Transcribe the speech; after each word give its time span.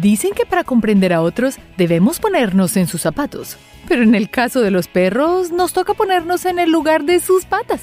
Dicen 0.00 0.30
que 0.32 0.46
para 0.46 0.62
comprender 0.62 1.12
a 1.12 1.22
otros 1.22 1.58
debemos 1.76 2.20
ponernos 2.20 2.76
en 2.76 2.86
sus 2.86 3.02
zapatos, 3.02 3.56
pero 3.88 4.04
en 4.04 4.14
el 4.14 4.30
caso 4.30 4.60
de 4.60 4.70
los 4.70 4.86
perros 4.86 5.50
nos 5.50 5.72
toca 5.72 5.94
ponernos 5.94 6.44
en 6.44 6.60
el 6.60 6.70
lugar 6.70 7.02
de 7.02 7.18
sus 7.18 7.46
patas. 7.46 7.80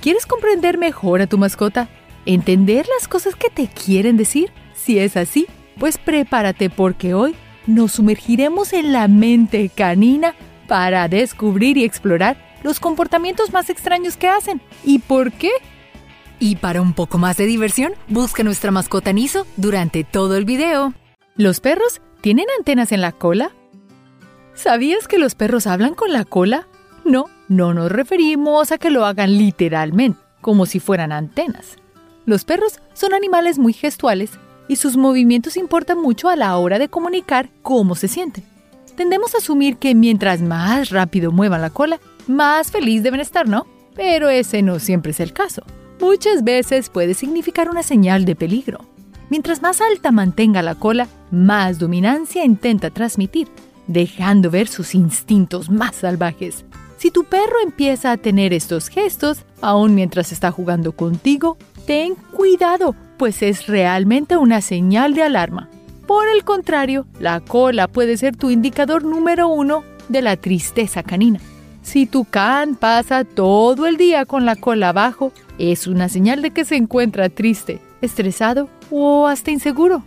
¿Quieres 0.00 0.24
comprender 0.24 0.78
mejor 0.78 1.20
a 1.20 1.26
tu 1.26 1.36
mascota? 1.36 1.88
¿Entender 2.26 2.86
las 2.96 3.08
cosas 3.08 3.34
que 3.34 3.50
te 3.50 3.66
quieren 3.66 4.16
decir? 4.16 4.52
Si 4.74 5.00
es 5.00 5.16
así, 5.16 5.46
pues 5.78 5.98
prepárate 5.98 6.70
porque 6.70 7.14
hoy 7.14 7.34
nos 7.66 7.92
sumergiremos 7.92 8.72
en 8.72 8.92
la 8.92 9.08
mente 9.08 9.68
canina 9.68 10.36
para 10.68 11.08
descubrir 11.08 11.76
y 11.76 11.84
explorar 11.84 12.36
los 12.62 12.78
comportamientos 12.78 13.52
más 13.52 13.68
extraños 13.68 14.16
que 14.16 14.28
hacen. 14.28 14.60
¿Y 14.84 15.00
por 15.00 15.32
qué? 15.32 15.50
Y 16.38 16.56
para 16.56 16.80
un 16.80 16.92
poco 16.92 17.18
más 17.18 17.36
de 17.36 17.46
diversión, 17.46 17.94
busca 18.06 18.44
nuestra 18.44 18.70
mascota 18.70 19.12
Niso 19.12 19.44
durante 19.56 20.04
todo 20.04 20.36
el 20.36 20.44
video. 20.44 20.94
¿Los 21.38 21.60
perros 21.60 22.02
tienen 22.20 22.46
antenas 22.58 22.92
en 22.92 23.00
la 23.00 23.12
cola? 23.12 23.52
¿Sabías 24.54 25.08
que 25.08 25.18
los 25.18 25.34
perros 25.34 25.66
hablan 25.66 25.94
con 25.94 26.12
la 26.12 26.24
cola? 26.24 26.68
No, 27.04 27.26
no 27.48 27.72
nos 27.72 27.90
referimos 27.90 28.72
a 28.72 28.76
que 28.76 28.90
lo 28.90 29.06
hagan 29.06 29.38
literalmente, 29.38 30.20
como 30.40 30.66
si 30.66 30.80
fueran 30.80 31.12
antenas. 31.12 31.76
Los 32.26 32.44
perros 32.44 32.80
son 32.92 33.14
animales 33.14 33.58
muy 33.58 33.72
gestuales 33.72 34.32
y 34.68 34.76
sus 34.76 34.96
movimientos 34.96 35.56
importan 35.56 36.02
mucho 36.02 36.28
a 36.28 36.36
la 36.36 36.56
hora 36.58 36.78
de 36.78 36.88
comunicar 36.88 37.48
cómo 37.62 37.94
se 37.94 38.08
sienten. 38.08 38.44
Tendemos 38.96 39.34
a 39.34 39.38
asumir 39.38 39.76
que 39.76 39.94
mientras 39.94 40.42
más 40.42 40.90
rápido 40.90 41.32
muevan 41.32 41.62
la 41.62 41.70
cola, 41.70 42.00
más 42.26 42.70
feliz 42.70 43.02
deben 43.02 43.20
estar, 43.20 43.48
¿no? 43.48 43.66
Pero 43.94 44.28
ese 44.28 44.60
no 44.60 44.78
siempre 44.78 45.12
es 45.12 45.20
el 45.20 45.32
caso 45.32 45.62
muchas 46.00 46.44
veces 46.44 46.90
puede 46.90 47.14
significar 47.14 47.68
una 47.68 47.82
señal 47.82 48.24
de 48.24 48.36
peligro. 48.36 48.80
Mientras 49.30 49.60
más 49.60 49.80
alta 49.80 50.10
mantenga 50.10 50.62
la 50.62 50.74
cola, 50.74 51.06
más 51.30 51.78
dominancia 51.78 52.44
intenta 52.44 52.90
transmitir, 52.90 53.48
dejando 53.86 54.50
ver 54.50 54.68
sus 54.68 54.94
instintos 54.94 55.70
más 55.70 55.96
salvajes. 55.96 56.64
Si 56.96 57.10
tu 57.10 57.24
perro 57.24 57.60
empieza 57.62 58.10
a 58.10 58.16
tener 58.16 58.52
estos 58.52 58.88
gestos, 58.88 59.44
aun 59.60 59.94
mientras 59.94 60.32
está 60.32 60.50
jugando 60.50 60.92
contigo, 60.92 61.58
ten 61.86 62.14
cuidado, 62.32 62.96
pues 63.18 63.42
es 63.42 63.66
realmente 63.66 64.36
una 64.36 64.62
señal 64.62 65.14
de 65.14 65.22
alarma. 65.22 65.68
Por 66.06 66.26
el 66.28 66.42
contrario, 66.42 67.06
la 67.20 67.40
cola 67.40 67.86
puede 67.86 68.16
ser 68.16 68.34
tu 68.34 68.50
indicador 68.50 69.04
número 69.04 69.48
uno 69.48 69.84
de 70.08 70.22
la 70.22 70.36
tristeza 70.36 71.02
canina. 71.02 71.38
Si 71.82 72.06
tu 72.06 72.24
can 72.24 72.76
pasa 72.76 73.24
todo 73.24 73.86
el 73.86 73.96
día 73.96 74.24
con 74.24 74.46
la 74.46 74.56
cola 74.56 74.88
abajo, 74.88 75.32
es 75.58 75.86
una 75.86 76.08
señal 76.08 76.42
de 76.42 76.50
que 76.50 76.64
se 76.64 76.76
encuentra 76.76 77.28
triste, 77.28 77.80
estresado 78.00 78.68
o 78.90 79.26
hasta 79.26 79.50
inseguro. 79.50 80.02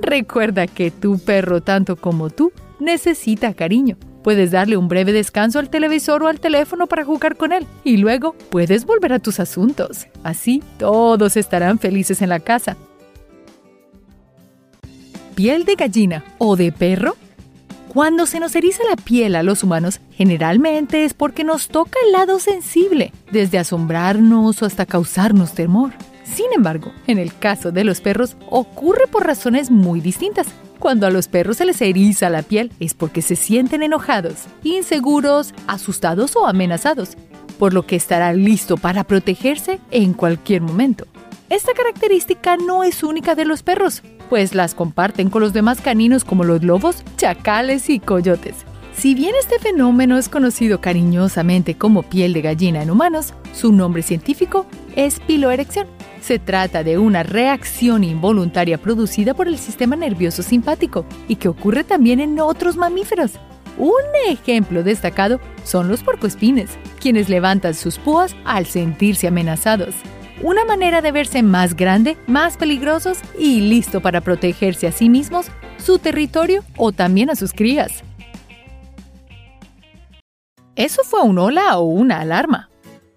Recuerda 0.00 0.66
que 0.66 0.90
tu 0.90 1.18
perro, 1.18 1.62
tanto 1.62 1.96
como 1.96 2.30
tú, 2.30 2.52
necesita 2.78 3.54
cariño. 3.54 3.96
Puedes 4.22 4.50
darle 4.50 4.76
un 4.76 4.88
breve 4.88 5.12
descanso 5.12 5.60
al 5.60 5.70
televisor 5.70 6.22
o 6.22 6.26
al 6.26 6.40
teléfono 6.40 6.86
para 6.88 7.04
jugar 7.04 7.36
con 7.36 7.52
él 7.52 7.64
y 7.84 7.96
luego 7.96 8.34
puedes 8.50 8.84
volver 8.84 9.12
a 9.12 9.20
tus 9.20 9.38
asuntos. 9.38 10.08
Así 10.24 10.62
todos 10.78 11.36
estarán 11.36 11.78
felices 11.78 12.22
en 12.22 12.30
la 12.30 12.40
casa. 12.40 12.76
¿Piel 15.36 15.64
de 15.64 15.76
gallina 15.76 16.24
o 16.38 16.56
de 16.56 16.72
perro? 16.72 17.14
Cuando 17.88 18.26
se 18.26 18.40
nos 18.40 18.56
eriza 18.56 18.82
la 18.90 18.96
piel 18.96 19.36
a 19.36 19.42
los 19.42 19.62
humanos, 19.62 20.00
generalmente 20.10 21.04
es 21.04 21.14
porque 21.14 21.44
nos 21.44 21.68
toca 21.68 21.98
el 22.04 22.12
lado 22.12 22.38
sensible, 22.40 23.12
desde 23.30 23.58
asombrarnos 23.58 24.60
o 24.60 24.66
hasta 24.66 24.86
causarnos 24.86 25.54
temor. 25.54 25.92
Sin 26.34 26.46
embargo, 26.54 26.92
en 27.06 27.18
el 27.18 27.36
caso 27.36 27.72
de 27.72 27.84
los 27.84 28.00
perros 28.00 28.36
ocurre 28.50 29.06
por 29.06 29.26
razones 29.26 29.70
muy 29.70 30.00
distintas. 30.00 30.46
Cuando 30.78 31.06
a 31.06 31.10
los 31.10 31.28
perros 31.28 31.56
se 31.58 31.64
les 31.64 31.80
eriza 31.80 32.28
la 32.28 32.42
piel 32.42 32.72
es 32.80 32.94
porque 32.94 33.22
se 33.22 33.36
sienten 33.36 33.82
enojados, 33.82 34.44
inseguros, 34.62 35.54
asustados 35.66 36.36
o 36.36 36.46
amenazados, 36.46 37.16
por 37.58 37.72
lo 37.72 37.86
que 37.86 37.96
estará 37.96 38.32
listo 38.32 38.76
para 38.76 39.04
protegerse 39.04 39.80
en 39.90 40.12
cualquier 40.12 40.60
momento. 40.60 41.06
Esta 41.48 41.72
característica 41.72 42.56
no 42.56 42.82
es 42.82 43.02
única 43.02 43.34
de 43.34 43.44
los 43.44 43.62
perros, 43.62 44.02
pues 44.28 44.54
las 44.54 44.74
comparten 44.74 45.30
con 45.30 45.42
los 45.42 45.52
demás 45.52 45.80
caninos 45.80 46.24
como 46.24 46.44
los 46.44 46.62
lobos, 46.62 47.02
chacales 47.16 47.88
y 47.88 48.00
coyotes. 48.00 48.56
Si 48.96 49.14
bien 49.14 49.34
este 49.38 49.58
fenómeno 49.58 50.16
es 50.16 50.30
conocido 50.30 50.80
cariñosamente 50.80 51.76
como 51.76 52.02
piel 52.02 52.32
de 52.32 52.40
gallina 52.40 52.82
en 52.82 52.90
humanos, 52.90 53.34
su 53.52 53.72
nombre 53.72 54.02
científico 54.02 54.66
es 54.96 55.20
piloerección. 55.20 55.86
Se 56.22 56.38
trata 56.38 56.82
de 56.82 56.96
una 56.96 57.22
reacción 57.22 58.04
involuntaria 58.04 58.78
producida 58.78 59.34
por 59.34 59.48
el 59.48 59.58
sistema 59.58 59.96
nervioso 59.96 60.42
simpático 60.42 61.04
y 61.28 61.36
que 61.36 61.48
ocurre 61.48 61.84
también 61.84 62.20
en 62.20 62.40
otros 62.40 62.76
mamíferos. 62.76 63.32
Un 63.76 63.92
ejemplo 64.26 64.82
destacado 64.82 65.40
son 65.62 65.88
los 65.88 66.02
porcoespines, 66.02 66.70
quienes 66.98 67.28
levantan 67.28 67.74
sus 67.74 67.98
púas 67.98 68.34
al 68.46 68.64
sentirse 68.64 69.28
amenazados 69.28 69.94
una 70.42 70.64
manera 70.64 71.00
de 71.00 71.12
verse 71.12 71.42
más 71.42 71.74
grande, 71.76 72.16
más 72.26 72.56
peligrosos 72.56 73.18
y 73.38 73.60
listo 73.62 74.00
para 74.00 74.20
protegerse 74.20 74.86
a 74.86 74.92
sí 74.92 75.08
mismos, 75.08 75.46
su 75.78 75.98
territorio 75.98 76.62
o 76.76 76.92
también 76.92 77.30
a 77.30 77.36
sus 77.36 77.52
crías. 77.52 78.05
Eso 80.76 81.04
fue 81.04 81.22
un 81.22 81.38
hola 81.38 81.78
o 81.78 81.84
una 81.84 82.20
alarma. 82.20 82.68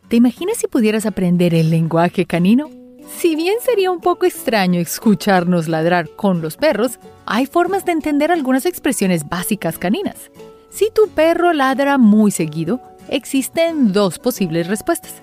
¿Te 0.08 0.16
imaginas 0.16 0.58
si 0.58 0.68
pudieras 0.68 1.06
aprender 1.06 1.54
el 1.54 1.70
lenguaje 1.70 2.26
canino? 2.26 2.70
Si 3.18 3.36
bien 3.36 3.56
sería 3.62 3.92
un 3.92 4.00
poco 4.00 4.26
extraño 4.26 4.80
escucharnos 4.80 5.68
ladrar 5.68 6.08
con 6.16 6.42
los 6.42 6.56
perros, 6.56 7.00
hay 7.26 7.48
formas 7.48 7.84
de 7.84 7.92
entender 7.92 8.32
algunas 8.32 8.66
expresiones 8.66 9.28
básicas 9.28 9.78
caninas. 9.78 10.32
Si 10.70 10.90
tu 10.90 11.10
perro 11.10 11.52
ladra 11.52 11.98
muy 11.98 12.32
seguido, 12.32 12.80
existen 13.10 13.92
dos 13.92 14.20
posibles 14.20 14.68
respuestas 14.68 15.22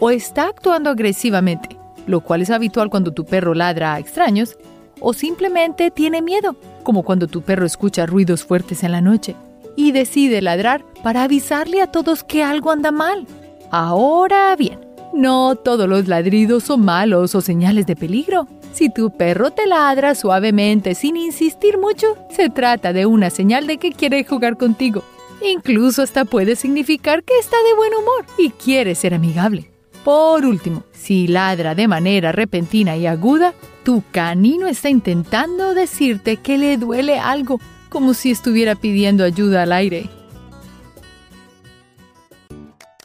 o 0.00 0.08
está 0.08 0.48
actuando 0.48 0.88
agresivamente, 0.88 1.76
lo 2.06 2.22
cual 2.22 2.40
es 2.40 2.48
habitual 2.48 2.88
cuando 2.88 3.12
tu 3.12 3.26
perro 3.26 3.52
ladra 3.52 3.92
a 3.92 3.98
extraños, 3.98 4.56
o 5.00 5.12
simplemente 5.12 5.90
tiene 5.90 6.22
miedo, 6.22 6.56
como 6.82 7.02
cuando 7.02 7.26
tu 7.26 7.42
perro 7.42 7.66
escucha 7.66 8.06
ruidos 8.06 8.42
fuertes 8.42 8.84
en 8.84 8.92
la 8.92 9.02
noche 9.02 9.36
y 9.76 9.92
decide 9.92 10.42
ladrar 10.42 10.84
para 11.02 11.24
avisarle 11.24 11.82
a 11.82 11.86
todos 11.86 12.24
que 12.24 12.42
algo 12.42 12.70
anda 12.70 12.90
mal. 12.90 13.26
Ahora 13.70 14.54
bien, 14.56 14.80
no 15.12 15.56
todos 15.56 15.88
los 15.88 16.08
ladridos 16.08 16.64
son 16.64 16.84
malos 16.84 17.34
o 17.34 17.40
señales 17.40 17.86
de 17.86 17.96
peligro. 17.96 18.48
Si 18.72 18.90
tu 18.90 19.10
perro 19.16 19.52
te 19.52 19.66
ladra 19.66 20.14
suavemente 20.14 20.94
sin 20.94 21.16
insistir 21.16 21.78
mucho, 21.78 22.16
se 22.30 22.50
trata 22.50 22.92
de 22.92 23.06
una 23.06 23.30
señal 23.30 23.66
de 23.66 23.78
que 23.78 23.92
quiere 23.92 24.24
jugar 24.24 24.56
contigo. 24.56 25.04
Incluso 25.40 26.02
hasta 26.02 26.24
puede 26.24 26.56
significar 26.56 27.22
que 27.22 27.38
está 27.38 27.56
de 27.68 27.74
buen 27.76 27.92
humor 27.94 28.24
y 28.38 28.50
quiere 28.50 28.94
ser 28.94 29.14
amigable. 29.14 29.70
Por 30.04 30.44
último, 30.44 30.84
si 30.92 31.28
ladra 31.28 31.74
de 31.74 31.88
manera 31.88 32.32
repentina 32.32 32.96
y 32.96 33.06
aguda, 33.06 33.54
tu 33.84 34.02
canino 34.10 34.66
está 34.66 34.88
intentando 34.88 35.74
decirte 35.74 36.38
que 36.38 36.58
le 36.58 36.76
duele 36.76 37.18
algo, 37.18 37.60
como 37.94 38.12
si 38.12 38.32
estuviera 38.32 38.74
pidiendo 38.74 39.22
ayuda 39.22 39.62
al 39.62 39.70
aire. 39.70 40.10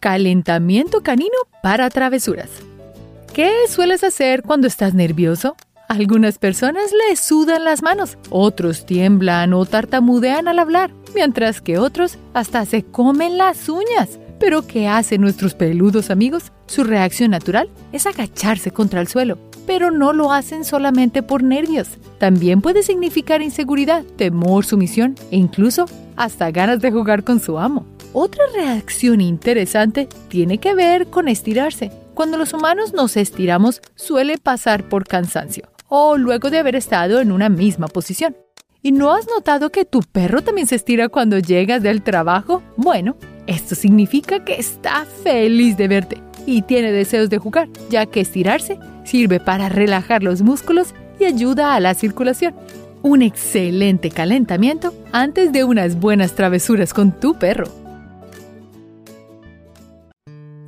Calentamiento 0.01 1.03
canino 1.03 1.37
para 1.61 1.91
travesuras. 1.91 2.49
¿Qué 3.31 3.51
sueles 3.69 4.03
hacer 4.03 4.41
cuando 4.41 4.65
estás 4.65 4.95
nervioso? 4.95 5.55
Algunas 5.89 6.39
personas 6.39 6.91
le 6.91 7.15
sudan 7.15 7.65
las 7.65 7.83
manos, 7.83 8.17
otros 8.31 8.87
tiemblan 8.87 9.53
o 9.53 9.63
tartamudean 9.67 10.47
al 10.47 10.57
hablar, 10.57 10.91
mientras 11.13 11.61
que 11.61 11.77
otros 11.77 12.17
hasta 12.33 12.65
se 12.65 12.83
comen 12.83 13.37
las 13.37 13.69
uñas. 13.69 14.17
Pero 14.39 14.65
¿qué 14.65 14.87
hacen 14.87 15.21
nuestros 15.21 15.53
peludos 15.53 16.09
amigos? 16.09 16.51
Su 16.65 16.83
reacción 16.83 17.29
natural 17.29 17.69
es 17.91 18.07
agacharse 18.07 18.71
contra 18.71 19.01
el 19.01 19.07
suelo, 19.07 19.37
pero 19.69 19.91
no 19.91 20.13
lo 20.13 20.33
hacen 20.33 20.65
solamente 20.65 21.21
por 21.21 21.43
nervios. 21.43 21.89
También 22.17 22.59
puede 22.59 22.81
significar 22.81 23.43
inseguridad, 23.43 24.03
temor, 24.03 24.65
sumisión 24.65 25.13
e 25.29 25.37
incluso 25.37 25.85
hasta 26.15 26.49
ganas 26.49 26.79
de 26.79 26.91
jugar 26.91 27.23
con 27.23 27.39
su 27.39 27.59
amo. 27.59 27.85
Otra 28.11 28.45
reacción 28.51 29.21
interesante 29.21 30.09
tiene 30.27 30.57
que 30.57 30.73
ver 30.73 31.05
con 31.11 31.27
estirarse. 31.27 31.91
Cuando 32.15 32.39
los 32.39 32.51
humanos 32.55 32.93
nos 32.95 33.15
estiramos 33.15 33.83
suele 33.93 34.39
pasar 34.39 34.89
por 34.89 35.03
cansancio 35.03 35.69
o 35.87 36.17
luego 36.17 36.49
de 36.49 36.57
haber 36.57 36.75
estado 36.75 37.19
en 37.19 37.31
una 37.31 37.49
misma 37.49 37.87
posición. 37.87 38.35
¿Y 38.81 38.91
no 38.91 39.13
has 39.13 39.27
notado 39.27 39.69
que 39.69 39.85
tu 39.85 39.99
perro 39.99 40.41
también 40.41 40.65
se 40.65 40.77
estira 40.77 41.09
cuando 41.09 41.37
llegas 41.37 41.83
del 41.83 42.01
trabajo? 42.01 42.63
Bueno, 42.75 43.17
esto 43.45 43.75
significa 43.75 44.43
que 44.43 44.55
está 44.55 45.05
feliz 45.05 45.77
de 45.77 45.87
verte 45.87 46.28
y 46.45 46.61
tiene 46.61 46.91
deseos 46.91 47.29
de 47.29 47.37
jugar, 47.37 47.69
ya 47.89 48.05
que 48.05 48.21
estirarse 48.21 48.79
sirve 49.03 49.39
para 49.39 49.69
relajar 49.69 50.23
los 50.23 50.41
músculos 50.41 50.93
y 51.19 51.25
ayuda 51.25 51.75
a 51.75 51.79
la 51.79 51.93
circulación. 51.93 52.55
Un 53.01 53.21
excelente 53.21 54.09
calentamiento 54.11 54.93
antes 55.11 55.51
de 55.51 55.63
unas 55.63 55.99
buenas 55.99 56.33
travesuras 56.33 56.93
con 56.93 57.11
tu 57.11 57.37
perro. 57.37 57.67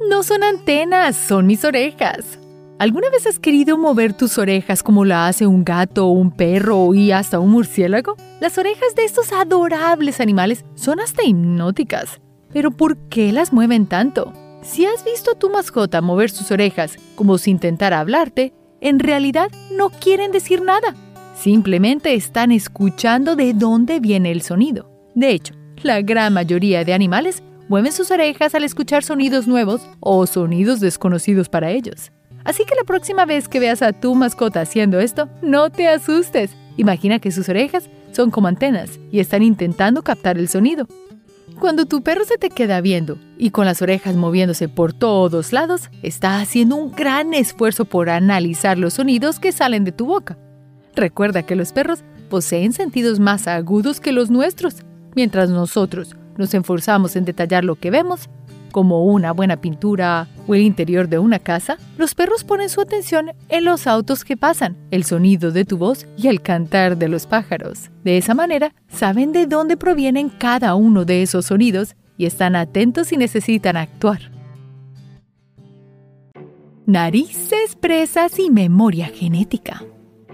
No 0.09 0.23
son 0.23 0.44
antenas, 0.44 1.15
son 1.15 1.47
mis 1.47 1.63
orejas. 1.65 2.39
¿Alguna 2.79 3.09
vez 3.12 3.27
has 3.27 3.38
querido 3.38 3.77
mover 3.77 4.13
tus 4.13 4.39
orejas 4.39 4.81
como 4.81 5.06
la 5.06 5.27
hace 5.27 5.45
un 5.45 5.63
gato, 5.63 6.07
un 6.07 6.31
perro 6.31 6.95
y 6.95 7.12
hasta 7.12 7.39
un 7.39 7.51
murciélago? 7.51 8.15
Las 8.39 8.57
orejas 8.57 8.95
de 8.95 9.06
estos 9.06 9.31
adorables 9.31 10.19
animales 10.19 10.65
son 10.73 11.00
hasta 11.00 11.23
hipnóticas. 11.23 12.19
Pero 12.51 12.71
¿por 12.71 12.97
qué 13.09 13.31
las 13.31 13.53
mueven 13.53 13.85
tanto? 13.85 14.33
Si 14.62 14.86
has 14.86 15.04
visto 15.04 15.31
a 15.31 15.36
tu 15.36 15.50
mascota 15.50 16.02
mover 16.02 16.30
sus 16.30 16.52
orejas 16.52 16.96
como 17.16 17.38
si 17.38 17.52
intentara 17.52 18.00
hablarte, 18.00 18.54
en 18.80 19.00
realidad 19.00 19.50
no 19.75 19.90
quieren 19.90 20.31
decir 20.31 20.62
nada. 20.62 20.96
Simplemente 21.36 22.13
están 22.13 22.52
escuchando 22.52 23.36
de 23.36 23.54
dónde 23.54 24.00
viene 24.00 24.31
el 24.31 24.42
sonido. 24.44 24.90
De 25.16 25.31
hecho, 25.31 25.56
la 25.81 26.02
gran 26.02 26.34
mayoría 26.34 26.84
de 26.84 26.94
animales 26.94 27.42
mueven 27.69 27.92
sus 27.92 28.12
orejas 28.12 28.54
al 28.54 28.63
escuchar 28.63 29.04
sonidos 29.04 29.48
nuevos 29.48 29.81
o 30.00 30.28
sonidos 30.28 30.80
desconocidos 30.80 31.50
para 31.50 31.72
ellos. 31.72 32.12
Así 32.44 32.64
que 32.66 32.75
la 32.75 32.84
próxima 32.84 33.25
vez 33.25 33.48
que 33.48 33.60
veas 33.60 33.81
a 33.81 33.94
tu 33.94 34.14
mascota 34.14 34.62
haciendo 34.62 35.00
esto, 35.00 35.28
no 35.42 35.69
te 35.72 35.88
asustes. 35.88 36.52
Imagina 36.78 37.19
que 37.19 37.31
sus 37.31 37.50
orejas 37.50 37.90
son 38.12 38.30
como 38.30 38.48
antenas 38.48 39.00
y 39.12 39.19
están 39.19 39.42
intentando 39.42 40.04
captar 40.04 40.38
el 40.38 40.50
sonido. 40.50 40.88
Cuando 41.59 41.86
tu 41.86 42.01
perro 42.01 42.25
se 42.25 42.38
te 42.38 42.50
queda 42.50 42.81
viendo 42.81 43.18
y 43.38 43.51
con 43.51 43.65
las 43.65 43.81
orejas 43.81 44.15
moviéndose 44.15 44.68
por 44.68 44.94
todos 44.94 45.53
lados, 45.53 45.89
está 46.01 46.39
haciendo 46.39 46.75
un 46.75 46.92
gran 46.92 47.33
esfuerzo 47.33 47.86
por 47.86 48.09
analizar 48.09 48.77
los 48.77 48.95
sonidos 48.95 49.39
que 49.39 49.51
salen 49.51 49.83
de 49.83 49.92
tu 49.92 50.06
boca. 50.06 50.38
Recuerda 50.95 51.44
que 51.44 51.56
los 51.56 51.71
perros 51.71 52.03
poseen 52.30 52.74
sentidos 52.74 53.19
más 53.19 53.48
agudos 53.48 54.00
que 54.00 54.12
los 54.12 54.31
nuestros. 54.31 54.83
Mientras 55.15 55.50
nosotros 55.50 56.15
nos 56.38 56.53
esforzamos 56.53 57.15
en 57.15 57.25
detallar 57.25 57.63
lo 57.63 57.75
que 57.75 57.92
vemos, 57.92 58.30
como 58.71 59.06
una 59.06 59.31
buena 59.31 59.57
pintura 59.57 60.27
o 60.47 60.56
el 60.56 60.62
interior 60.62 61.07
de 61.07 61.19
una 61.19 61.39
casa, 61.39 61.77
los 61.97 62.15
perros 62.15 62.44
ponen 62.44 62.69
su 62.69 62.81
atención 62.81 63.31
en 63.50 63.65
los 63.65 63.88
autos 63.88 64.23
que 64.23 64.38
pasan, 64.38 64.77
el 64.89 65.03
sonido 65.03 65.51
de 65.51 65.65
tu 65.65 65.77
voz 65.77 66.07
y 66.18 66.27
el 66.27 66.41
cantar 66.41 66.97
de 66.97 67.07
los 67.07 67.27
pájaros. 67.27 67.91
De 68.03 68.18
esa 68.18 68.33
manera, 68.33 68.73
saben 68.88 69.31
de 69.31 69.45
dónde 69.45 69.77
provienen 69.77 70.29
cada 70.29 70.75
uno 70.75 71.06
de 71.06 71.21
esos 71.21 71.45
sonidos 71.45 71.95
y 72.18 72.25
están 72.25 72.56
atentos 72.56 73.09
si 73.09 73.18
necesitan 73.18 73.77
actuar. 73.77 74.31
Narices, 76.85 77.75
presas 77.79 78.39
y 78.39 78.50
memoria 78.50 79.07
genética. 79.07 79.83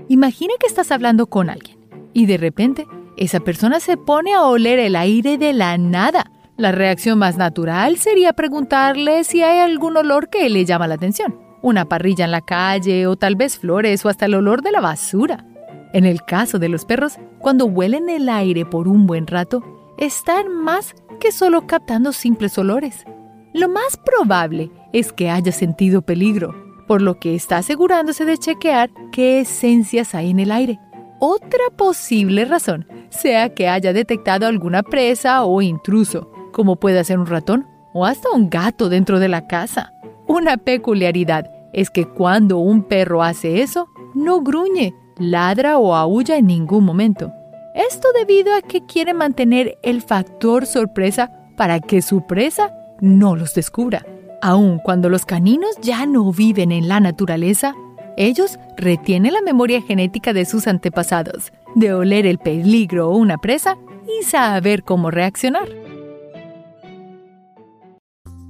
Imagina 0.08 0.54
que 0.60 0.68
estás 0.68 0.92
hablando 0.92 1.28
con 1.28 1.50
alguien 1.50 1.78
y 2.14 2.26
de 2.26 2.38
repente 2.38 2.88
esa 3.18 3.40
persona 3.40 3.80
se 3.80 3.98
pone 3.98 4.34
a 4.34 4.44
oler 4.44 4.80
el 4.80 4.96
aire 4.96 5.38
de 5.38 5.54
la 5.54 5.78
nada 5.78 6.32
la 6.58 6.72
reacción 6.72 7.20
más 7.20 7.38
natural 7.38 7.98
sería 7.98 8.34
preguntarle 8.34 9.24
si 9.24 9.44
hay 9.44 9.60
algún 9.60 9.96
olor 9.96 10.30
que 10.30 10.50
le 10.50 10.66
llama 10.66 10.88
la 10.88 10.96
atención. 10.96 11.40
Una 11.62 11.86
parrilla 11.86 12.26
en 12.26 12.32
la 12.32 12.42
calle 12.42 13.06
o 13.06 13.16
tal 13.16 13.36
vez 13.36 13.60
flores 13.60 14.04
o 14.04 14.10
hasta 14.10 14.26
el 14.26 14.34
olor 14.34 14.64
de 14.64 14.72
la 14.72 14.82
basura. 14.82 15.46
En 15.94 16.04
el 16.06 16.24
caso 16.24 16.58
de 16.58 16.68
los 16.68 16.84
perros, 16.86 17.20
cuando 17.38 17.66
huelen 17.66 18.10
el 18.10 18.28
aire 18.28 18.66
por 18.66 18.88
un 18.88 19.06
buen 19.06 19.28
rato, 19.28 19.64
están 20.00 20.52
más 20.52 20.96
que 21.20 21.32
solo 21.32 21.68
captando 21.68 22.12
simples 22.12 22.58
olores. 22.58 23.06
Lo 23.54 23.70
más 23.70 23.96
probable 23.98 24.72
es 24.94 25.14
que 25.14 25.30
haya 25.30 25.52
sentido 25.52 26.02
peligro, 26.02 26.56
por 26.88 27.04
lo 27.04 27.20
que 27.20 27.36
está 27.36 27.58
asegurándose 27.58 28.26
de 28.26 28.38
chequear 28.38 28.90
qué 29.12 29.42
esencias 29.42 30.16
hay 30.16 30.32
en 30.32 30.40
el 30.40 30.52
aire. 30.52 30.80
Otra 31.20 31.70
posible 31.76 32.46
razón 32.46 32.88
sea 33.10 33.54
que 33.54 33.68
haya 33.68 33.94
detectado 33.94 34.48
alguna 34.48 34.82
presa 34.84 35.44
o 35.44 35.62
intruso, 35.62 36.32
como 36.58 36.78
puede 36.78 37.04
ser 37.04 37.20
un 37.20 37.28
ratón 37.28 37.68
o 37.94 38.04
hasta 38.04 38.32
un 38.32 38.50
gato 38.50 38.90
dentro 38.90 39.20
de 39.20 39.28
la 39.28 39.46
casa. 39.46 39.94
Una 40.26 40.58
peculiaridad 40.58 41.52
es 41.72 41.92
que 41.92 42.06
cuando 42.06 42.58
un 42.58 42.82
perro 42.82 43.22
hace 43.22 43.62
eso, 43.62 43.90
no 44.16 44.42
gruñe, 44.42 44.96
ladra 45.20 45.78
o 45.78 45.94
aúlla 45.94 46.36
en 46.36 46.48
ningún 46.48 46.84
momento. 46.84 47.32
Esto 47.76 48.08
debido 48.12 48.56
a 48.56 48.64
que 48.64 48.84
quiere 48.88 49.14
mantener 49.14 49.78
el 49.84 50.02
factor 50.02 50.66
sorpresa 50.66 51.32
para 51.56 51.80
que 51.80 52.02
su 52.02 52.26
presa 52.26 52.74
no 53.02 53.36
los 53.36 53.54
descubra. 53.54 54.04
Aun 54.42 54.80
cuando 54.80 55.10
los 55.10 55.28
caninos 55.28 55.78
ya 55.80 56.08
no 56.08 56.32
viven 56.34 56.72
en 56.72 56.88
la 56.88 57.00
naturaleza, 57.00 57.76
ellos 58.18 58.58
retienen 58.78 59.34
la 59.34 59.44
memoria 59.44 59.84
genética 59.84 60.34
de 60.34 60.46
sus 60.46 60.66
antepasados, 60.66 61.54
de 61.76 61.94
oler 61.94 62.26
el 62.26 62.40
peligro 62.40 63.12
o 63.12 63.16
una 63.16 63.38
presa 63.38 63.78
y 64.08 64.24
saber 64.24 64.84
cómo 64.84 65.12
reaccionar. 65.12 65.87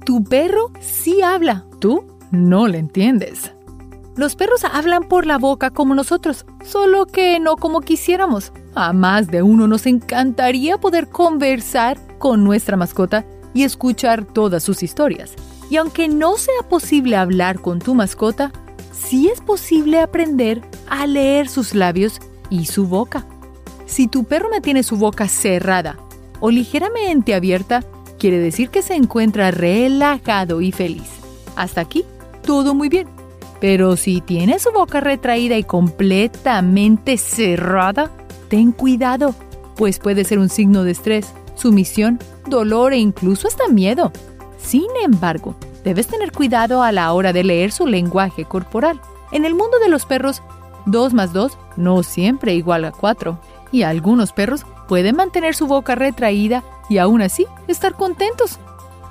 Tu 0.08 0.24
perro 0.24 0.72
sí 0.80 1.20
habla, 1.20 1.66
tú 1.80 2.06
no 2.30 2.66
le 2.66 2.78
entiendes. 2.78 3.52
Los 4.16 4.36
perros 4.36 4.64
hablan 4.64 5.06
por 5.06 5.26
la 5.26 5.36
boca 5.36 5.68
como 5.68 5.94
nosotros, 5.94 6.46
solo 6.64 7.04
que 7.04 7.38
no 7.40 7.56
como 7.56 7.82
quisiéramos. 7.82 8.54
A 8.74 8.94
más 8.94 9.26
de 9.26 9.42
uno 9.42 9.68
nos 9.68 9.84
encantaría 9.84 10.78
poder 10.78 11.10
conversar 11.10 11.98
con 12.16 12.42
nuestra 12.42 12.78
mascota 12.78 13.26
y 13.52 13.64
escuchar 13.64 14.24
todas 14.24 14.62
sus 14.62 14.82
historias. 14.82 15.34
Y 15.68 15.76
aunque 15.76 16.08
no 16.08 16.38
sea 16.38 16.62
posible 16.70 17.14
hablar 17.14 17.60
con 17.60 17.78
tu 17.78 17.94
mascota, 17.94 18.50
sí 18.92 19.28
es 19.28 19.42
posible 19.42 20.00
aprender 20.00 20.62
a 20.88 21.06
leer 21.06 21.50
sus 21.50 21.74
labios 21.74 22.18
y 22.48 22.64
su 22.64 22.88
boca. 22.88 23.26
Si 23.84 24.08
tu 24.08 24.24
perro 24.24 24.48
mantiene 24.48 24.84
su 24.84 24.96
boca 24.96 25.28
cerrada 25.28 25.98
o 26.40 26.50
ligeramente 26.50 27.34
abierta, 27.34 27.84
quiere 28.18 28.38
decir 28.38 28.70
que 28.70 28.82
se 28.82 28.94
encuentra 28.94 29.50
relajado 29.50 30.60
y 30.60 30.72
feliz. 30.72 31.10
Hasta 31.56 31.80
aquí, 31.80 32.04
todo 32.44 32.74
muy 32.74 32.88
bien. 32.88 33.08
Pero 33.60 33.96
si 33.96 34.20
tiene 34.20 34.58
su 34.58 34.70
boca 34.70 35.00
retraída 35.00 35.56
y 35.56 35.64
completamente 35.64 37.16
cerrada, 37.16 38.10
ten 38.48 38.72
cuidado, 38.72 39.34
pues 39.76 39.98
puede 39.98 40.24
ser 40.24 40.38
un 40.38 40.48
signo 40.48 40.84
de 40.84 40.92
estrés, 40.92 41.32
sumisión, 41.54 42.18
dolor 42.46 42.92
e 42.92 42.98
incluso 42.98 43.48
hasta 43.48 43.68
miedo. 43.68 44.12
Sin 44.58 44.86
embargo, 45.02 45.56
debes 45.84 46.06
tener 46.06 46.32
cuidado 46.32 46.82
a 46.82 46.92
la 46.92 47.12
hora 47.12 47.32
de 47.32 47.44
leer 47.44 47.72
su 47.72 47.86
lenguaje 47.86 48.44
corporal. 48.44 49.00
En 49.32 49.44
el 49.44 49.54
mundo 49.54 49.78
de 49.80 49.88
los 49.88 50.06
perros, 50.06 50.42
2 50.86 51.14
más 51.14 51.32
2 51.32 51.58
no 51.76 52.02
siempre 52.02 52.54
igual 52.54 52.84
a 52.84 52.92
4, 52.92 53.38
y 53.72 53.82
algunos 53.82 54.32
perros 54.32 54.64
pueden 54.88 55.14
mantener 55.16 55.54
su 55.54 55.66
boca 55.66 55.94
retraída 55.94 56.64
y 56.88 56.98
aún 56.98 57.22
así 57.22 57.46
estar 57.68 57.94
contentos. 57.94 58.58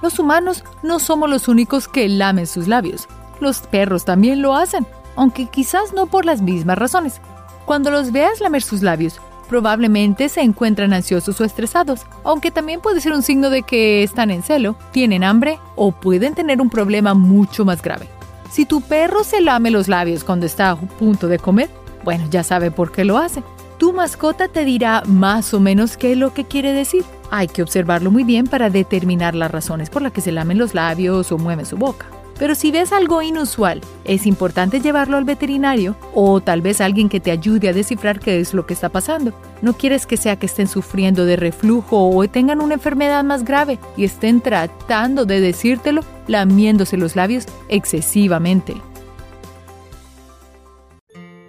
Los 0.02 0.20
humanos 0.20 0.64
no 0.84 1.00
somos 1.00 1.30
los 1.30 1.48
únicos 1.48 1.88
que 1.88 2.10
lamen 2.10 2.48
sus 2.48 2.68
labios. 2.68 3.08
Los 3.40 3.60
perros 3.62 4.04
también 4.04 4.42
lo 4.42 4.56
hacen, 4.56 4.86
aunque 5.16 5.46
quizás 5.46 5.94
no 5.94 6.08
por 6.08 6.26
las 6.26 6.42
mismas 6.42 6.78
razones. 6.78 7.22
Cuando 7.66 7.92
los 7.92 8.12
veas 8.12 8.40
lamer 8.40 8.64
sus 8.64 8.82
labios, 8.82 9.20
probablemente 9.48 10.30
se 10.30 10.42
encuentran 10.42 10.94
ansiosos 10.94 11.40
o 11.40 11.46
estresados, 11.46 12.06
aunque 12.24 12.52
también 12.52 12.82
puede 12.82 13.02
ser 13.02 13.14
un 13.14 13.24
signo 13.24 13.50
de 13.50 13.64
que 13.64 14.04
están 14.04 14.30
en 14.32 14.44
celo, 14.44 14.76
tienen 14.92 15.24
hambre 15.24 15.60
o 15.76 15.92
pueden 15.92 16.36
tener 16.36 16.62
un 16.62 16.70
problema 16.70 17.14
mucho 17.14 17.66
más 17.66 17.82
grave. 17.82 18.08
Si 18.52 18.66
tu 18.66 18.82
perro 18.82 19.24
se 19.24 19.42
lame 19.42 19.72
los 19.72 19.88
labios 19.88 20.24
cuando 20.24 20.46
está 20.46 20.72
a 20.72 20.76
punto 20.76 21.28
de 21.28 21.40
comer, 21.40 21.70
bueno, 22.04 22.26
ya 22.30 22.44
sabe 22.44 22.72
por 22.72 22.92
qué 22.92 23.04
lo 23.04 23.18
hace. 23.18 23.44
Tu 23.78 23.94
mascota 23.94 24.48
te 24.48 24.66
dirá 24.66 25.04
más 25.06 25.54
o 25.54 25.60
menos 25.60 25.98
qué 25.98 26.14
es 26.14 26.18
lo 26.18 26.34
que 26.34 26.46
quiere 26.46 26.74
decir. 26.74 27.04
Hay 27.30 27.48
que 27.48 27.62
observarlo 27.62 28.10
muy 28.10 28.24
bien 28.24 28.48
para 28.48 28.70
determinar 28.70 29.36
las 29.36 29.52
razones 29.52 29.90
por 29.90 30.02
las 30.02 30.12
que 30.12 30.22
se 30.22 30.32
lamen 30.32 30.58
los 30.58 30.74
labios 30.74 31.32
o 31.32 31.38
mueve 31.38 31.64
su 31.64 31.78
boca. 31.78 32.08
Pero 32.40 32.54
si 32.54 32.72
ves 32.72 32.92
algo 32.92 33.22
inusual, 33.22 33.82
es 34.04 34.26
importante 34.26 34.80
llevarlo 34.80 35.18
al 35.18 35.26
veterinario 35.26 35.96
o 36.14 36.40
tal 36.40 36.62
vez 36.62 36.82
alguien 36.82 37.10
que 37.10 37.20
te 37.20 37.32
ayude 37.32 37.70
a 37.70 37.74
descifrar 37.74 38.20
qué 38.20 38.40
es 38.40 38.54
lo 38.54 38.66
que 38.66 38.74
está 38.74 38.90
pasando. 38.90 39.34
No 39.62 39.74
quieres 39.74 40.06
que 40.06 40.18
sea 40.18 40.38
que 40.38 40.46
estén 40.46 40.68
sufriendo 40.68 41.26
de 41.26 41.36
reflujo 41.36 42.10
o 42.10 42.28
tengan 42.28 42.62
una 42.62 42.76
enfermedad 42.76 43.24
más 43.24 43.44
grave 43.44 43.80
y 43.96 44.06
estén 44.06 44.42
tratando 44.42 45.26
de 45.26 45.40
decírtelo 45.40 46.02
lamiéndose 46.28 46.98
los 46.98 47.16
labios 47.16 47.46
excesivamente. 47.70 48.76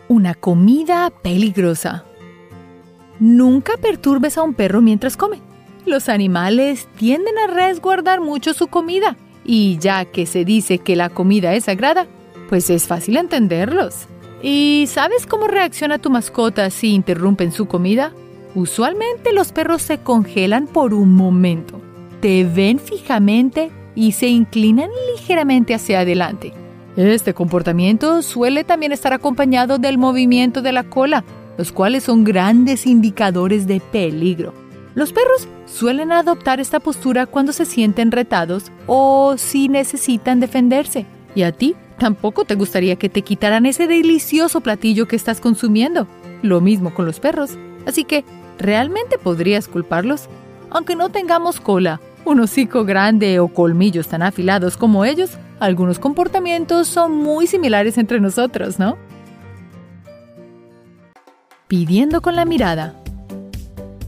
Una 0.08 0.35
comida 0.35 1.11
peligrosa. 1.11 2.08
Nunca 3.20 3.72
perturbes 3.80 4.38
a 4.38 4.42
un 4.42 4.54
perro 4.54 4.80
mientras 4.80 5.16
come. 5.16 5.40
Los 5.87 6.08
animales 6.08 6.88
tienden 6.96 7.38
a 7.38 7.46
resguardar 7.46 8.20
mucho 8.20 8.52
su 8.54 8.66
comida 8.66 9.16
y 9.44 9.78
ya 9.78 10.04
que 10.04 10.26
se 10.26 10.44
dice 10.44 10.78
que 10.78 10.94
la 10.94 11.08
comida 11.08 11.54
es 11.54 11.64
sagrada, 11.64 12.06
pues 12.48 12.68
es 12.70 12.87
fácil 12.87 13.16
entenderlos. 13.16 14.06
¿Y 14.42 14.84
sabes 14.88 15.26
cómo 15.26 15.48
reacciona 15.48 15.98
tu 15.98 16.10
mascota 16.10 16.70
si 16.70 16.92
interrumpen 16.94 17.50
su 17.50 17.66
comida? 17.66 18.12
Usualmente 18.54 19.32
los 19.32 19.52
perros 19.52 19.82
se 19.82 19.98
congelan 19.98 20.66
por 20.66 20.94
un 20.94 21.14
momento, 21.14 21.80
te 22.20 22.44
ven 22.44 22.78
fijamente 22.78 23.70
y 23.94 24.12
se 24.12 24.28
inclinan 24.28 24.90
ligeramente 25.14 25.75
hacia 25.75 26.00
adelante. 26.00 26.52
Este 26.96 27.34
comportamiento 27.34 28.22
suele 28.22 28.64
también 28.64 28.92
estar 28.92 29.12
acompañado 29.12 29.78
del 29.78 29.98
movimiento 29.98 30.62
de 30.62 30.72
la 30.72 30.84
cola, 30.84 31.25
los 31.59 31.73
cuales 31.73 32.05
son 32.05 32.25
grandes 32.25 32.87
indicadores 32.87 33.67
de 33.67 33.81
peligro. 33.81 34.55
Los 34.95 35.12
perros 35.12 35.47
suelen 35.67 36.12
adoptar 36.12 36.61
esta 36.61 36.81
postura 36.81 37.27
cuando 37.27 37.53
se 37.53 37.67
sienten 37.67 38.11
retados 38.11 38.73
o 38.87 39.35
si 39.37 39.69
necesitan 39.69 40.41
defenderse. 40.41 41.05
Y 41.35 41.43
a 41.43 41.53
ti 41.53 41.77
tampoco 41.99 42.45
te 42.45 42.55
gustaría 42.55 42.97
que 42.97 43.09
te 43.09 43.23
quitaran 43.23 43.67
ese 43.67 43.87
delicioso 43.87 44.61
platillo 44.61 45.07
que 45.07 45.17
estás 45.17 45.41
consumiendo. 45.41 46.07
Lo 46.43 46.61
mismo 46.61 46.95
con 46.95 47.05
los 47.05 47.21
perros. 47.21 47.59
Así 47.87 48.05
que, 48.05 48.25
¿realmente 48.59 49.19
podrías 49.19 49.69
culparlos? 49.69 50.29
Aunque 50.71 50.97
no 50.97 51.11
tengamos 51.11 51.61
cola, 51.61 52.00
un 52.25 52.41
hocico 52.41 52.85
grande 52.85 53.41
o 53.41 53.49
colmillos 53.49 54.09
tan 54.09 54.23
afilados 54.23 54.77
como 54.77 55.05
ellos, 55.05 55.31
algunos 55.61 55.99
comportamientos 55.99 56.87
son 56.88 57.15
muy 57.15 57.47
similares 57.47 57.99
entre 57.99 58.21
nosotros, 58.21 58.79
¿no? 58.79 58.97
Pidiendo 61.68 62.22
con 62.22 62.34
la 62.34 62.46
mirada. 62.46 62.94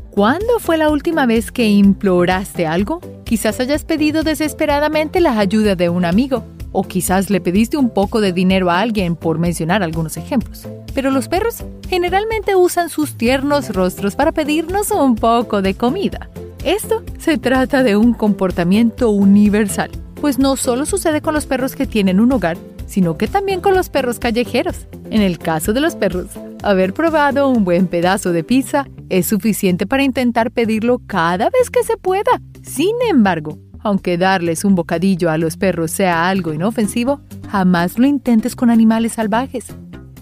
¿Cuándo 0.08 0.58
fue 0.60 0.78
la 0.78 0.88
última 0.88 1.26
vez 1.26 1.52
que 1.52 1.68
imploraste 1.68 2.66
algo? 2.66 3.02
Quizás 3.24 3.60
hayas 3.60 3.84
pedido 3.84 4.22
desesperadamente 4.22 5.20
la 5.20 5.38
ayuda 5.38 5.74
de 5.74 5.90
un 5.90 6.06
amigo, 6.06 6.42
o 6.72 6.84
quizás 6.84 7.28
le 7.28 7.42
pediste 7.42 7.76
un 7.76 7.90
poco 7.90 8.22
de 8.22 8.32
dinero 8.32 8.70
a 8.70 8.80
alguien, 8.80 9.14
por 9.14 9.38
mencionar 9.38 9.82
algunos 9.82 10.16
ejemplos. 10.16 10.66
Pero 10.94 11.10
los 11.10 11.28
perros 11.28 11.62
generalmente 11.86 12.56
usan 12.56 12.88
sus 12.88 13.18
tiernos 13.18 13.68
rostros 13.74 14.16
para 14.16 14.32
pedirnos 14.32 14.90
un 14.90 15.14
poco 15.14 15.60
de 15.60 15.74
comida. 15.74 16.30
Esto 16.64 17.02
se 17.18 17.36
trata 17.36 17.82
de 17.82 17.94
un 17.94 18.14
comportamiento 18.14 19.10
universal, 19.10 19.90
pues 20.18 20.38
no 20.38 20.56
solo 20.56 20.86
sucede 20.86 21.20
con 21.20 21.34
los 21.34 21.44
perros 21.44 21.76
que 21.76 21.86
tienen 21.86 22.20
un 22.20 22.32
hogar, 22.32 22.56
sino 22.90 23.16
que 23.16 23.28
también 23.28 23.60
con 23.60 23.74
los 23.74 23.88
perros 23.88 24.18
callejeros. 24.18 24.88
En 25.10 25.22
el 25.22 25.38
caso 25.38 25.72
de 25.72 25.80
los 25.80 25.94
perros, 25.94 26.26
haber 26.64 26.92
probado 26.92 27.48
un 27.48 27.64
buen 27.64 27.86
pedazo 27.86 28.32
de 28.32 28.42
pizza 28.42 28.88
es 29.08 29.26
suficiente 29.26 29.86
para 29.86 30.02
intentar 30.02 30.50
pedirlo 30.50 31.00
cada 31.06 31.50
vez 31.50 31.70
que 31.70 31.84
se 31.84 31.96
pueda. 31.96 32.42
Sin 32.62 32.96
embargo, 33.08 33.58
aunque 33.78 34.18
darles 34.18 34.64
un 34.64 34.74
bocadillo 34.74 35.30
a 35.30 35.38
los 35.38 35.56
perros 35.56 35.92
sea 35.92 36.28
algo 36.28 36.52
inofensivo, 36.52 37.20
jamás 37.48 37.96
lo 37.96 38.06
intentes 38.08 38.56
con 38.56 38.70
animales 38.70 39.12
salvajes. 39.12 39.66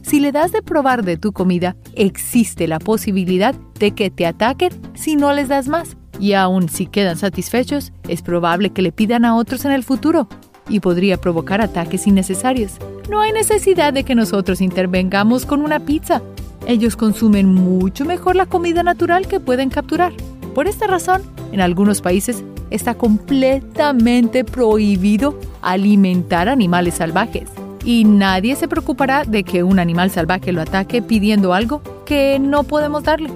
Si 0.03 0.21
le 0.21 0.31
das 0.31 0.53
de 0.53 0.61
probar 0.61 1.05
de 1.05 1.17
tu 1.17 1.33
comida, 1.33 1.75
existe 1.95 2.69
la 2.69 2.81
posibilidad 2.81 3.55
de 3.79 3.93
que 3.93 4.11
te 4.11 4.27
ataquen 4.27 4.73
si 4.95 5.17
no 5.17 5.33
les 5.33 5.49
das 5.49 5.69
más. 5.69 5.97
Y 6.21 6.35
aun 6.35 6.69
si 6.69 6.87
quedan 6.87 7.17
satisfechos, 7.17 7.93
es 8.09 8.21
probable 8.21 8.71
que 8.71 8.83
le 8.83 8.93
pidan 8.93 9.25
a 9.25 9.37
otros 9.37 9.65
en 9.65 9.73
el 9.73 9.85
futuro 9.85 10.29
y 10.69 10.81
podría 10.81 11.17
provocar 11.17 11.61
ataques 11.61 12.07
innecesarios. 12.07 12.73
No 13.09 13.21
hay 13.21 13.33
necesidad 13.33 13.93
de 13.93 14.05
que 14.05 14.15
nosotros 14.15 14.61
intervengamos 14.61 15.47
con 15.47 15.63
una 15.63 15.81
pizza. 15.81 16.23
Ellos 16.67 16.97
consumen 16.97 17.47
mucho 17.55 18.05
mejor 18.05 18.37
la 18.37 18.47
comida 18.47 18.83
natural 18.83 19.27
que 19.27 19.41
pueden 19.41 19.71
capturar. 19.71 20.13
Por 20.55 20.67
esta 20.67 20.87
razón, 20.87 21.23
en 21.53 21.61
algunos 21.61 22.03
países 22.03 22.45
está 22.71 22.95
completamente 22.95 24.45
prohibido 24.45 25.39
alimentar 25.63 26.49
animales 26.49 26.95
salvajes. 26.95 27.49
Y 27.85 28.05
nadie 28.05 28.57
se 28.57 28.69
preocupará 28.69 29.25
de 29.25 29.45
que 29.45 29.63
un 29.63 29.79
animal 29.79 30.11
salvaje 30.11 30.53
lo 30.53 30.61
ataque 30.61 31.01
pidiendo 31.01 31.55
algo 31.55 31.81
que 32.05 32.39
no 32.39 32.65
podemos 32.65 33.05
darle. 33.05 33.31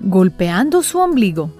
Golpeando 0.00 0.82
su 0.82 0.98
ombligo. 0.98 1.50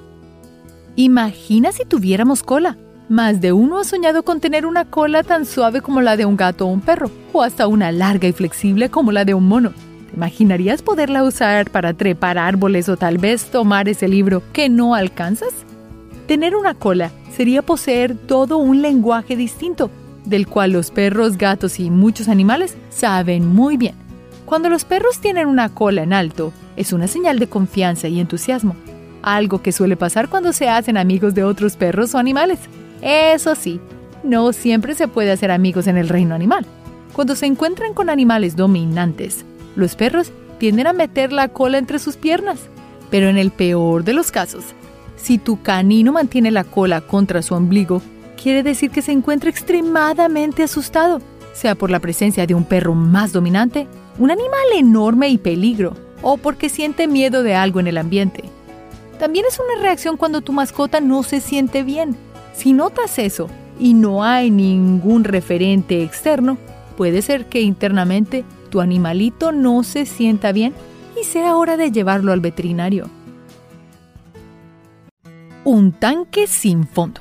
Imagina 0.97 1.71
si 1.71 1.85
tuviéramos 1.85 2.43
cola. 2.43 2.77
Más 3.13 3.43
de 3.43 3.53
uno 3.53 3.79
ha 3.79 3.85
soñado 3.85 4.23
con 4.23 4.41
tener 4.41 4.65
una 4.65 4.87
cola 4.87 5.23
tan 5.23 5.45
suave 5.45 5.83
como 5.83 6.01
la 6.01 6.17
de 6.17 6.25
un 6.25 6.35
gato 6.35 6.65
o 6.65 6.71
un 6.71 6.81
perro, 6.81 7.11
o 7.35 7.43
hasta 7.43 7.67
una 7.67 7.93
larga 7.93 8.27
y 8.27 8.33
flexible 8.33 8.89
como 8.89 9.13
la 9.13 9.27
de 9.27 9.35
un 9.35 9.49
mono. 9.49 9.75
¿Te 10.09 10.17
imaginarías 10.17 10.81
poderla 10.81 11.23
usar 11.23 11.71
para 11.71 11.93
trepar 11.93 12.39
árboles 12.39 12.89
o 12.89 12.97
tal 12.97 13.19
vez 13.19 13.51
tomar 13.51 13.87
ese 13.91 14.09
libro 14.09 14.43
que 14.55 14.71
no 14.71 14.95
alcanzas? 14.95 15.51
Tener 16.27 16.57
una 16.57 16.73
cola 16.73 17.11
sería 17.37 17.61
poseer 17.61 18.17
todo 18.17 18.57
un 18.57 18.81
lenguaje 18.81 19.37
distinto, 19.37 19.91
del 20.25 20.47
cual 20.47 20.73
los 20.73 20.91
perros, 20.91 21.37
gatos 21.37 21.81
y 21.81 21.91
muchos 21.91 22.29
animales 22.29 22.79
saben 22.89 23.47
muy 23.47 23.77
bien. 23.77 23.95
Cuando 24.47 24.71
los 24.71 24.87
perros 24.87 25.19
tienen 25.19 25.49
una 25.49 25.69
cola 25.69 26.03
en 26.03 26.15
alto, 26.15 26.51
es 26.77 26.95
una 26.95 27.09
señal 27.09 27.39
de 27.39 27.47
confianza 27.47 28.09
y 28.09 28.21
entusiasmo, 28.21 28.75
algo 29.21 29.61
que 29.61 29.71
suele 29.71 29.99
pasar 29.99 30.31
cuando 30.31 30.55
se 30.55 30.71
hacen 30.71 30.97
amigos 30.97 31.35
de 31.35 31.45
otros 31.45 31.77
perros 31.77 32.15
o 32.15 32.19
animales. 32.19 32.59
Eso 33.03 33.57
sí, 33.57 33.81
no 34.23 34.53
siempre 34.53 34.95
se 34.95 35.09
puede 35.09 35.33
hacer 35.33 35.51
amigos 35.51 35.89
en 35.89 35.97
el 35.97 36.09
reino 36.09 36.35
animal. 36.35 36.65
Cuando 37.13 37.35
se 37.35 37.47
encuentran 37.47 37.95
con 37.95 38.09
animales 38.09 38.55
dominantes, 38.57 39.45
los 39.75 39.97
perros 39.97 40.31
tienden 40.59 40.87
a 40.87 40.93
meter 40.93 41.33
la 41.33 41.49
cola 41.49 41.79
entre 41.79 41.99
sus 41.99 42.17
piernas. 42.17 42.61
Pero 43.11 43.29
en 43.29 43.37
el 43.37 43.51
peor 43.51 44.05
de 44.05 44.15
los 44.15 44.31
casos, 44.31 44.65
si 45.17 45.37
tu 45.37 45.61
canino 45.61 46.13
mantiene 46.13 46.51
la 46.51 46.65
cola 46.65 47.01
contra 47.01 47.43
su 47.43 47.55
ombligo, 47.55 48.01
quiere 48.41 48.63
decir 48.63 48.91
que 48.91 49.03
se 49.03 49.13
encuentra 49.13 49.51
extremadamente 49.51 50.63
asustado, 50.63 51.21
sea 51.53 51.75
por 51.75 51.91
la 51.91 52.01
presencia 52.01 52.47
de 52.47 52.55
un 52.55 52.65
perro 52.65 52.95
más 52.95 53.33
dominante, 53.33 53.89
un 54.19 54.31
animal 54.31 54.65
enorme 54.77 55.29
y 55.29 55.39
peligro, 55.39 55.95
o 56.23 56.37
porque 56.37 56.69
siente 56.69 57.09
miedo 57.09 57.43
de 57.43 57.57
algo 57.57 57.81
en 57.81 57.89
el 57.89 57.99
ambiente. 57.99 58.45
También 59.19 59.45
es 59.49 59.59
una 59.59 59.83
reacción 59.83 60.17
cuando 60.17 60.41
tu 60.41 60.53
mascota 60.53 61.01
no 61.01 61.23
se 61.25 61.41
siente 61.41 61.83
bien 61.83 62.17
si 62.53 62.73
notas 62.73 63.19
eso 63.19 63.49
y 63.79 63.95
no 63.95 64.25
hay 64.25 64.51
ningún 64.51 65.25
referente 65.25 66.03
externo, 66.03 66.59
puede 66.97 67.23
ser 67.23 67.47
que 67.47 67.61
internamente 67.63 68.45
tu 68.71 68.81
animalito 68.81 69.53
no 69.53 69.83
se 69.83 70.07
sienta 70.07 70.53
bien 70.53 70.75
y 71.21 71.25
sea 71.25 71.57
hora 71.57 71.77
de 71.77 71.91
llevarlo 71.91 72.33
al 72.33 72.41
veterinario. 72.41 73.09
Un 75.65 75.93
tanque 75.93 76.47
sin 76.47 76.87
fondo. 76.87 77.21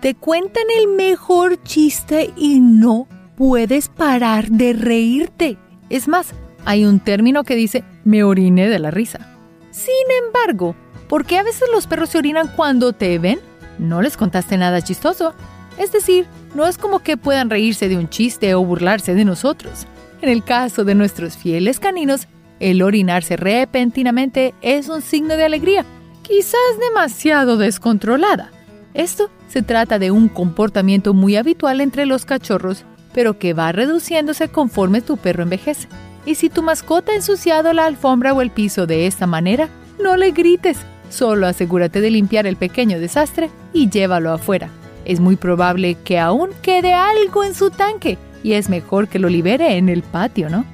Te 0.00 0.14
cuentan 0.14 0.64
el 0.78 0.88
mejor 0.88 1.62
chiste 1.62 2.32
y 2.36 2.60
no 2.60 3.06
puedes 3.36 3.88
parar 3.88 4.48
de 4.48 4.72
reírte. 4.72 5.58
Es 5.88 6.08
más, 6.08 6.34
hay 6.64 6.84
un 6.84 7.00
término 7.00 7.44
que 7.44 7.54
dice 7.54 7.84
me 8.04 8.24
oriné 8.24 8.68
de 8.68 8.78
la 8.78 8.90
risa. 8.90 9.36
Sin 9.70 9.94
embargo, 10.26 10.74
¿por 11.08 11.24
qué 11.24 11.38
a 11.38 11.42
veces 11.42 11.68
los 11.72 11.86
perros 11.86 12.10
se 12.10 12.18
orinan 12.18 12.48
cuando 12.56 12.92
te 12.92 13.18
ven? 13.18 13.40
No 13.80 14.02
les 14.02 14.16
contaste 14.16 14.56
nada 14.56 14.82
chistoso. 14.82 15.34
Es 15.78 15.90
decir, 15.90 16.26
no 16.54 16.66
es 16.66 16.78
como 16.78 17.00
que 17.00 17.16
puedan 17.16 17.50
reírse 17.50 17.88
de 17.88 17.96
un 17.96 18.08
chiste 18.08 18.54
o 18.54 18.64
burlarse 18.64 19.14
de 19.14 19.24
nosotros. 19.24 19.86
En 20.20 20.28
el 20.28 20.44
caso 20.44 20.84
de 20.84 20.94
nuestros 20.94 21.36
fieles 21.36 21.80
caninos, 21.80 22.28
el 22.60 22.82
orinarse 22.82 23.36
repentinamente 23.36 24.54
es 24.60 24.88
un 24.88 25.00
signo 25.00 25.36
de 25.36 25.44
alegría, 25.44 25.84
quizás 26.22 26.60
demasiado 26.78 27.56
descontrolada. 27.56 28.50
Esto 28.92 29.30
se 29.48 29.62
trata 29.62 29.98
de 29.98 30.10
un 30.10 30.28
comportamiento 30.28 31.14
muy 31.14 31.36
habitual 31.36 31.80
entre 31.80 32.04
los 32.04 32.26
cachorros, 32.26 32.84
pero 33.14 33.38
que 33.38 33.54
va 33.54 33.72
reduciéndose 33.72 34.48
conforme 34.48 35.00
tu 35.00 35.16
perro 35.16 35.42
envejece. 35.42 35.88
Y 36.26 36.34
si 36.34 36.50
tu 36.50 36.62
mascota 36.62 37.12
ha 37.12 37.16
ensuciado 37.16 37.72
la 37.72 37.86
alfombra 37.86 38.34
o 38.34 38.42
el 38.42 38.50
piso 38.50 38.86
de 38.86 39.06
esta 39.06 39.26
manera, 39.26 39.70
no 40.02 40.16
le 40.16 40.32
grites, 40.32 40.78
Solo 41.10 41.48
asegúrate 41.48 42.00
de 42.00 42.10
limpiar 42.10 42.46
el 42.46 42.56
pequeño 42.56 42.98
desastre 43.00 43.50
y 43.72 43.90
llévalo 43.90 44.32
afuera. 44.32 44.70
Es 45.04 45.20
muy 45.20 45.36
probable 45.36 45.96
que 45.96 46.18
aún 46.18 46.50
quede 46.62 46.94
algo 46.94 47.44
en 47.44 47.54
su 47.54 47.70
tanque 47.70 48.16
y 48.42 48.52
es 48.52 48.68
mejor 48.68 49.08
que 49.08 49.18
lo 49.18 49.28
libere 49.28 49.76
en 49.76 49.88
el 49.88 50.02
patio, 50.02 50.48
¿no? 50.48 50.64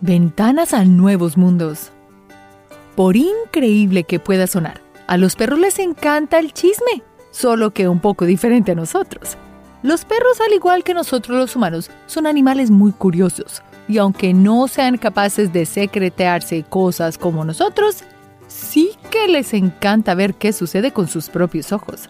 Ventanas 0.00 0.72
a 0.72 0.84
nuevos 0.84 1.36
mundos. 1.36 1.90
Por 2.94 3.16
increíble 3.16 4.04
que 4.04 4.20
pueda 4.20 4.46
sonar, 4.46 4.80
a 5.08 5.16
los 5.16 5.34
perros 5.34 5.58
les 5.58 5.78
encanta 5.80 6.38
el 6.38 6.52
chisme, 6.52 7.02
solo 7.32 7.72
que 7.72 7.88
un 7.88 7.98
poco 7.98 8.24
diferente 8.24 8.72
a 8.72 8.76
nosotros. 8.76 9.36
Los 9.82 10.04
perros, 10.04 10.40
al 10.40 10.52
igual 10.54 10.84
que 10.84 10.94
nosotros 10.94 11.36
los 11.36 11.56
humanos, 11.56 11.90
son 12.06 12.26
animales 12.26 12.70
muy 12.70 12.92
curiosos 12.92 13.62
y 13.88 13.98
aunque 13.98 14.32
no 14.32 14.68
sean 14.68 14.98
capaces 14.98 15.52
de 15.52 15.66
secretearse 15.66 16.64
cosas 16.68 17.18
como 17.18 17.44
nosotros, 17.44 18.04
sí 18.48 18.90
que 19.10 19.28
les 19.28 19.54
encanta 19.54 20.14
ver 20.14 20.34
qué 20.34 20.52
sucede 20.52 20.92
con 20.92 21.08
sus 21.08 21.28
propios 21.28 21.72
ojos. 21.72 22.08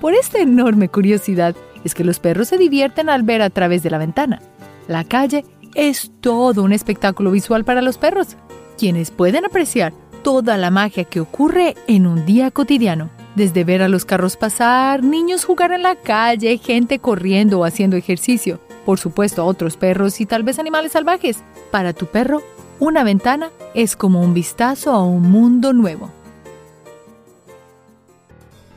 Por 0.00 0.14
esta 0.14 0.38
enorme 0.38 0.88
curiosidad 0.88 1.56
es 1.84 1.94
que 1.94 2.04
los 2.04 2.20
perros 2.20 2.48
se 2.48 2.58
divierten 2.58 3.08
al 3.08 3.22
ver 3.22 3.42
a 3.42 3.50
través 3.50 3.82
de 3.82 3.90
la 3.90 3.98
ventana. 3.98 4.40
La 4.88 5.04
calle 5.04 5.44
es 5.74 6.12
todo 6.20 6.62
un 6.62 6.72
espectáculo 6.72 7.30
visual 7.30 7.64
para 7.64 7.82
los 7.82 7.98
perros, 7.98 8.36
quienes 8.78 9.10
pueden 9.10 9.44
apreciar 9.44 9.92
toda 10.22 10.56
la 10.56 10.70
magia 10.70 11.04
que 11.04 11.20
ocurre 11.20 11.76
en 11.86 12.06
un 12.06 12.26
día 12.26 12.50
cotidiano. 12.50 13.10
Desde 13.36 13.64
ver 13.64 13.82
a 13.82 13.88
los 13.88 14.04
carros 14.04 14.36
pasar, 14.36 15.02
niños 15.02 15.44
jugar 15.44 15.72
en 15.72 15.82
la 15.82 15.96
calle, 15.96 16.58
gente 16.58 16.98
corriendo 16.98 17.60
o 17.60 17.64
haciendo 17.64 17.96
ejercicio, 17.96 18.60
por 18.86 19.00
supuesto 19.00 19.44
otros 19.44 19.76
perros 19.76 20.20
y 20.20 20.26
tal 20.26 20.44
vez 20.44 20.58
animales 20.58 20.92
salvajes. 20.92 21.38
Para 21.70 21.92
tu 21.92 22.06
perro, 22.06 22.42
una 22.78 23.02
ventana 23.02 23.50
es 23.74 23.96
como 23.96 24.22
un 24.22 24.32
vistazo 24.32 24.92
a 24.92 25.04
un 25.04 25.22
mundo 25.30 25.72
nuevo. 25.72 26.10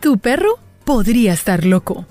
Tu 0.02 0.18
perro 0.18 0.58
podría 0.84 1.34
estar 1.34 1.64
loco. 1.64 2.06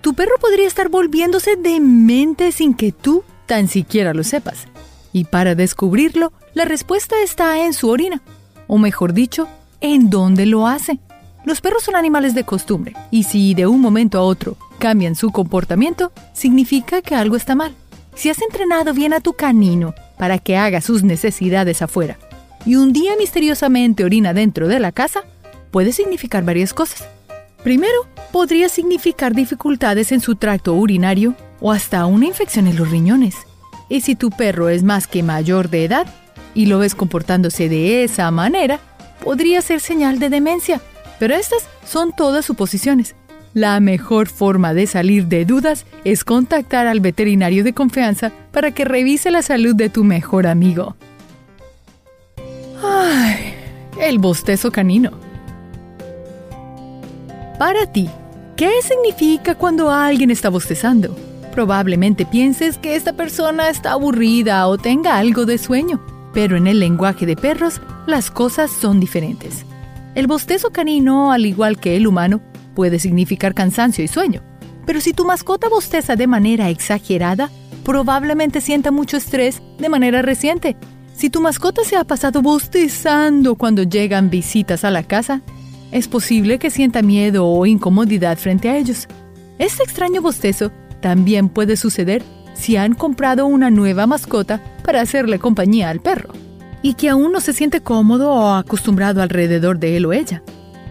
Tu 0.00 0.14
perro 0.14 0.34
podría 0.40 0.66
estar 0.66 0.88
volviéndose 0.88 1.56
demente 1.56 2.50
sin 2.50 2.74
que 2.74 2.92
tú 2.92 3.22
tan 3.46 3.68
siquiera 3.68 4.14
lo 4.14 4.24
sepas. 4.24 4.66
Y 5.12 5.24
para 5.24 5.54
descubrirlo, 5.54 6.32
la 6.54 6.64
respuesta 6.64 7.16
está 7.22 7.64
en 7.66 7.74
su 7.74 7.90
orina, 7.90 8.22
o 8.66 8.78
mejor 8.78 9.12
dicho, 9.12 9.48
en 9.82 10.08
dónde 10.08 10.46
lo 10.46 10.66
hace. 10.66 10.98
Los 11.44 11.60
perros 11.60 11.82
son 11.82 11.96
animales 11.96 12.34
de 12.34 12.44
costumbre, 12.44 12.94
y 13.10 13.24
si 13.24 13.54
de 13.54 13.66
un 13.66 13.80
momento 13.80 14.18
a 14.18 14.22
otro 14.22 14.56
cambian 14.78 15.16
su 15.16 15.30
comportamiento, 15.30 16.12
significa 16.32 17.02
que 17.02 17.14
algo 17.14 17.36
está 17.36 17.54
mal. 17.54 17.74
Si 18.14 18.30
has 18.30 18.40
entrenado 18.42 18.92
bien 18.94 19.12
a 19.12 19.20
tu 19.20 19.32
canino 19.32 19.94
para 20.18 20.38
que 20.38 20.56
haga 20.56 20.80
sus 20.80 21.02
necesidades 21.02 21.82
afuera, 21.82 22.18
y 22.64 22.76
un 22.76 22.92
día 22.92 23.16
misteriosamente 23.18 24.04
orina 24.04 24.32
dentro 24.34 24.68
de 24.68 24.78
la 24.78 24.92
casa, 24.92 25.24
puede 25.70 25.92
significar 25.92 26.44
varias 26.44 26.74
cosas. 26.74 27.08
Primero, 27.64 28.06
podría 28.32 28.68
significar 28.68 29.34
dificultades 29.34 30.12
en 30.12 30.20
su 30.20 30.36
tracto 30.36 30.74
urinario 30.74 31.34
o 31.60 31.72
hasta 31.72 32.06
una 32.06 32.26
infección 32.26 32.66
en 32.66 32.76
los 32.76 32.90
riñones. 32.90 33.36
Y 33.88 34.00
si 34.00 34.14
tu 34.14 34.30
perro 34.30 34.68
es 34.68 34.82
más 34.82 35.06
que 35.06 35.22
mayor 35.22 35.70
de 35.70 35.84
edad 35.84 36.06
y 36.54 36.66
lo 36.66 36.78
ves 36.78 36.94
comportándose 36.94 37.68
de 37.68 38.04
esa 38.04 38.30
manera, 38.30 38.80
podría 39.24 39.60
ser 39.62 39.80
señal 39.80 40.18
de 40.18 40.28
demencia. 40.28 40.80
Pero 41.22 41.36
estas 41.36 41.68
son 41.86 42.10
todas 42.10 42.44
suposiciones. 42.44 43.14
La 43.54 43.78
mejor 43.78 44.26
forma 44.26 44.74
de 44.74 44.88
salir 44.88 45.28
de 45.28 45.44
dudas 45.44 45.86
es 46.02 46.24
contactar 46.24 46.88
al 46.88 46.98
veterinario 46.98 47.62
de 47.62 47.72
confianza 47.72 48.32
para 48.50 48.72
que 48.72 48.84
revise 48.84 49.30
la 49.30 49.42
salud 49.42 49.76
de 49.76 49.88
tu 49.88 50.02
mejor 50.02 50.48
amigo. 50.48 50.96
Ay, 52.82 53.54
el 54.00 54.18
bostezo 54.18 54.72
canino. 54.72 55.12
Para 57.56 57.86
ti, 57.86 58.10
¿qué 58.56 58.82
significa 58.82 59.54
cuando 59.54 59.92
alguien 59.92 60.32
está 60.32 60.48
bostezando? 60.48 61.16
Probablemente 61.52 62.26
pienses 62.26 62.78
que 62.78 62.96
esta 62.96 63.12
persona 63.12 63.68
está 63.68 63.92
aburrida 63.92 64.66
o 64.66 64.76
tenga 64.76 65.18
algo 65.18 65.46
de 65.46 65.58
sueño, 65.58 66.04
pero 66.34 66.56
en 66.56 66.66
el 66.66 66.80
lenguaje 66.80 67.26
de 67.26 67.36
perros 67.36 67.80
las 68.08 68.32
cosas 68.32 68.72
son 68.72 68.98
diferentes. 68.98 69.64
El 70.14 70.26
bostezo 70.26 70.70
canino, 70.70 71.32
al 71.32 71.46
igual 71.46 71.80
que 71.80 71.96
el 71.96 72.06
humano, 72.06 72.42
puede 72.74 72.98
significar 72.98 73.54
cansancio 73.54 74.04
y 74.04 74.08
sueño, 74.08 74.42
pero 74.84 75.00
si 75.00 75.14
tu 75.14 75.24
mascota 75.24 75.70
bosteza 75.70 76.16
de 76.16 76.26
manera 76.26 76.68
exagerada, 76.68 77.50
probablemente 77.82 78.60
sienta 78.60 78.90
mucho 78.90 79.16
estrés 79.16 79.62
de 79.78 79.88
manera 79.88 80.20
reciente. 80.20 80.76
Si 81.14 81.30
tu 81.30 81.40
mascota 81.40 81.82
se 81.84 81.96
ha 81.96 82.04
pasado 82.04 82.42
bostezando 82.42 83.54
cuando 83.54 83.84
llegan 83.84 84.28
visitas 84.28 84.84
a 84.84 84.90
la 84.90 85.02
casa, 85.02 85.40
es 85.92 86.08
posible 86.08 86.58
que 86.58 86.70
sienta 86.70 87.00
miedo 87.00 87.46
o 87.46 87.64
incomodidad 87.64 88.36
frente 88.36 88.68
a 88.68 88.76
ellos. 88.76 89.08
Este 89.58 89.82
extraño 89.82 90.20
bostezo 90.20 90.72
también 91.00 91.48
puede 91.48 91.76
suceder 91.78 92.22
si 92.52 92.76
han 92.76 92.94
comprado 92.94 93.46
una 93.46 93.70
nueva 93.70 94.06
mascota 94.06 94.62
para 94.84 95.00
hacerle 95.00 95.38
compañía 95.38 95.88
al 95.88 96.00
perro 96.00 96.34
y 96.82 96.94
que 96.94 97.08
aún 97.08 97.32
no 97.32 97.40
se 97.40 97.52
siente 97.52 97.80
cómodo 97.80 98.30
o 98.30 98.54
acostumbrado 98.54 99.22
alrededor 99.22 99.78
de 99.78 99.96
él 99.96 100.06
o 100.06 100.12
ella. 100.12 100.42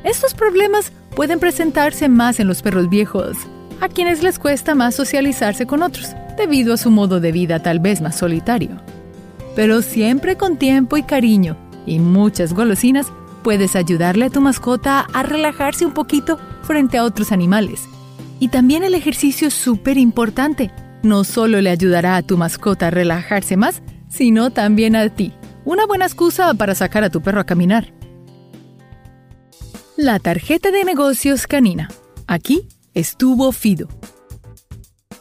Estos 0.04 0.34
problemas 0.34 0.92
pueden 1.16 1.40
presentarse 1.40 2.10
más 2.10 2.40
en 2.40 2.48
los 2.48 2.62
perros 2.62 2.90
viejos, 2.90 3.38
a 3.82 3.90
quienes 3.90 4.24
les 4.24 4.40
cuesta 4.40 4.74
más 4.74 4.96
socializarse 4.96 5.66
con 5.66 5.84
otros, 5.84 6.10
debido 6.38 6.74
a 6.74 6.78
su 6.78 6.92
modo 6.92 7.20
de 7.20 7.32
vida 7.32 7.62
tal 7.62 7.80
vez 7.80 8.02
más 8.02 8.18
solitario. 8.18 8.82
Pero 9.56 9.82
siempre 9.82 10.38
con 10.38 10.58
tiempo 10.58 10.98
y 10.98 11.04
cariño 11.04 11.58
y 11.86 12.00
muchas 12.00 12.54
golosinas 12.54 13.08
puedes 13.44 13.76
ayudarle 13.76 14.26
a 14.26 14.30
tu 14.30 14.40
mascota 14.40 15.02
a 15.14 15.24
relajarse 15.24 15.86
un 15.86 15.94
poquito 15.94 16.40
frente 16.64 16.98
a 16.98 17.04
otros 17.04 17.32
animales 17.32 17.88
y 18.42 18.48
también 18.48 18.84
el 18.84 18.96
ejercicio 18.96 19.50
es 19.50 19.54
súper 19.54 20.00
importante. 20.00 20.72
No 21.04 21.24
solo 21.24 21.62
le 21.62 21.70
ayudará 21.70 22.16
a 22.16 22.24
tu 22.24 22.38
mascota 22.38 22.88
a 22.88 22.92
relajarse 22.92 23.56
más, 23.56 23.84
sino 24.10 24.50
también 24.50 24.96
a 24.96 25.08
ti. 25.10 25.32
Una 25.64 25.86
buena 25.86 26.06
excusa 26.06 26.54
para 26.56 26.74
sacar 26.74 27.04
a 27.04 27.10
tu 27.10 27.22
perro 27.22 27.40
a 27.40 27.46
caminar. 27.46 27.94
La 29.96 30.20
tarjeta 30.20 30.72
de 30.72 30.84
negocios 30.84 31.46
canina. 31.46 31.90
Aquí 32.26 32.68
estuvo 32.94 33.52
Fido. 33.52 33.88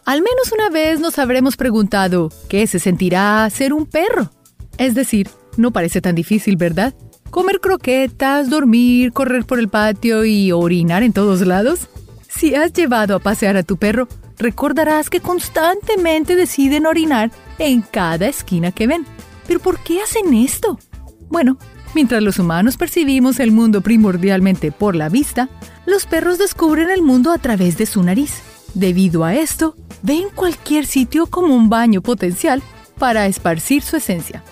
Al 0.07 0.23
menos 0.23 0.51
una 0.53 0.71
vez 0.71 0.99
nos 0.99 1.19
habremos 1.19 1.57
preguntado 1.57 2.31
qué 2.49 2.67
se 2.67 2.79
sentirá 2.79 3.49
ser 3.51 3.75
un 3.75 3.85
perro. 3.85 4.31
Es 4.79 4.95
decir, 4.95 5.29
no 5.57 5.73
parece 5.73 6.01
tan 6.01 6.15
difícil, 6.15 6.57
¿verdad? 6.57 6.95
Comer 7.31 7.61
croquetas, 7.61 8.49
dormir, 8.49 9.13
correr 9.13 9.45
por 9.45 9.59
el 9.59 9.69
patio 9.69 10.25
y 10.25 10.53
orinar 10.53 11.03
en 11.03 11.13
todos 11.13 11.43
lados. 11.43 11.89
Si 12.29 12.55
has 12.55 12.73
llevado 12.73 13.15
a 13.15 13.19
pasear 13.19 13.57
a 13.57 13.63
tu 13.63 13.77
perro, 13.77 14.09
recordarás 14.39 15.11
que 15.11 15.21
constantemente 15.21 16.35
deciden 16.35 16.87
orinar 16.87 17.31
en 17.59 17.83
cada 17.83 18.27
esquina 18.29 18.73
que 18.73 18.87
ven. 18.87 19.05
¿Pero 19.51 19.59
por 19.59 19.81
qué 19.81 20.01
hacen 20.01 20.33
esto? 20.33 20.79
Bueno, 21.29 21.59
mientras 21.93 22.23
los 22.23 22.39
humanos 22.39 22.77
percibimos 22.77 23.41
el 23.41 23.51
mundo 23.51 23.81
primordialmente 23.81 24.71
por 24.71 24.95
la 24.95 25.09
vista, 25.09 25.49
los 25.87 26.07
perros 26.07 26.39
descubren 26.39 26.89
el 26.89 27.03
mundo 27.03 27.33
a 27.33 27.39
través 27.39 27.77
de 27.77 27.85
su 27.85 28.01
nariz. 28.05 28.43
Debido 28.75 29.25
a 29.25 29.35
esto, 29.35 29.75
ven 30.03 30.29
cualquier 30.33 30.87
sitio 30.87 31.27
como 31.27 31.53
un 31.53 31.69
baño 31.69 32.01
potencial 32.01 32.63
para 32.97 33.27
esparcir 33.27 33.83
su 33.83 33.97
esencia. 33.97 34.45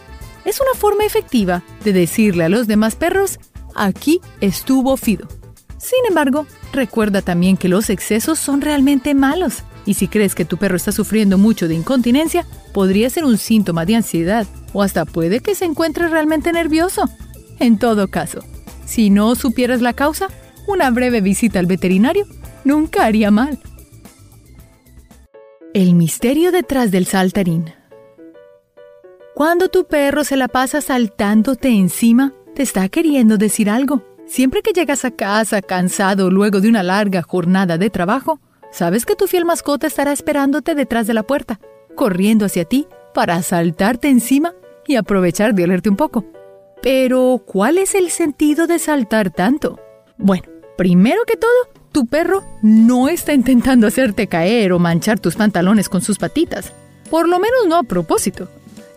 Es 0.45 0.61
una 0.61 0.77
forma 0.77 1.05
efectiva 1.05 1.63
de 1.85 1.93
decirle 1.93 2.43
a 2.43 2.49
los 2.49 2.67
demás 2.67 2.97
perros, 2.97 3.39
aquí 3.77 4.21
estuvo 4.41 4.97
Fido. 4.97 5.29
Sin 5.77 6.05
embargo, 6.09 6.45
recuerda 6.73 7.23
también 7.23 7.57
que 7.57 7.69
los 7.69 7.89
excesos 7.89 8.41
son 8.41 8.63
realmente 8.63 9.15
malos. 9.15 9.63
Y 9.89 9.95
si 9.95 10.07
crees 10.07 10.35
que 10.35 10.45
tu 10.45 10.59
perro 10.59 10.77
está 10.77 10.93
sufriendo 10.93 11.39
mucho 11.39 11.67
de 11.67 11.75
incontinencia, 11.75 12.45
podría 12.75 13.09
ser 13.09 13.25
un 13.25 13.39
síntoma 13.39 13.87
de 13.87 13.97
ansiedad 13.97 14.47
o 14.75 14.83
hasta 14.83 15.07
puede 15.07 15.41
que 15.41 15.55
se 15.55 15.65
encuentre 15.65 16.09
realmente 16.09 16.53
nervioso. 16.53 17.09
En 17.59 17.79
todo 17.79 18.09
caso, 18.09 18.41
si 18.85 19.09
no 19.09 19.35
supieras 19.35 19.81
la 19.81 19.95
causa, 19.95 20.29
una 20.67 20.91
breve 20.91 21.23
visita 21.23 21.59
al 21.59 21.65
veterinario 21.65 22.27
nunca 22.65 23.07
haría 23.07 23.31
mal. 23.31 23.61
El 25.73 25.95
misterio 25.95 26.53
detrás 26.53 26.91
del 26.91 27.07
saltarín. 27.07 27.73
Cuando 29.35 29.71
tu 29.71 29.87
perro 29.87 30.23
se 30.23 30.37
la 30.37 30.49
pasa 30.49 30.83
saltándote 30.83 31.71
encima, 31.71 32.35
te 32.55 32.63
está 32.63 32.91
queriendo 32.91 33.39
decir 33.39 33.71
algo. 33.71 34.05
Siempre 34.27 34.61
que 34.61 34.73
llegas 34.73 35.07
a 35.07 35.13
casa 35.13 35.63
cansado 35.63 36.31
luego 36.31 36.61
de 36.61 36.69
una 36.69 36.83
larga 36.83 37.23
jornada 37.23 37.79
de 37.79 37.89
trabajo, 37.89 38.39
sabes 38.79 39.05
que 39.05 39.17
tu 39.17 39.27
fiel 39.27 39.45
mascota 39.45 39.89
estará 39.89 40.13
esperándote 40.13 40.77
detrás 40.77 41.09
de 41.09 41.15
la 41.15 41.25
puerta, 41.25 41.59
corriendo 41.97 42.45
hacia 42.45 42.65
ti 42.65 42.87
para 43.13 43.43
saltarte 43.43 44.09
encima 44.09 44.55
y 44.87 44.95
aprovechar 44.95 45.53
de 45.53 45.65
olerte 45.65 45.91
un 45.91 45.97
poco. 45.97 46.25
Pero, 46.81 47.43
¿cuál 47.45 47.77
es 47.77 47.97
el 47.97 48.11
sentido 48.11 48.69
de 48.69 48.79
saltar 48.79 49.31
tanto? 49.31 49.81
Bueno, 50.17 50.45
primero 50.77 51.23
que 51.27 51.37
todo, 51.37 51.51
tu 51.91 52.07
perro 52.07 52.45
no 52.63 53.09
está 53.09 53.33
intentando 53.33 53.89
hacerte 53.89 54.29
caer 54.29 54.73
o 54.73 54.79
manchar 54.79 55.19
tus 55.19 55.35
pantalones 55.35 55.89
con 55.89 56.01
sus 56.01 56.17
patitas. 56.17 56.73
Por 57.11 57.29
lo 57.29 57.41
menos 57.41 57.67
no 57.67 57.79
a 57.79 57.83
propósito. 57.83 58.49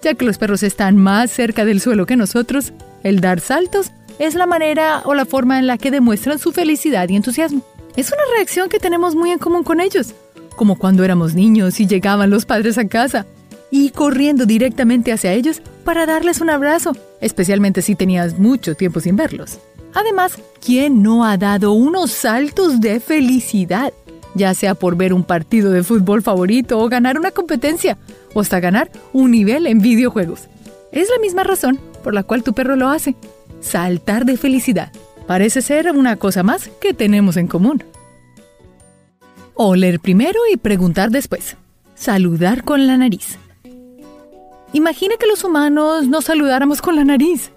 Ya 0.04 0.13
que 0.13 0.26
los 0.26 0.38
perros 0.38 0.62
están 0.62 0.96
más 0.96 1.32
cerca 1.32 1.65
del 1.65 1.82
suelo 1.82 2.06
que 2.06 2.15
nosotros, 2.15 2.72
el 3.04 3.20
dar 3.20 3.39
saltos 3.39 3.91
es 4.20 4.36
la 4.36 4.46
manera 4.46 5.02
o 5.06 5.15
la 5.15 5.26
forma 5.26 5.58
en 5.58 5.65
la 5.65 5.80
que 5.80 5.89
demuestran 5.89 6.38
su 6.38 6.52
felicidad 6.52 7.10
y 7.10 7.15
entusiasmo. 7.15 7.63
Es 7.95 8.08
una 8.08 8.21
reacción 8.36 8.69
que 8.69 8.80
tenemos 8.80 9.15
muy 9.15 9.32
en 9.32 9.39
común 9.39 9.63
con 9.63 9.82
ellos, 9.82 10.13
como 10.56 10.77
cuando 10.77 11.04
éramos 11.04 11.36
niños 11.36 11.80
y 11.80 11.88
llegaban 11.88 12.30
los 12.30 12.45
padres 12.45 12.77
a 12.77 12.88
casa, 12.88 13.25
y 13.69 13.89
corriendo 13.89 14.45
directamente 14.45 15.12
hacia 15.12 15.34
ellos 15.34 15.62
para 15.84 16.06
darles 16.06 16.41
un 16.41 16.49
abrazo, 16.49 16.95
especialmente 17.19 17.82
si 17.82 17.95
tenías 17.95 18.39
mucho 18.39 18.75
tiempo 18.75 18.99
sin 18.99 19.15
verlos. 19.15 19.60
Además, 19.93 20.38
¿quién 20.65 21.04
no 21.04 21.25
ha 21.25 21.38
dado 21.38 21.73
unos 21.73 22.12
saltos 22.12 22.80
de 22.80 22.99
felicidad? 22.99 23.93
Ya 24.36 24.54
sea 24.54 24.75
por 24.75 24.95
ver 24.95 25.13
un 25.13 25.25
partido 25.25 25.71
de 25.71 25.84
fútbol 25.84 26.21
favorito 26.21 26.80
o 26.80 26.88
ganar 26.88 27.19
una 27.19 27.32
competencia, 27.32 27.97
o 28.34 28.39
hasta 28.39 28.62
ganar 28.62 28.89
un 29.12 29.32
nivel 29.32 29.67
en 29.67 29.80
videojuegos. 29.80 30.47
Es 30.93 31.10
la 31.10 31.19
misma 31.19 31.43
razón 31.43 31.80
por 32.04 32.13
la 32.13 32.23
cual 32.23 32.43
tu 32.43 32.54
perro 32.54 32.75
lo 32.77 32.89
hace 32.89 33.15
saltar 33.60 34.25
de 34.25 34.38
felicidad. 34.38 34.91
Parece 35.27 35.62
ser 35.62 35.91
una 35.91 36.15
cosa 36.15 36.43
más 36.43 36.69
que 36.81 36.93
tenemos 36.93 37.38
en 37.38 37.47
común. 37.47 37.84
Oler 39.53 39.99
primero 39.99 40.39
y 40.51 40.57
preguntar 40.57 41.12
después. 41.12 41.55
Saludar 41.95 42.63
con 42.63 42.88
la 42.88 42.97
nariz. 42.97 43.38
Imagina 44.73 45.15
que 45.19 45.27
los 45.27 45.43
humanos 45.43 46.07
nos 46.07 46.25
saludáramos 46.25 46.81
con 46.81 46.95
la 46.95 47.03
nariz. 47.03 47.51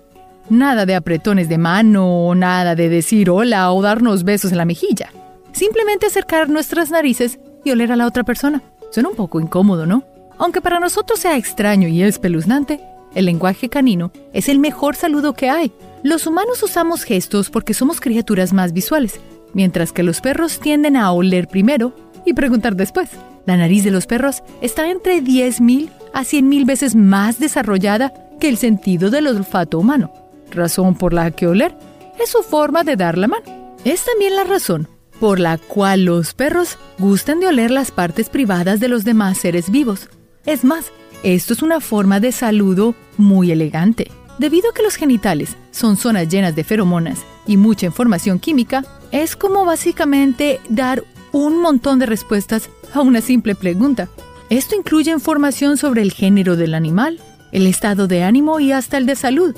Nada 0.51 0.85
de 0.85 0.95
apretones 0.95 1.49
de 1.49 1.59
mano, 1.59 2.35
nada 2.35 2.75
de 2.75 2.89
decir 2.89 3.31
hola 3.31 3.73
o 3.73 3.81
darnos 3.81 4.25
besos 4.25 4.53
en 4.53 4.59
la 4.59 4.65
mejilla. 4.65 5.11
Simplemente 5.53 6.07
acercar 6.07 6.51
nuestras 6.51 6.91
narices 6.91 7.39
y 7.65 7.71
oler 7.71 7.93
a 7.93 7.97
la 7.97 8.07
otra 8.07 8.25
persona. 8.25 8.63
Suena 8.91 9.09
un 9.09 9.17
poco 9.17 9.41
incómodo, 9.41 9.87
¿no? 9.87 10.05
Aunque 10.37 10.61
para 10.61 10.81
nosotros 10.81 11.21
sea 11.21 11.37
extraño 11.37 11.89
y 11.89 12.03
espeluznante, 12.03 12.81
el 13.15 13.27
lenguaje 13.27 13.69
canino 13.69 14.13
es 14.33 14.49
el 14.49 14.59
mejor 14.59 14.97
saludo 14.97 15.35
que 15.35 15.51
hay. 15.51 15.73
Los 16.03 16.27
humanos 16.27 16.63
usamos 16.63 17.03
gestos 17.03 17.51
porque 17.51 17.75
somos 17.75 18.01
criaturas 18.01 18.53
más 18.53 18.73
visuales, 18.73 19.21
mientras 19.53 19.93
que 19.93 20.03
los 20.03 20.21
perros 20.21 20.61
tienden 20.61 20.97
a 20.97 21.11
oler 21.13 21.49
primero 21.49 21.95
y 22.27 22.35
preguntar 22.35 22.77
después. 22.77 23.11
La 23.47 23.57
nariz 23.57 23.85
de 23.85 23.91
los 23.91 24.07
perros 24.07 24.43
está 24.61 24.91
entre 24.91 25.23
10.000 25.23 25.91
a 26.13 26.23
100.000 26.23 26.67
veces 26.67 26.95
más 26.95 27.39
desarrollada 27.39 28.13
que 28.41 28.49
el 28.49 28.57
sentido 28.57 29.11
del 29.11 29.27
olfato 29.27 29.79
humano, 29.79 30.13
razón 30.51 30.95
por 30.95 31.13
la 31.13 31.31
que 31.31 31.47
oler 31.47 31.77
es 32.23 32.31
su 32.31 32.43
forma 32.43 32.85
de 32.85 32.97
dar 32.97 33.19
la 33.19 33.29
mano. 33.29 33.77
Es 33.85 34.05
también 34.05 34.35
la 34.35 34.45
razón 34.45 34.89
por 35.21 35.39
la 35.39 35.59
cual 35.59 36.05
los 36.05 36.35
perros 36.35 36.79
gustan 36.99 37.41
de 37.41 37.47
oler 37.47 37.71
las 37.71 37.91
partes 37.91 38.29
privadas 38.29 38.81
de 38.81 38.89
los 38.89 39.05
demás 39.05 39.39
seres 39.39 39.71
vivos. 39.71 40.09
Es 40.45 40.65
más, 40.65 40.91
esto 41.25 41.55
es 41.55 41.63
una 41.63 41.81
forma 41.81 42.21
de 42.21 42.33
saludo 42.33 42.95
muy 43.17 43.51
elegante. 43.51 44.11
Debido 44.39 44.71
a 44.71 44.75
que 44.75 44.83
los 44.83 44.97
genitales 44.97 45.57
son 45.71 45.97
zonas 45.97 46.29
llenas 46.29 46.55
de 46.55 46.65
feromonas 46.65 47.21
y 47.47 47.57
mucha 47.57 47.87
información 47.87 48.39
química, 48.39 48.85
es 49.11 49.35
como 49.35 49.65
básicamente 49.65 50.61
dar 50.69 51.03
un 51.33 51.63
montón 51.63 51.99
de 51.99 52.07
respuestas 52.07 52.69
a 52.93 53.01
una 53.01 53.23
simple 53.23 53.55
pregunta. 53.55 54.09
Esto 54.51 54.77
incluye 54.77 55.11
información 55.11 55.79
sobre 55.79 56.03
el 56.03 56.13
género 56.13 56.57
del 56.57 56.75
animal, 56.75 57.19
el 57.53 57.67
estado 57.67 58.07
de 58.07 58.23
ánimo 58.23 58.61
y 58.61 58.73
hasta 58.73 58.99
el 58.99 59.07
de 59.07 59.17
salud. 59.17 59.57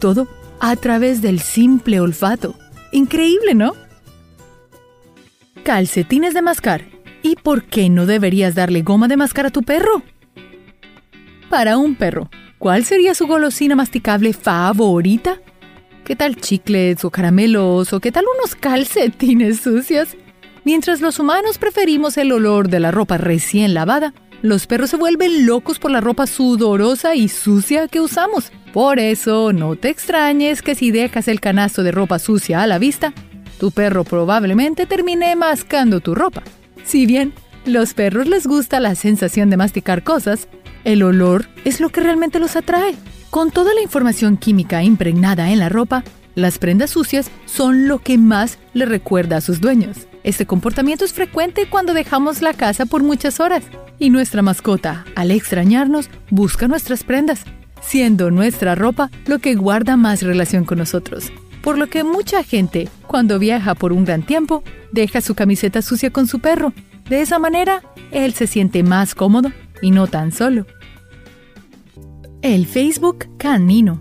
Todo 0.00 0.26
a 0.58 0.74
través 0.74 1.22
del 1.22 1.38
simple 1.38 2.00
olfato. 2.00 2.56
Increíble, 2.90 3.54
¿no? 3.54 3.74
Calcetines 5.62 6.34
de 6.34 6.42
mascar. 6.42 6.86
¿Y 7.22 7.36
por 7.36 7.64
qué 7.64 7.88
no 7.88 8.04
deberías 8.04 8.54
darle 8.54 8.82
goma 8.82 9.06
de 9.06 9.16
mascar 9.16 9.46
a 9.46 9.50
tu 9.50 9.62
perro? 9.62 10.02
Para 11.50 11.76
un 11.76 11.94
perro, 11.94 12.30
¿cuál 12.58 12.84
sería 12.84 13.14
su 13.14 13.26
golosina 13.26 13.76
masticable 13.76 14.32
favorita? 14.32 15.40
¿Qué 16.04 16.16
tal 16.16 16.36
chicles 16.36 17.04
o 17.04 17.10
caramelos 17.10 17.92
o 17.92 18.00
qué 18.00 18.10
tal 18.12 18.24
unos 18.38 18.54
calcetines 18.54 19.60
sucios? 19.60 20.16
Mientras 20.64 21.00
los 21.00 21.18
humanos 21.18 21.58
preferimos 21.58 22.16
el 22.16 22.32
olor 22.32 22.68
de 22.68 22.80
la 22.80 22.90
ropa 22.90 23.18
recién 23.18 23.74
lavada, 23.74 24.14
los 24.42 24.66
perros 24.66 24.90
se 24.90 24.96
vuelven 24.96 25.46
locos 25.46 25.78
por 25.78 25.90
la 25.90 26.00
ropa 26.00 26.26
sudorosa 26.26 27.14
y 27.14 27.28
sucia 27.28 27.88
que 27.88 28.00
usamos. 28.00 28.50
Por 28.72 28.98
eso, 28.98 29.52
no 29.52 29.76
te 29.76 29.88
extrañes 29.88 30.60
que 30.60 30.74
si 30.74 30.90
dejas 30.90 31.28
el 31.28 31.40
canasto 31.40 31.82
de 31.82 31.92
ropa 31.92 32.18
sucia 32.18 32.62
a 32.62 32.66
la 32.66 32.78
vista, 32.78 33.12
tu 33.58 33.70
perro 33.70 34.04
probablemente 34.04 34.86
termine 34.86 35.36
mascando 35.36 36.00
tu 36.00 36.14
ropa. 36.14 36.42
Si 36.84 37.06
bien 37.06 37.32
los 37.64 37.94
perros 37.94 38.26
les 38.26 38.46
gusta 38.46 38.80
la 38.80 38.94
sensación 38.94 39.48
de 39.48 39.56
masticar 39.56 40.02
cosas, 40.02 40.48
el 40.84 41.02
olor 41.02 41.46
es 41.64 41.80
lo 41.80 41.88
que 41.88 42.00
realmente 42.00 42.38
los 42.38 42.56
atrae. 42.56 42.94
Con 43.30 43.50
toda 43.50 43.74
la 43.74 43.82
información 43.82 44.36
química 44.36 44.82
impregnada 44.82 45.50
en 45.50 45.58
la 45.58 45.68
ropa, 45.68 46.04
las 46.34 46.58
prendas 46.58 46.90
sucias 46.90 47.30
son 47.46 47.88
lo 47.88 47.98
que 47.98 48.18
más 48.18 48.58
le 48.74 48.86
recuerda 48.86 49.38
a 49.38 49.40
sus 49.40 49.60
dueños. 49.60 50.06
Este 50.22 50.46
comportamiento 50.46 51.04
es 51.04 51.12
frecuente 51.12 51.68
cuando 51.68 51.94
dejamos 51.94 52.42
la 52.42 52.54
casa 52.54 52.86
por 52.86 53.02
muchas 53.02 53.40
horas 53.40 53.64
y 53.98 54.10
nuestra 54.10 54.42
mascota, 54.42 55.04
al 55.16 55.30
extrañarnos, 55.30 56.08
busca 56.30 56.68
nuestras 56.68 57.04
prendas, 57.04 57.44
siendo 57.80 58.30
nuestra 58.30 58.74
ropa 58.74 59.10
lo 59.26 59.38
que 59.38 59.54
guarda 59.54 59.96
más 59.96 60.22
relación 60.22 60.64
con 60.64 60.78
nosotros. 60.78 61.32
Por 61.62 61.78
lo 61.78 61.88
que 61.88 62.04
mucha 62.04 62.42
gente, 62.42 62.88
cuando 63.06 63.38
viaja 63.38 63.74
por 63.74 63.92
un 63.92 64.04
gran 64.04 64.22
tiempo, 64.22 64.62
deja 64.92 65.20
su 65.20 65.34
camiseta 65.34 65.82
sucia 65.82 66.10
con 66.10 66.26
su 66.26 66.40
perro. 66.40 66.72
De 67.08 67.20
esa 67.20 67.38
manera, 67.38 67.82
él 68.10 68.34
se 68.34 68.46
siente 68.46 68.82
más 68.82 69.14
cómodo 69.14 69.50
y 69.82 69.90
no 69.90 70.06
tan 70.06 70.32
solo. 70.32 70.66
El 72.42 72.66
Facebook 72.66 73.26
canino. 73.38 74.00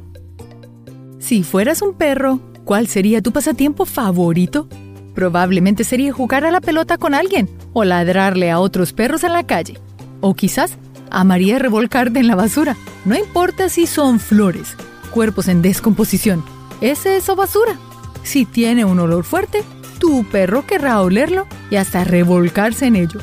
Si 1.20 1.44
fueras 1.44 1.82
un 1.82 1.94
perro, 1.94 2.40
¿cuál 2.66 2.88
sería 2.88 3.22
tu 3.22 3.32
pasatiempo 3.32 3.86
favorito? 3.86 4.68
Probablemente 5.16 5.84
sería 5.84 6.12
jugar 6.12 6.44
a 6.44 6.52
la 6.52 6.60
pelota 6.60 6.98
con 6.98 7.14
alguien 7.14 7.50
o 7.72 7.84
ladrarle 7.84 8.52
a 8.52 8.60
otros 8.60 8.94
perros 8.94 9.24
en 9.24 9.34
la 9.34 9.46
calle. 9.46 9.80
O 10.22 10.34
quizás 10.34 10.78
amaría 11.12 11.60
revolcarte 11.60 12.20
en 12.20 12.28
la 12.28 12.36
basura. 12.36 12.76
No 13.06 13.16
importa 13.16 13.70
si 13.70 13.86
son 13.86 14.20
flores, 14.20 14.76
cuerpos 15.12 15.48
en 15.48 15.62
descomposición, 15.62 16.44
¿es 16.82 17.06
eso 17.06 17.36
basura? 17.36 17.78
Si 18.24 18.46
tiene 18.46 18.84
un 18.84 19.00
olor 19.00 19.24
fuerte, 19.24 19.64
tu 20.00 20.26
perro 20.26 20.66
querrá 20.66 21.02
olerlo 21.02 21.48
y 21.70 21.76
hasta 21.76 22.04
revolcarse 22.04 22.88
en 22.88 22.96
ello, 22.96 23.20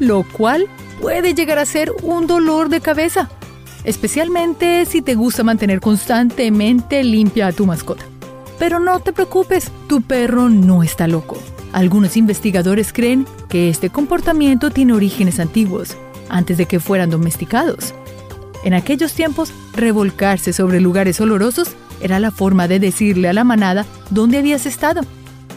lo 0.00 0.24
cual 0.24 0.66
puede 1.00 1.34
llegar 1.34 1.58
a 1.58 1.66
ser 1.66 1.92
un 2.02 2.26
dolor 2.26 2.68
de 2.68 2.80
cabeza, 2.80 3.30
especialmente 3.84 4.84
si 4.86 5.02
te 5.02 5.14
gusta 5.14 5.42
mantener 5.42 5.80
constantemente 5.80 7.02
limpia 7.04 7.48
a 7.48 7.52
tu 7.52 7.66
mascota. 7.66 8.04
Pero 8.58 8.80
no 8.80 9.00
te 9.00 9.12
preocupes, 9.12 9.70
tu 9.88 10.02
perro 10.02 10.48
no 10.48 10.82
está 10.82 11.06
loco. 11.06 11.38
Algunos 11.72 12.16
investigadores 12.16 12.92
creen 12.92 13.26
que 13.48 13.68
este 13.68 13.90
comportamiento 13.90 14.70
tiene 14.70 14.94
orígenes 14.94 15.38
antiguos, 15.38 15.96
antes 16.28 16.56
de 16.56 16.66
que 16.66 16.80
fueran 16.80 17.10
domesticados. 17.10 17.94
En 18.64 18.74
aquellos 18.74 19.12
tiempos, 19.12 19.52
revolcarse 19.74 20.52
sobre 20.52 20.80
lugares 20.80 21.20
olorosos 21.20 21.70
era 22.00 22.18
la 22.18 22.30
forma 22.30 22.68
de 22.68 22.80
decirle 22.80 23.28
a 23.28 23.32
la 23.32 23.44
manada 23.44 23.86
dónde 24.10 24.38
habías 24.38 24.66
estado. 24.66 25.02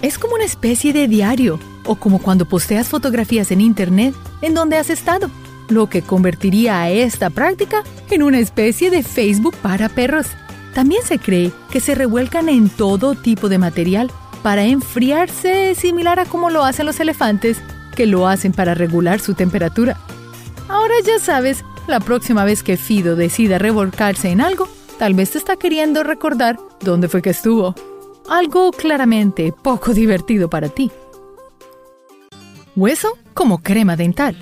Es 0.01 0.17
como 0.17 0.35
una 0.35 0.43
especie 0.43 0.93
de 0.93 1.07
diario, 1.07 1.59
o 1.85 1.95
como 1.95 2.19
cuando 2.19 2.45
posteas 2.45 2.87
fotografías 2.87 3.51
en 3.51 3.61
Internet 3.61 4.15
en 4.41 4.53
donde 4.53 4.77
has 4.77 4.89
estado, 4.89 5.29
lo 5.69 5.87
que 5.87 6.01
convertiría 6.01 6.81
a 6.81 6.89
esta 6.89 7.29
práctica 7.29 7.83
en 8.09 8.23
una 8.23 8.39
especie 8.39 8.89
de 8.89 9.03
Facebook 9.03 9.55
para 9.61 9.89
perros. 9.89 10.27
También 10.73 11.03
se 11.03 11.19
cree 11.19 11.51
que 11.71 11.79
se 11.79 11.95
revuelcan 11.95 12.49
en 12.49 12.69
todo 12.69 13.15
tipo 13.15 13.49
de 13.49 13.57
material 13.57 14.11
para 14.43 14.63
enfriarse 14.63 15.75
similar 15.75 16.19
a 16.19 16.25
como 16.25 16.49
lo 16.49 16.63
hacen 16.63 16.85
los 16.85 16.99
elefantes, 16.99 17.61
que 17.95 18.05
lo 18.05 18.27
hacen 18.27 18.53
para 18.53 18.73
regular 18.73 19.19
su 19.19 19.33
temperatura. 19.33 19.97
Ahora 20.67 20.93
ya 21.05 21.19
sabes, 21.19 21.63
la 21.87 21.99
próxima 21.99 22.45
vez 22.45 22.63
que 22.63 22.77
Fido 22.77 23.15
decida 23.15 23.57
revolcarse 23.57 24.29
en 24.29 24.41
algo, 24.41 24.67
tal 24.97 25.13
vez 25.13 25.31
te 25.31 25.37
está 25.37 25.57
queriendo 25.57 26.03
recordar 26.03 26.57
dónde 26.81 27.09
fue 27.09 27.21
que 27.21 27.31
estuvo. 27.31 27.75
Algo 28.29 28.71
claramente 28.71 29.53
poco 29.61 29.93
divertido 29.93 30.49
para 30.49 30.69
ti. 30.69 30.91
Hueso 32.75 33.17
como 33.33 33.61
crema 33.61 33.95
dental. 33.95 34.35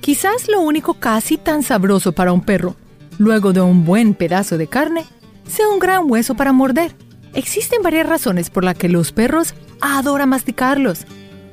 Quizás 0.00 0.48
lo 0.48 0.60
único 0.60 0.94
casi 0.94 1.36
tan 1.36 1.62
sabroso 1.62 2.12
para 2.12 2.32
un 2.32 2.42
perro 2.42 2.76
luego 3.18 3.52
de 3.52 3.60
un 3.60 3.84
buen 3.84 4.14
pedazo 4.14 4.56
de 4.56 4.68
carne, 4.68 5.04
sea 5.46 5.68
un 5.68 5.78
gran 5.78 6.10
hueso 6.10 6.34
para 6.34 6.52
morder. 6.52 6.94
Existen 7.34 7.82
varias 7.82 8.08
razones 8.08 8.48
por 8.48 8.64
las 8.64 8.76
que 8.76 8.88
los 8.88 9.12
perros 9.12 9.54
adoran 9.80 10.30
masticarlos. 10.30 11.00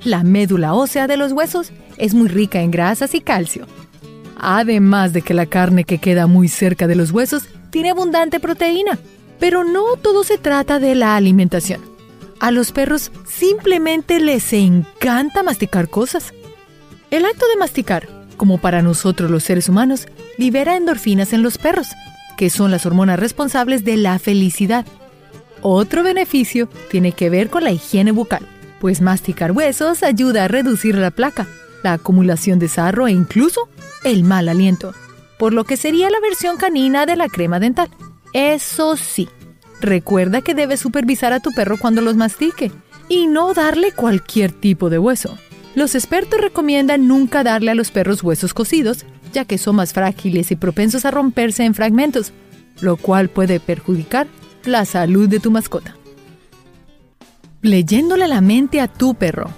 La 0.03 0.23
médula 0.23 0.73
ósea 0.73 1.07
de 1.07 1.17
los 1.17 1.31
huesos 1.31 1.71
es 1.97 2.13
muy 2.13 2.27
rica 2.27 2.61
en 2.61 2.71
grasas 2.71 3.13
y 3.15 3.21
calcio. 3.21 3.65
Además 4.37 5.13
de 5.13 5.21
que 5.21 5.33
la 5.33 5.47
carne 5.47 5.83
que 5.83 5.97
queda 5.97 6.27
muy 6.27 6.47
cerca 6.47 6.87
de 6.87 6.95
los 6.95 7.11
huesos 7.11 7.47
tiene 7.71 7.89
abundante 7.89 8.39
proteína. 8.39 8.99
Pero 9.39 9.63
no 9.63 9.97
todo 10.01 10.23
se 10.23 10.37
trata 10.37 10.79
de 10.79 10.95
la 10.95 11.15
alimentación. 11.15 11.94
A 12.39 12.51
los 12.51 12.71
perros 12.71 13.11
simplemente 13.25 14.19
les 14.19 14.53
encanta 14.53 15.43
masticar 15.43 15.89
cosas. 15.89 16.33
El 17.11 17.25
acto 17.25 17.47
de 17.47 17.57
masticar 17.57 18.07
como 18.35 18.57
para 18.57 18.81
nosotros 18.81 19.31
los 19.31 19.43
seres 19.43 19.69
humanos, 19.69 20.07
libera 20.37 20.75
endorfinas 20.75 21.33
en 21.33 21.41
los 21.41 21.57
perros, 21.57 21.87
que 22.37 22.49
son 22.49 22.71
las 22.71 22.85
hormonas 22.85 23.19
responsables 23.19 23.83
de 23.83 23.97
la 23.97 24.19
felicidad. 24.19 24.85
Otro 25.61 26.03
beneficio 26.03 26.67
tiene 26.91 27.11
que 27.13 27.29
ver 27.29 27.49
con 27.49 27.63
la 27.63 27.71
higiene 27.71 28.11
bucal, 28.11 28.45
pues 28.79 29.01
masticar 29.01 29.51
huesos 29.51 30.03
ayuda 30.03 30.43
a 30.45 30.47
reducir 30.47 30.95
la 30.95 31.11
placa, 31.11 31.47
la 31.83 31.93
acumulación 31.93 32.59
de 32.59 32.67
sarro 32.67 33.07
e 33.07 33.11
incluso 33.11 33.69
el 34.03 34.23
mal 34.23 34.49
aliento, 34.49 34.93
por 35.39 35.53
lo 35.53 35.63
que 35.63 35.77
sería 35.77 36.09
la 36.09 36.19
versión 36.19 36.57
canina 36.57 37.05
de 37.05 37.15
la 37.15 37.29
crema 37.29 37.59
dental. 37.59 37.89
Eso 38.33 38.97
sí, 38.97 39.29
recuerda 39.85 40.41
que 40.41 40.53
debes 40.53 40.79
supervisar 40.79 41.33
a 41.33 41.39
tu 41.39 41.51
perro 41.51 41.77
cuando 41.77 42.01
los 42.01 42.15
mastique 42.15 42.71
y 43.07 43.27
no 43.27 43.53
darle 43.53 43.91
cualquier 43.91 44.51
tipo 44.51 44.89
de 44.89 44.99
hueso. 44.99 45.37
Los 45.75 45.95
expertos 45.95 46.39
recomiendan 46.39 47.07
nunca 47.07 47.43
darle 47.43 47.71
a 47.71 47.75
los 47.75 47.91
perros 47.91 48.23
huesos 48.23 48.53
cocidos, 48.53 49.05
ya 49.33 49.45
que 49.45 49.57
son 49.57 49.75
más 49.75 49.93
frágiles 49.93 50.51
y 50.51 50.55
propensos 50.55 51.05
a 51.05 51.11
romperse 51.11 51.65
en 51.65 51.73
fragmentos, 51.73 52.31
lo 52.81 52.97
cual 52.97 53.29
puede 53.29 53.59
perjudicar 53.59 54.27
la 54.63 54.85
salud 54.85 55.27
de 55.27 55.39
tu 55.39 55.51
mascota. 55.51 55.95
Leyéndole 57.61 58.27
la 58.27 58.41
mente 58.41 58.79
a 58.79 58.87
tu 58.87 59.15
perro. 59.15 59.49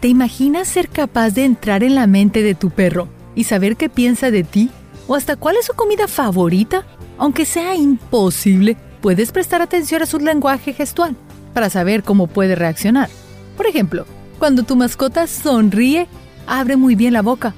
¿Te 0.00 0.08
imaginas 0.08 0.68
ser 0.68 0.88
capaz 0.88 1.30
de 1.30 1.44
entrar 1.44 1.82
en 1.82 1.94
la 1.94 2.06
mente 2.06 2.42
de 2.42 2.54
tu 2.54 2.70
perro 2.70 3.08
y 3.34 3.44
saber 3.44 3.76
qué 3.76 3.88
piensa 3.88 4.30
de 4.30 4.44
ti? 4.44 4.70
¿O 5.06 5.14
hasta 5.14 5.36
cuál 5.36 5.56
es 5.56 5.66
su 5.66 5.74
comida 5.74 6.08
favorita? 6.08 6.84
Aunque 7.18 7.44
sea 7.44 7.74
imposible, 7.74 8.76
puedes 9.00 9.32
prestar 9.32 9.62
atención 9.62 10.02
a 10.02 10.06
su 10.06 10.18
lenguaje 10.18 10.72
gestual 10.72 11.16
para 11.54 11.70
saber 11.70 12.02
cómo 12.02 12.26
puede 12.26 12.54
reaccionar. 12.54 13.08
Por 13.56 13.66
ejemplo, 13.66 14.06
cuando 14.38 14.62
tu 14.62 14.76
mascota 14.76 15.26
sonríe, 15.26 16.08
abre 16.46 16.76
muy 16.76 16.94
bien 16.94 17.12
la 17.12 17.22
boca, 17.22 17.54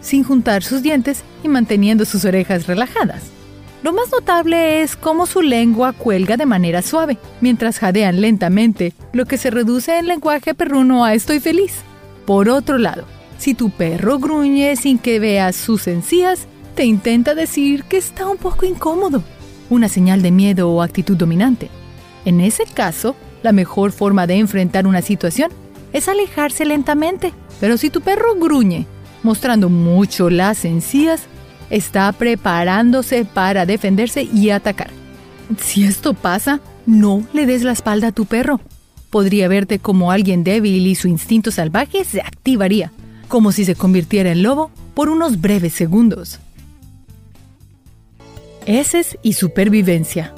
sin 0.00 0.24
juntar 0.24 0.62
sus 0.62 0.82
dientes 0.82 1.24
y 1.42 1.48
manteniendo 1.48 2.04
sus 2.04 2.24
orejas 2.24 2.66
relajadas. 2.66 3.22
Lo 3.82 3.92
más 3.92 4.10
notable 4.10 4.82
es 4.82 4.96
cómo 4.96 5.26
su 5.26 5.40
lengua 5.40 5.92
cuelga 5.92 6.36
de 6.36 6.46
manera 6.46 6.82
suave, 6.82 7.16
mientras 7.40 7.78
jadean 7.78 8.20
lentamente, 8.20 8.92
lo 9.12 9.24
que 9.24 9.38
se 9.38 9.50
reduce 9.50 9.98
en 9.98 10.08
lenguaje 10.08 10.54
perruno 10.54 11.04
a 11.04 11.14
estoy 11.14 11.38
feliz. 11.38 11.74
Por 12.26 12.48
otro 12.48 12.76
lado, 12.76 13.04
si 13.38 13.54
tu 13.54 13.70
perro 13.70 14.18
gruñe 14.18 14.74
sin 14.76 14.98
que 14.98 15.20
veas 15.20 15.54
sus 15.54 15.86
encías, 15.86 16.48
te 16.78 16.84
intenta 16.84 17.34
decir 17.34 17.82
que 17.82 17.96
está 17.96 18.28
un 18.28 18.36
poco 18.36 18.64
incómodo, 18.64 19.24
una 19.68 19.88
señal 19.88 20.22
de 20.22 20.30
miedo 20.30 20.70
o 20.70 20.80
actitud 20.80 21.16
dominante. 21.16 21.70
En 22.24 22.40
ese 22.40 22.62
caso, 22.72 23.16
La 23.42 23.50
mejor 23.50 23.90
forma 23.90 24.28
de 24.28 24.36
enfrentar 24.36 24.86
una 24.86 25.02
situación 25.02 25.50
es 25.92 26.08
alejarse 26.08 26.64
lentamente. 26.64 27.32
Pero 27.60 27.76
si 27.78 27.90
tu 27.90 28.00
perro 28.00 28.36
gruñe, 28.36 28.86
mostrando 29.24 29.68
mucho 29.68 30.30
las 30.30 30.64
encías, 30.64 31.22
está 31.68 32.12
preparándose 32.12 33.24
para 33.24 33.66
defenderse 33.66 34.22
y 34.22 34.50
atacar. 34.50 34.90
Si 35.60 35.84
esto 35.84 36.14
pasa, 36.14 36.60
no 36.86 37.24
le 37.32 37.46
des 37.46 37.62
la 37.62 37.72
espalda 37.72 38.08
a 38.08 38.12
tu 38.12 38.24
perro. 38.24 38.60
Podría 39.10 39.48
verte 39.48 39.80
como 39.80 40.12
alguien 40.12 40.44
débil 40.44 40.86
y 40.86 40.94
su 40.94 41.08
instinto 41.08 41.50
salvaje 41.50 42.04
se 42.04 42.20
activaría, 42.20 42.92
como 43.26 43.50
si 43.50 43.64
se 43.64 43.74
convirtiera 43.74 44.30
en 44.30 44.44
lobo 44.44 44.70
por 44.94 45.08
unos 45.08 45.40
breves 45.40 45.74
segundos. 45.74 46.40
Heces 48.70 49.16
y 49.22 49.32
supervivencia. 49.32 50.34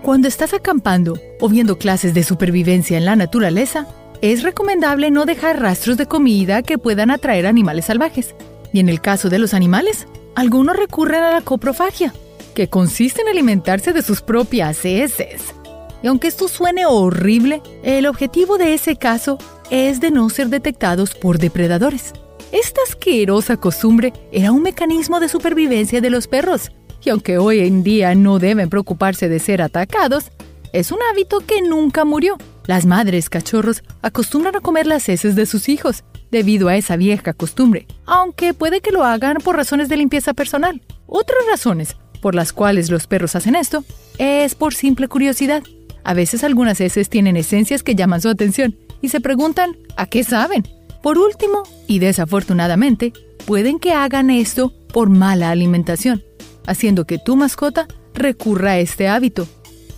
Cuando 0.00 0.28
estás 0.28 0.54
acampando 0.54 1.18
o 1.40 1.48
viendo 1.48 1.76
clases 1.76 2.14
de 2.14 2.22
supervivencia 2.22 2.96
en 2.96 3.04
la 3.04 3.16
naturaleza, 3.16 3.88
es 4.22 4.44
recomendable 4.44 5.10
no 5.10 5.24
dejar 5.24 5.60
rastros 5.60 5.96
de 5.96 6.06
comida 6.06 6.62
que 6.62 6.78
puedan 6.78 7.10
atraer 7.10 7.48
animales 7.48 7.86
salvajes. 7.86 8.36
Y 8.72 8.78
en 8.78 8.88
el 8.88 9.00
caso 9.00 9.28
de 9.28 9.40
los 9.40 9.54
animales, 9.54 10.06
algunos 10.36 10.76
recurren 10.76 11.24
a 11.24 11.32
la 11.32 11.40
coprofagia, 11.40 12.14
que 12.54 12.68
consiste 12.68 13.22
en 13.22 13.28
alimentarse 13.28 13.92
de 13.92 14.02
sus 14.02 14.22
propias 14.22 14.84
heces. 14.84 15.52
Y 16.00 16.06
aunque 16.06 16.28
esto 16.28 16.46
suene 16.46 16.86
horrible, 16.86 17.60
el 17.82 18.06
objetivo 18.06 18.56
de 18.56 18.74
ese 18.74 18.94
caso 18.94 19.38
es 19.70 19.98
de 19.98 20.12
no 20.12 20.30
ser 20.30 20.48
detectados 20.48 21.12
por 21.16 21.38
depredadores. 21.38 22.12
Esta 22.52 22.80
asquerosa 22.88 23.56
costumbre 23.56 24.12
era 24.30 24.52
un 24.52 24.62
mecanismo 24.62 25.20
de 25.20 25.28
supervivencia 25.28 26.00
de 26.00 26.10
los 26.10 26.28
perros, 26.28 26.70
y 27.04 27.10
aunque 27.10 27.38
hoy 27.38 27.60
en 27.60 27.82
día 27.82 28.14
no 28.14 28.38
deben 28.38 28.70
preocuparse 28.70 29.28
de 29.28 29.38
ser 29.38 29.62
atacados, 29.62 30.30
es 30.72 30.92
un 30.92 30.98
hábito 31.10 31.40
que 31.40 31.62
nunca 31.62 32.04
murió. 32.04 32.36
Las 32.66 32.86
madres 32.86 33.30
cachorros 33.30 33.82
acostumbran 34.02 34.56
a 34.56 34.60
comer 34.60 34.86
las 34.86 35.08
heces 35.08 35.36
de 35.36 35.46
sus 35.46 35.68
hijos 35.68 36.04
debido 36.30 36.68
a 36.68 36.76
esa 36.76 36.96
vieja 36.96 37.32
costumbre, 37.32 37.86
aunque 38.04 38.54
puede 38.54 38.80
que 38.80 38.90
lo 38.92 39.04
hagan 39.04 39.38
por 39.38 39.56
razones 39.56 39.88
de 39.88 39.96
limpieza 39.96 40.34
personal. 40.34 40.82
Otras 41.06 41.40
razones 41.48 41.96
por 42.20 42.34
las 42.34 42.52
cuales 42.52 42.90
los 42.90 43.06
perros 43.06 43.36
hacen 43.36 43.54
esto 43.54 43.84
es 44.18 44.54
por 44.54 44.74
simple 44.74 45.08
curiosidad. 45.08 45.62
A 46.02 46.14
veces 46.14 46.44
algunas 46.44 46.80
heces 46.80 47.08
tienen 47.08 47.36
esencias 47.36 47.82
que 47.82 47.94
llaman 47.94 48.20
su 48.20 48.28
atención 48.28 48.76
y 49.00 49.08
se 49.08 49.20
preguntan 49.20 49.76
¿a 49.96 50.06
qué 50.06 50.24
saben? 50.24 50.64
Por 51.06 51.18
último, 51.18 51.62
y 51.86 52.00
desafortunadamente, 52.00 53.12
pueden 53.44 53.78
que 53.78 53.92
hagan 53.92 54.28
esto 54.28 54.72
por 54.92 55.08
mala 55.08 55.50
alimentación, 55.50 56.24
haciendo 56.66 57.04
que 57.04 57.20
tu 57.20 57.36
mascota 57.36 57.86
recurra 58.12 58.72
a 58.72 58.78
este 58.80 59.06
hábito. 59.06 59.46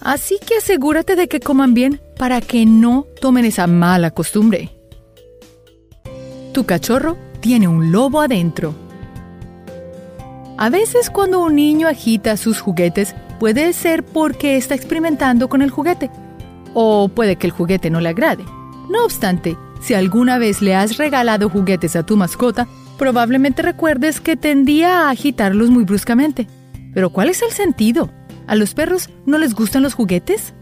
Así 0.03 0.39
que 0.47 0.57
asegúrate 0.57 1.17
de 1.17 1.27
que 1.27 1.41
coman 1.41 1.73
bien 1.73 1.99
para 2.19 2.43
que 2.43 2.67
no 2.67 3.07
tomen 3.23 3.47
esa 3.47 3.67
mala 3.67 4.11
costumbre. 4.11 4.77
Tu 6.53 6.67
cachorro 6.67 7.17
tiene 7.41 7.69
un 7.69 7.91
lobo 7.91 8.21
adentro. 8.21 8.75
A 10.59 10.69
veces 10.69 11.09
cuando 11.09 11.41
un 11.41 11.57
niño 11.57 11.89
agita 11.89 12.37
sus 12.37 12.61
juguetes 12.61 13.15
Puede 13.41 13.73
ser 13.73 14.05
porque 14.05 14.59
está 14.59 14.75
experimentando 14.75 15.49
con 15.49 15.63
el 15.63 15.71
juguete, 15.71 16.11
o 16.75 17.09
puede 17.09 17.37
que 17.37 17.47
el 17.47 17.53
juguete 17.55 17.89
no 17.89 17.99
le 18.03 18.11
agrade. 18.11 18.45
No 18.91 19.05
obstante, 19.05 19.57
si 19.81 19.95
alguna 19.95 20.39
vez 20.39 20.63
le 20.63 20.75
has 20.75 20.97
regalado 20.97 21.49
juguetes 21.49 21.97
a 21.97 22.05
tu 22.05 22.17
mascota, 22.17 22.67
probablemente 22.99 23.63
recuerdes 23.63 24.21
que 24.21 24.37
tendía 24.37 25.03
a 25.03 25.11
agitarlos 25.11 25.71
muy 25.71 25.85
bruscamente. 25.85 26.47
Pero 26.95 27.11
¿cuál 27.11 27.29
es 27.29 27.43
el 27.43 27.53
sentido? 27.53 28.11
¿A 28.47 28.57
los 28.57 28.75
perros 28.75 29.11
no 29.27 29.39
les 29.39 29.55
gustan 29.55 29.83
los 29.83 29.95
juguetes? 29.95 30.55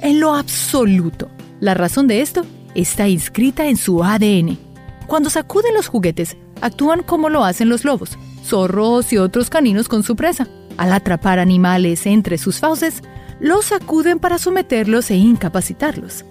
En 0.00 0.20
lo 0.20 0.34
absoluto. 0.34 1.30
La 1.60 1.74
razón 1.74 2.08
de 2.08 2.20
esto 2.20 2.44
está 2.74 3.08
inscrita 3.08 3.66
en 3.66 3.76
su 3.76 4.02
ADN. 4.02 4.58
Cuando 5.06 5.30
sacuden 5.30 5.74
los 5.74 5.86
juguetes, 5.86 6.36
actúan 6.60 7.02
como 7.02 7.28
lo 7.28 7.44
hacen 7.44 7.68
los 7.68 7.84
lobos, 7.84 8.18
zorros 8.44 9.12
y 9.12 9.18
otros 9.18 9.50
caninos 9.50 9.88
con 9.88 10.02
su 10.02 10.16
presa. 10.16 10.48
Al 10.76 10.92
atrapar 10.92 11.38
animales 11.38 12.06
entre 12.06 12.38
sus 12.38 12.58
fauces, 12.58 13.02
los 13.40 13.66
sacuden 13.66 14.18
para 14.18 14.38
someterlos 14.38 15.10
e 15.10 15.16
incapacitarlos. 15.16 16.24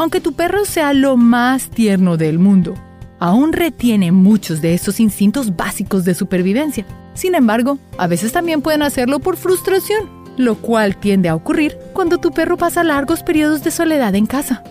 Aunque 0.00 0.22
tu 0.22 0.32
perro 0.32 0.64
sea 0.64 0.94
lo 0.94 1.18
más 1.18 1.68
tierno 1.68 2.16
del 2.16 2.38
mundo, 2.38 2.74
aún 3.18 3.52
retiene 3.52 4.12
muchos 4.12 4.62
de 4.62 4.72
esos 4.72 4.98
instintos 4.98 5.56
básicos 5.56 6.06
de 6.06 6.14
supervivencia. 6.14 6.86
Sin 7.12 7.34
embargo, 7.34 7.76
a 7.98 8.06
veces 8.06 8.32
también 8.32 8.62
pueden 8.62 8.80
hacerlo 8.80 9.18
por 9.18 9.36
frustración, 9.36 10.08
lo 10.38 10.54
cual 10.54 10.96
tiende 10.96 11.28
a 11.28 11.34
ocurrir 11.34 11.76
cuando 11.92 12.16
tu 12.16 12.30
perro 12.30 12.56
pasa 12.56 12.82
largos 12.82 13.22
periodos 13.22 13.62
de 13.62 13.72
soledad 13.72 14.14
en 14.14 14.24
casa. 14.24 14.64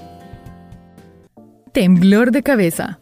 Temblor 1.74 2.32
de 2.32 2.42
cabeza. 2.42 3.00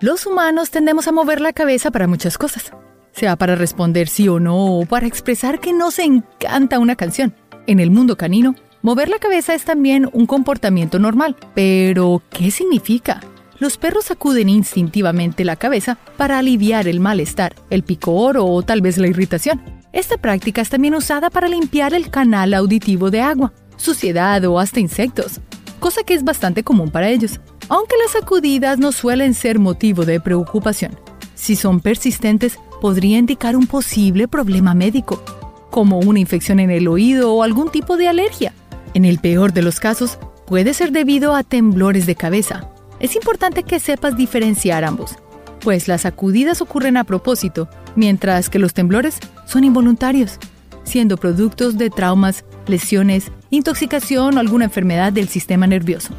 Los 0.00 0.26
humanos 0.26 0.70
tendemos 0.70 1.08
a 1.08 1.12
mover 1.12 1.40
la 1.40 1.52
cabeza 1.52 1.90
para 1.90 2.06
muchas 2.06 2.38
cosas 2.38 2.70
sea 3.10 3.36
para 3.36 3.54
responder 3.54 4.08
sí 4.08 4.28
o 4.28 4.40
no 4.40 4.78
o 4.78 4.86
para 4.86 5.06
expresar 5.06 5.60
que 5.60 5.72
nos 5.72 5.98
encanta 6.00 6.80
una 6.80 6.96
canción. 6.96 7.32
En 7.68 7.78
el 7.78 7.92
mundo 7.92 8.16
canino, 8.16 8.56
mover 8.84 9.08
la 9.08 9.18
cabeza 9.18 9.54
es 9.54 9.64
también 9.64 10.08
un 10.12 10.26
comportamiento 10.26 11.00
normal. 11.00 11.34
Pero, 11.54 12.22
¿qué 12.30 12.52
significa? 12.52 13.20
Los 13.58 13.78
perros 13.78 14.04
sacuden 14.04 14.48
instintivamente 14.48 15.44
la 15.44 15.56
cabeza 15.56 15.98
para 16.16 16.38
aliviar 16.38 16.86
el 16.86 17.00
malestar, 17.00 17.56
el 17.70 17.82
picor 17.82 18.36
o 18.38 18.62
tal 18.62 18.82
vez 18.82 18.98
la 18.98 19.08
irritación. 19.08 19.62
Esta 19.92 20.18
práctica 20.18 20.60
es 20.60 20.68
también 20.68 20.94
usada 20.94 21.30
para 21.30 21.48
limpiar 21.48 21.94
el 21.94 22.10
canal 22.10 22.52
auditivo 22.52 23.10
de 23.10 23.22
agua, 23.22 23.52
suciedad 23.76 24.44
o 24.44 24.58
hasta 24.58 24.80
insectos, 24.80 25.40
cosa 25.80 26.02
que 26.02 26.14
es 26.14 26.24
bastante 26.24 26.62
común 26.62 26.90
para 26.90 27.08
ellos, 27.08 27.40
aunque 27.68 27.96
las 28.02 28.12
sacudidas 28.12 28.78
no 28.78 28.92
suelen 28.92 29.34
ser 29.34 29.58
motivo 29.58 30.04
de 30.04 30.20
preocupación. 30.20 30.98
Si 31.34 31.56
son 31.56 31.80
persistentes, 31.80 32.58
podría 32.80 33.18
indicar 33.18 33.56
un 33.56 33.66
posible 33.66 34.28
problema 34.28 34.74
médico, 34.74 35.22
como 35.70 36.00
una 36.00 36.20
infección 36.20 36.60
en 36.60 36.70
el 36.70 36.86
oído 36.86 37.32
o 37.34 37.42
algún 37.42 37.70
tipo 37.70 37.96
de 37.96 38.08
alergia. 38.08 38.52
En 38.94 39.04
el 39.04 39.18
peor 39.18 39.52
de 39.52 39.62
los 39.62 39.80
casos, 39.80 40.18
puede 40.46 40.72
ser 40.72 40.92
debido 40.92 41.34
a 41.34 41.42
temblores 41.42 42.06
de 42.06 42.14
cabeza. 42.14 42.70
Es 43.00 43.16
importante 43.16 43.64
que 43.64 43.80
sepas 43.80 44.16
diferenciar 44.16 44.84
ambos, 44.84 45.16
pues 45.60 45.88
las 45.88 46.02
sacudidas 46.02 46.60
ocurren 46.62 46.96
a 46.96 47.04
propósito, 47.04 47.68
mientras 47.96 48.48
que 48.48 48.58
los 48.58 48.72
temblores 48.72 49.18
son 49.46 49.64
involuntarios, 49.64 50.38
siendo 50.84 51.16
productos 51.16 51.76
de 51.76 51.90
traumas, 51.90 52.44
lesiones, 52.66 53.32
intoxicación 53.50 54.36
o 54.36 54.40
alguna 54.40 54.66
enfermedad 54.66 55.12
del 55.12 55.28
sistema 55.28 55.66
nervioso. 55.66 56.14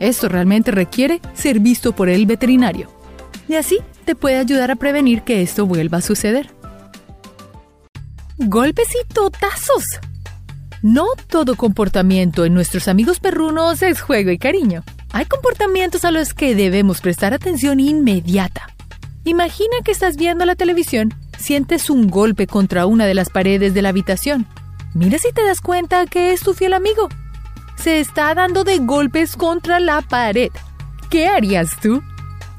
Esto 0.00 0.28
realmente 0.28 0.70
requiere 0.72 1.20
ser 1.34 1.60
visto 1.60 1.94
por 1.94 2.08
el 2.08 2.26
veterinario. 2.26 2.88
Y 3.48 3.54
así 3.54 3.78
te 4.04 4.14
puede 4.14 4.38
ayudar 4.38 4.70
a 4.70 4.76
prevenir 4.76 5.22
que 5.22 5.42
esto 5.42 5.66
vuelva 5.66 5.98
a 5.98 6.02
suceder. 6.02 6.50
Golpes 8.38 8.88
y 8.94 9.06
totazos. 9.12 9.84
No 10.82 11.06
todo 11.28 11.56
comportamiento 11.56 12.44
en 12.44 12.54
nuestros 12.54 12.88
amigos 12.88 13.18
perrunos 13.20 13.82
es 13.82 14.00
juego 14.00 14.30
y 14.30 14.38
cariño. 14.38 14.84
Hay 15.12 15.24
comportamientos 15.24 16.04
a 16.04 16.10
los 16.10 16.34
que 16.34 16.54
debemos 16.54 17.00
prestar 17.00 17.32
atención 17.32 17.80
inmediata. 17.80 18.68
Imagina 19.24 19.76
que 19.84 19.90
estás 19.90 20.16
viendo 20.16 20.44
la 20.44 20.54
televisión, 20.54 21.14
sientes 21.38 21.90
un 21.90 22.08
golpe 22.08 22.46
contra 22.46 22.86
una 22.86 23.06
de 23.06 23.14
las 23.14 23.30
paredes 23.30 23.74
de 23.74 23.82
la 23.82 23.88
habitación. 23.88 24.46
Mira 24.94 25.18
si 25.18 25.32
te 25.32 25.44
das 25.44 25.60
cuenta 25.60 26.06
que 26.06 26.32
es 26.32 26.40
tu 26.40 26.54
fiel 26.54 26.74
amigo. 26.74 27.08
Se 27.76 28.00
está 28.00 28.34
dando 28.34 28.64
de 28.64 28.78
golpes 28.78 29.36
contra 29.36 29.80
la 29.80 30.00
pared. 30.02 30.50
¿Qué 31.10 31.26
harías 31.26 31.70
tú? 31.80 32.02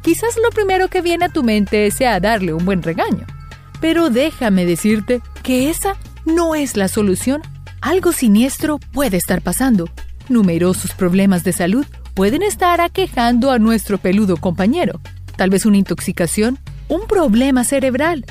Quizás 0.01 0.38
lo 0.43 0.49
primero 0.51 0.88
que 0.88 1.01
viene 1.01 1.25
a 1.25 1.30
tu 1.30 1.43
mente 1.43 1.89
sea 1.91 2.19
darle 2.19 2.53
un 2.53 2.65
buen 2.65 2.84
regaño. 2.84 3.25
Pero 3.80 4.10
déjame 4.10 4.65
decirte 4.65 5.21
que 5.43 5.69
esa 5.69 5.95
no 6.25 6.56
es 6.56 6.77
la 6.77 6.88
solución. 6.88 7.41
Algo 7.81 8.11
siniestro 8.11 8.79
puede 8.79 9.17
estar 9.17 9.41
pasando. 9.41 9.89
Numerosos 10.29 10.91
problemas 10.93 11.43
de 11.43 11.53
salud 11.53 11.85
pueden 12.15 12.41
estar 12.41 12.81
aquejando 12.81 13.51
a 13.51 13.59
nuestro 13.59 13.97
peludo 13.97 14.37
compañero. 14.37 14.99
Tal 15.35 15.49
vez 15.49 15.65
una 15.65 15.77
intoxicación, 15.77 16.57
un 16.89 17.05
problema 17.07 17.63
cerebral. 17.63 18.25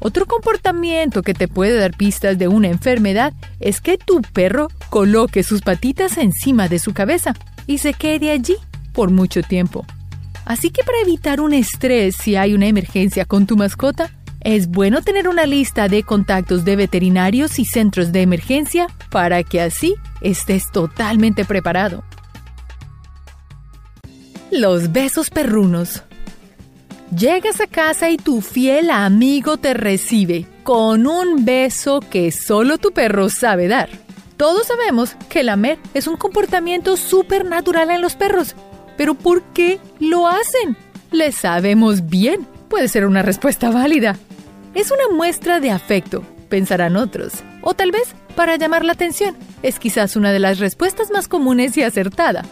Otro 0.00 0.26
comportamiento 0.26 1.22
que 1.22 1.32
te 1.32 1.48
puede 1.48 1.78
dar 1.78 1.96
pistas 1.96 2.36
de 2.36 2.48
una 2.48 2.68
enfermedad 2.68 3.32
es 3.60 3.80
que 3.80 3.96
tu 3.96 4.20
perro 4.20 4.68
coloque 4.90 5.42
sus 5.42 5.62
patitas 5.62 6.18
encima 6.18 6.68
de 6.68 6.78
su 6.78 6.92
cabeza 6.92 7.34
y 7.66 7.78
se 7.78 7.94
quede 7.94 8.30
allí 8.30 8.56
por 8.92 9.10
mucho 9.10 9.42
tiempo. 9.42 9.86
Así 10.44 10.70
que 10.70 10.84
para 10.84 11.00
evitar 11.00 11.40
un 11.40 11.54
estrés 11.54 12.14
si 12.14 12.36
hay 12.36 12.54
una 12.54 12.66
emergencia 12.66 13.24
con 13.24 13.46
tu 13.46 13.56
mascota, 13.56 14.10
es 14.40 14.68
bueno 14.68 15.02
tener 15.02 15.28
una 15.28 15.46
lista 15.46 15.88
de 15.88 16.02
contactos 16.02 16.64
de 16.64 16.76
veterinarios 16.76 17.58
y 17.58 17.64
centros 17.64 18.12
de 18.12 18.22
emergencia 18.22 18.86
para 19.10 19.42
que 19.42 19.60
así 19.60 19.94
estés 20.20 20.70
totalmente 20.70 21.44
preparado. 21.44 22.04
Los 24.50 24.92
besos 24.92 25.30
perrunos. 25.30 26.02
Llegas 27.16 27.60
a 27.60 27.66
casa 27.66 28.10
y 28.10 28.16
tu 28.16 28.40
fiel 28.40 28.90
amigo 28.90 29.56
te 29.56 29.74
recibe 29.74 30.46
con 30.62 31.06
un 31.06 31.44
beso 31.44 32.00
que 32.00 32.32
solo 32.32 32.78
tu 32.78 32.92
perro 32.92 33.28
sabe 33.28 33.68
dar. 33.68 33.88
Todos 34.36 34.66
sabemos 34.66 35.16
que 35.30 35.42
lamer 35.42 35.78
es 35.94 36.06
un 36.06 36.16
comportamiento 36.16 36.96
supernatural 36.96 37.90
en 37.90 38.02
los 38.02 38.16
perros. 38.16 38.54
Pero 38.96 39.14
¿por 39.14 39.42
qué 39.52 39.80
lo 39.98 40.26
hacen? 40.26 40.76
Le 41.10 41.32
sabemos 41.32 42.06
bien. 42.06 42.46
Puede 42.68 42.88
ser 42.88 43.06
una 43.06 43.22
respuesta 43.22 43.70
válida. 43.70 44.16
Es 44.74 44.90
una 44.90 45.14
muestra 45.14 45.60
de 45.60 45.70
afecto, 45.70 46.22
pensarán 46.48 46.96
otros. 46.96 47.44
O 47.62 47.74
tal 47.74 47.92
vez 47.92 48.14
para 48.34 48.56
llamar 48.56 48.84
la 48.84 48.92
atención. 48.92 49.36
Es 49.62 49.78
quizás 49.78 50.16
una 50.16 50.32
de 50.32 50.38
las 50.38 50.58
respuestas 50.58 51.10
más 51.10 51.28
comunes 51.28 51.76
y 51.76 51.82
acertada. 51.82 52.44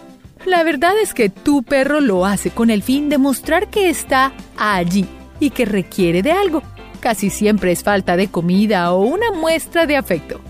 La 0.47 0.63
verdad 0.63 0.95
es 1.01 1.15
que 1.15 1.29
tu 1.29 1.63
perro 1.63 2.01
lo 2.01 2.27
hace 2.27 2.51
con 2.51 2.71
el 2.71 2.83
fin 2.83 3.09
de 3.09 3.19
mostrar 3.19 3.69
que 3.69 3.89
está 3.89 4.33
allí 4.57 5.07
y 5.41 5.51
que 5.51 5.65
requiere 5.65 6.23
de 6.23 6.33
algo. 6.33 6.63
Casi 7.01 7.31
siempre 7.31 7.73
es 7.73 7.83
falta 7.83 8.17
de 8.17 8.29
comida 8.29 8.93
o 8.93 9.05
una 9.05 9.31
muestra 9.33 9.87
de 9.87 9.97
afecto. 9.97 10.41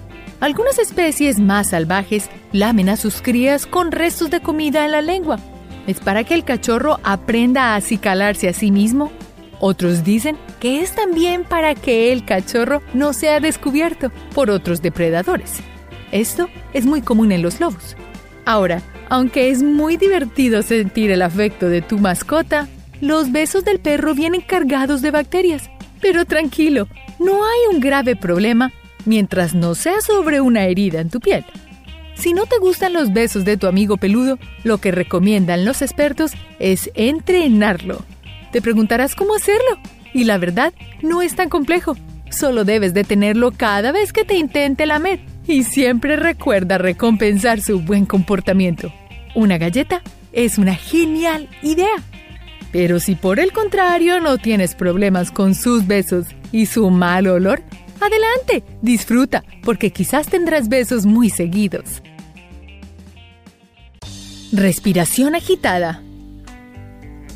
Algunas 0.41 0.79
especies 0.79 1.41
más 1.41 1.71
salvajes 1.71 2.29
lamen 2.53 2.89
a 2.89 2.97
sus 2.97 3.23
crías 3.23 3.67
con 3.67 3.93
restos 3.93 4.31
de 4.31 4.41
comida 4.41 4.85
en 4.85 4.93
la 4.93 5.01
lengua. 5.01 5.39
Es 5.87 6.01
para 6.01 6.25
que 6.25 6.35
el 6.35 6.45
cachorro 6.45 6.99
aprenda 7.03 7.73
a 7.73 7.77
acicalarse 7.77 8.49
a 8.49 8.53
sí 8.53 8.71
mismo. 8.71 9.13
Otros 9.67 10.05
dicen 10.05 10.37
que 10.61 10.83
es 10.83 10.95
también 10.95 11.43
para 11.43 11.75
que 11.75 12.13
el 12.13 12.27
cachorro 12.27 12.83
no 12.93 13.15
sea 13.15 13.41
descubierto 13.41 14.11
por 14.35 14.51
otros 14.51 14.83
depredadores. 14.83 15.55
Esto 16.13 16.51
es 16.75 16.85
muy 16.85 17.01
común 17.01 17.33
en 17.33 17.41
los 17.41 17.61
lobos. 17.61 17.97
Ahora, 18.45 18.83
aunque 19.09 19.49
es 19.49 19.63
muy 19.63 19.97
divertido 19.97 20.61
sentir 20.61 21.11
el 21.11 21.23
afecto 21.23 21.71
de 21.71 21.81
tu 21.81 21.97
mascota, 21.97 22.69
los 23.01 23.33
besos 23.33 23.65
del 23.65 23.81
perro 23.81 24.15
vienen 24.15 24.43
cargados 24.43 25.01
de 25.01 25.11
bacterias. 25.11 25.71
Pero 25.99 26.27
tranquilo, 26.27 26.87
no 27.19 27.43
hay 27.43 27.75
un 27.75 27.81
grave 27.81 28.17
problema 28.17 28.71
mientras 29.07 29.55
no 29.55 29.75
sea 29.75 30.03
sobre 30.03 30.43
una 30.43 30.67
herida 30.67 31.01
en 31.01 31.09
tu 31.09 31.21
piel. 31.21 31.43
Si 32.17 32.35
no 32.35 32.45
te 32.45 32.59
gustan 32.59 32.93
los 32.93 33.15
besos 33.15 33.47
de 33.47 33.57
tu 33.57 33.67
amigo 33.67 33.97
peludo, 33.97 34.39
lo 34.63 34.77
que 34.77 34.93
recomiendan 34.93 35.65
los 35.65 35.81
expertos 35.81 36.33
es 36.59 36.91
entrenarlo. 36.95 38.05
Te 38.55 38.63
preguntarás 38.63 39.17
cómo 39.17 39.35
hacerlo. 39.35 39.81
Y 40.13 40.23
la 40.23 40.39
verdad, 40.39 40.73
no 41.03 41.23
es 41.23 41.35
tan 41.35 41.49
complejo. 41.49 41.97
Solo 42.31 42.63
debes 42.63 42.95
detenerlo 42.95 43.51
cada 43.51 43.91
vez 43.91 44.13
que 44.13 44.25
te 44.25 44.37
intente 44.37 44.87
lamer. 44.87 45.19
Y 45.45 45.65
siempre 45.65 46.15
recuerda 46.15 46.79
recompensar 46.79 47.61
su 47.61 47.81
buen 47.81 48.07
comportamiento. 48.07 48.93
Una 49.35 49.59
galleta 49.59 50.03
es 50.31 50.57
una 50.57 50.77
genial 50.77 51.49
idea. 51.63 51.97
Pero 52.71 53.01
si 53.01 53.17
por 53.17 53.41
el 53.41 53.51
contrario 53.51 54.21
no 54.21 54.39
tienes 54.39 54.77
problemas 54.77 55.33
con 55.33 55.57
sus 55.57 55.89
besos 55.89 56.29
y 56.53 56.67
su 56.67 56.91
mal 56.91 57.27
olor, 57.27 57.61
Adelante, 58.01 58.63
disfruta, 58.83 59.43
porque 59.65 59.91
quizás 59.91 60.29
tendrás 60.29 60.69
besos 60.69 61.07
muy 61.07 61.29
seguidos. 61.29 62.03
Respiración 64.53 65.35
agitada. 65.35 66.05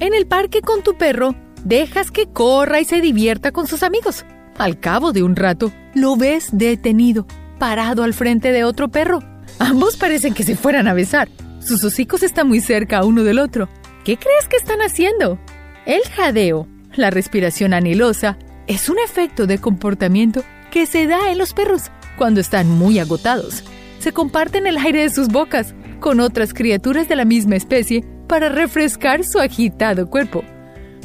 En 0.01 0.15
el 0.15 0.29
parque 0.29 0.63
con 0.63 0.85
tu 0.85 0.97
perro, 0.97 1.35
dejas 1.65 2.13
que 2.13 2.27
corra 2.27 2.81
y 2.81 2.85
se 2.85 3.01
divierta 3.01 3.51
con 3.51 3.67
sus 3.67 3.83
amigos. 3.83 4.25
Al 4.57 4.79
cabo 4.79 5.13
de 5.13 5.25
un 5.25 5.35
rato, 5.35 5.73
lo 5.93 6.15
ves 6.17 6.51
detenido, 6.53 7.27
parado 7.59 8.05
al 8.05 8.15
frente 8.15 8.53
de 8.53 8.63
otro 8.63 8.89
perro. 8.89 9.19
Ambos 9.59 9.97
parecen 9.97 10.35
que 10.35 10.45
se 10.45 10.55
fueran 10.55 10.87
a 10.87 10.95
besar. 10.95 11.29
Sus 11.59 11.83
hocicos 11.83 12.23
están 12.23 12.47
muy 12.47 12.61
cerca 12.61 13.05
uno 13.05 13.25
del 13.25 13.41
otro. 13.41 13.69
¿Qué 14.05 14.17
crees 14.17 14.47
que 14.49 14.57
están 14.57 14.81
haciendo? 14.83 15.41
El 15.85 16.03
jadeo, 16.03 16.69
la 16.95 17.11
respiración 17.11 17.75
anhelosa, 17.75 18.39
es 18.69 18.89
un 18.89 18.99
efecto 19.01 19.49
de 19.49 19.59
comportamiento 19.59 20.45
que 20.71 20.87
se 20.87 21.09
da 21.09 21.33
en 21.33 21.39
los 21.39 21.55
perros 21.55 21.91
cuando 22.17 22.41
están 22.41 22.71
muy 22.71 23.01
agotados. 23.01 23.65
Se 23.99 24.13
comparten 24.13 24.69
el 24.69 24.79
aire 24.79 25.03
de 25.03 25.11
sus 25.11 25.27
bocas 25.27 25.75
con 25.99 26.21
otras 26.21 26.55
criaturas 26.55 27.09
de 27.09 27.17
la 27.17 27.25
misma 27.25 27.57
especie 27.57 28.05
para 28.29 28.49
refrescar 28.49 29.25
su 29.25 29.41
agitado 29.41 30.09
cuerpo. 30.09 30.45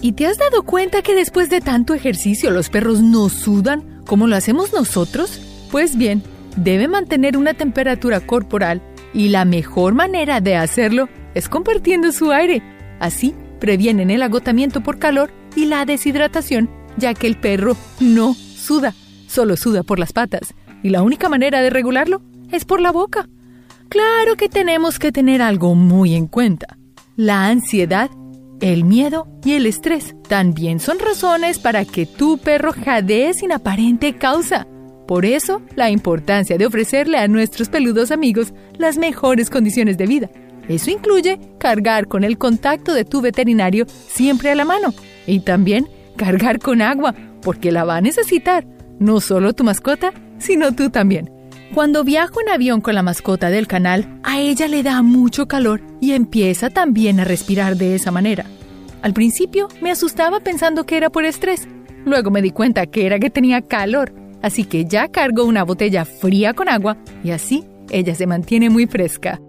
¿Y 0.01 0.11
te 0.11 0.27
has 0.27 0.37
dado 0.37 0.63
cuenta 0.63 1.01
que 1.01 1.15
después 1.15 1.49
de 1.49 1.61
tanto 1.61 1.93
ejercicio 1.93 2.51
los 2.51 2.69
perros 2.69 3.01
no 3.01 3.29
sudan 3.29 4.01
como 4.05 4.27
lo 4.27 4.35
hacemos 4.35 4.73
nosotros? 4.73 5.41
Pues 5.71 5.97
bien, 5.97 6.21
debe 6.57 6.87
mantener 6.87 7.37
una 7.37 7.53
temperatura 7.53 8.19
corporal 8.19 8.81
y 9.13 9.29
la 9.29 9.45
mejor 9.45 9.93
manera 9.93 10.41
de 10.41 10.55
hacerlo 10.55 11.09
es 11.33 11.49
compartiendo 11.49 12.11
su 12.11 12.31
aire. 12.31 12.61
Así 12.99 13.33
previenen 13.59 14.11
el 14.11 14.21
agotamiento 14.21 14.81
por 14.81 14.99
calor 14.99 15.31
y 15.55 15.65
la 15.65 15.85
deshidratación, 15.85 16.69
ya 16.97 17.13
que 17.13 17.27
el 17.27 17.39
perro 17.39 17.77
no 17.99 18.33
suda 18.33 18.93
solo 19.33 19.57
suda 19.57 19.83
por 19.83 19.99
las 19.99 20.13
patas 20.13 20.53
y 20.83 20.89
la 20.89 21.01
única 21.01 21.27
manera 21.27 21.61
de 21.61 21.69
regularlo 21.69 22.21
es 22.51 22.65
por 22.65 22.79
la 22.79 22.91
boca. 22.91 23.27
Claro 23.89 24.35
que 24.37 24.47
tenemos 24.47 24.99
que 24.99 25.11
tener 25.11 25.41
algo 25.41 25.75
muy 25.75 26.15
en 26.15 26.27
cuenta. 26.27 26.77
La 27.15 27.45
ansiedad, 27.45 28.09
el 28.59 28.85
miedo 28.85 29.27
y 29.45 29.53
el 29.53 29.67
estrés 29.67 30.15
también 30.27 30.79
son 30.79 30.97
razones 30.97 31.59
para 31.59 31.85
que 31.85 32.07
tu 32.07 32.39
perro 32.39 32.73
jadee 32.73 33.35
sin 33.35 33.51
aparente 33.51 34.15
causa. 34.17 34.65
Por 35.07 35.23
eso, 35.23 35.61
la 35.75 35.91
importancia 35.91 36.57
de 36.57 36.65
ofrecerle 36.65 37.19
a 37.19 37.27
nuestros 37.27 37.69
peludos 37.69 38.09
amigos 38.09 38.51
las 38.79 38.97
mejores 38.97 39.51
condiciones 39.51 39.95
de 39.99 40.07
vida. 40.07 40.29
Eso 40.67 40.89
incluye 40.89 41.39
cargar 41.59 42.07
con 42.07 42.23
el 42.23 42.39
contacto 42.39 42.95
de 42.95 43.05
tu 43.05 43.21
veterinario 43.21 43.85
siempre 43.87 44.49
a 44.49 44.55
la 44.55 44.65
mano 44.65 44.91
y 45.27 45.41
también 45.41 45.87
cargar 46.17 46.57
con 46.57 46.81
agua, 46.81 47.13
porque 47.43 47.71
la 47.71 47.83
va 47.83 47.97
a 47.97 48.01
necesitar 48.01 48.65
no 48.99 49.21
solo 49.21 49.53
tu 49.53 49.63
mascota, 49.63 50.13
sino 50.39 50.73
tú 50.73 50.89
también. 50.89 51.32
Cuando 51.73 52.03
viajo 52.03 52.39
en 52.39 52.49
avión 52.49 52.81
con 52.81 52.93
la 52.93 53.01
mascota 53.01 53.49
del 53.49 53.65
canal, 53.65 54.19
a 54.21 54.39
ella 54.39 54.67
le 54.67 54.83
da 54.83 55.01
mucho 55.01 55.47
calor 55.47 55.81
y 55.99 56.11
empieza 56.11 56.69
también 56.69 57.19
a 57.19 57.23
respirar 57.23 57.77
de 57.77 57.95
esa 57.95 58.11
manera. 58.11 58.45
Al 59.01 59.13
principio 59.13 59.67
me 59.81 59.89
asustaba 59.89 60.39
pensando 60.39 60.85
que 60.85 60.97
era 60.97 61.09
por 61.09 61.25
estrés. 61.25 61.67
Luego 62.05 62.29
me 62.29 62.43
di 62.43 62.51
cuenta 62.51 62.85
que 62.85 63.07
era 63.07 63.17
que 63.17 63.31
tenía 63.31 63.63
calor, 63.63 64.13
así 64.43 64.65
que 64.65 64.85
ya 64.85 65.07
cargo 65.07 65.45
una 65.45 65.63
botella 65.63 66.05
fría 66.05 66.53
con 66.53 66.69
agua 66.69 66.95
y 67.23 67.31
así 67.31 67.65
ella 67.89 68.13
se 68.13 68.27
mantiene 68.27 68.69
muy 68.69 68.85
fresca. 68.85 69.41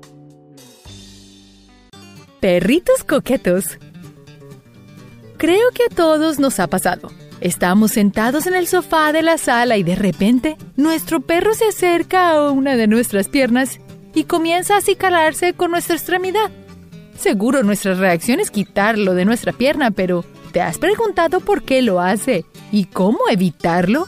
Perritos 2.40 3.04
coquetos. 3.04 3.78
Creo 5.36 5.70
que 5.74 5.82
a 5.92 5.94
todos 5.94 6.38
nos 6.38 6.58
ha 6.58 6.68
pasado. 6.68 7.10
Estamos 7.40 7.92
sentados 7.92 8.46
en 8.46 8.54
el 8.54 8.66
sofá 8.66 9.12
de 9.12 9.22
la 9.22 9.38
sala 9.38 9.76
y 9.76 9.82
de 9.82 9.96
repente 9.96 10.56
nuestro 10.76 11.20
perro 11.20 11.54
se 11.54 11.68
acerca 11.68 12.30
a 12.30 12.50
una 12.50 12.76
de 12.76 12.86
nuestras 12.86 13.28
piernas 13.28 13.80
y 14.14 14.24
comienza 14.24 14.74
a 14.74 14.78
acicalarse 14.78 15.52
con 15.52 15.72
nuestra 15.72 15.96
extremidad. 15.96 16.50
Seguro 17.16 17.62
nuestra 17.62 17.94
reacción 17.94 18.40
es 18.40 18.50
quitarlo 18.50 19.14
de 19.14 19.24
nuestra 19.24 19.52
pierna, 19.52 19.90
pero 19.90 20.24
¿te 20.52 20.60
has 20.60 20.78
preguntado 20.78 21.40
por 21.40 21.62
qué 21.62 21.82
lo 21.82 22.00
hace 22.00 22.44
y 22.72 22.86
cómo 22.86 23.18
evitarlo? 23.30 24.06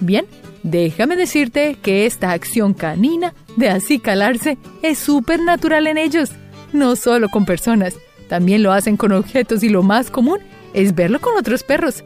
Bien, 0.00 0.26
déjame 0.62 1.16
decirte 1.16 1.76
que 1.80 2.06
esta 2.06 2.32
acción 2.32 2.74
canina 2.74 3.34
de 3.56 3.68
acicalarse 3.68 4.58
es 4.82 4.98
súper 4.98 5.40
natural 5.40 5.86
en 5.86 5.98
ellos, 5.98 6.32
no 6.72 6.96
solo 6.96 7.28
con 7.28 7.44
personas, 7.44 7.94
también 8.28 8.62
lo 8.62 8.72
hacen 8.72 8.96
con 8.96 9.12
objetos 9.12 9.62
y 9.62 9.68
lo 9.68 9.82
más 9.82 10.10
común 10.10 10.38
es 10.72 10.94
verlo 10.94 11.20
con 11.20 11.36
otros 11.36 11.62
perros. 11.62 12.02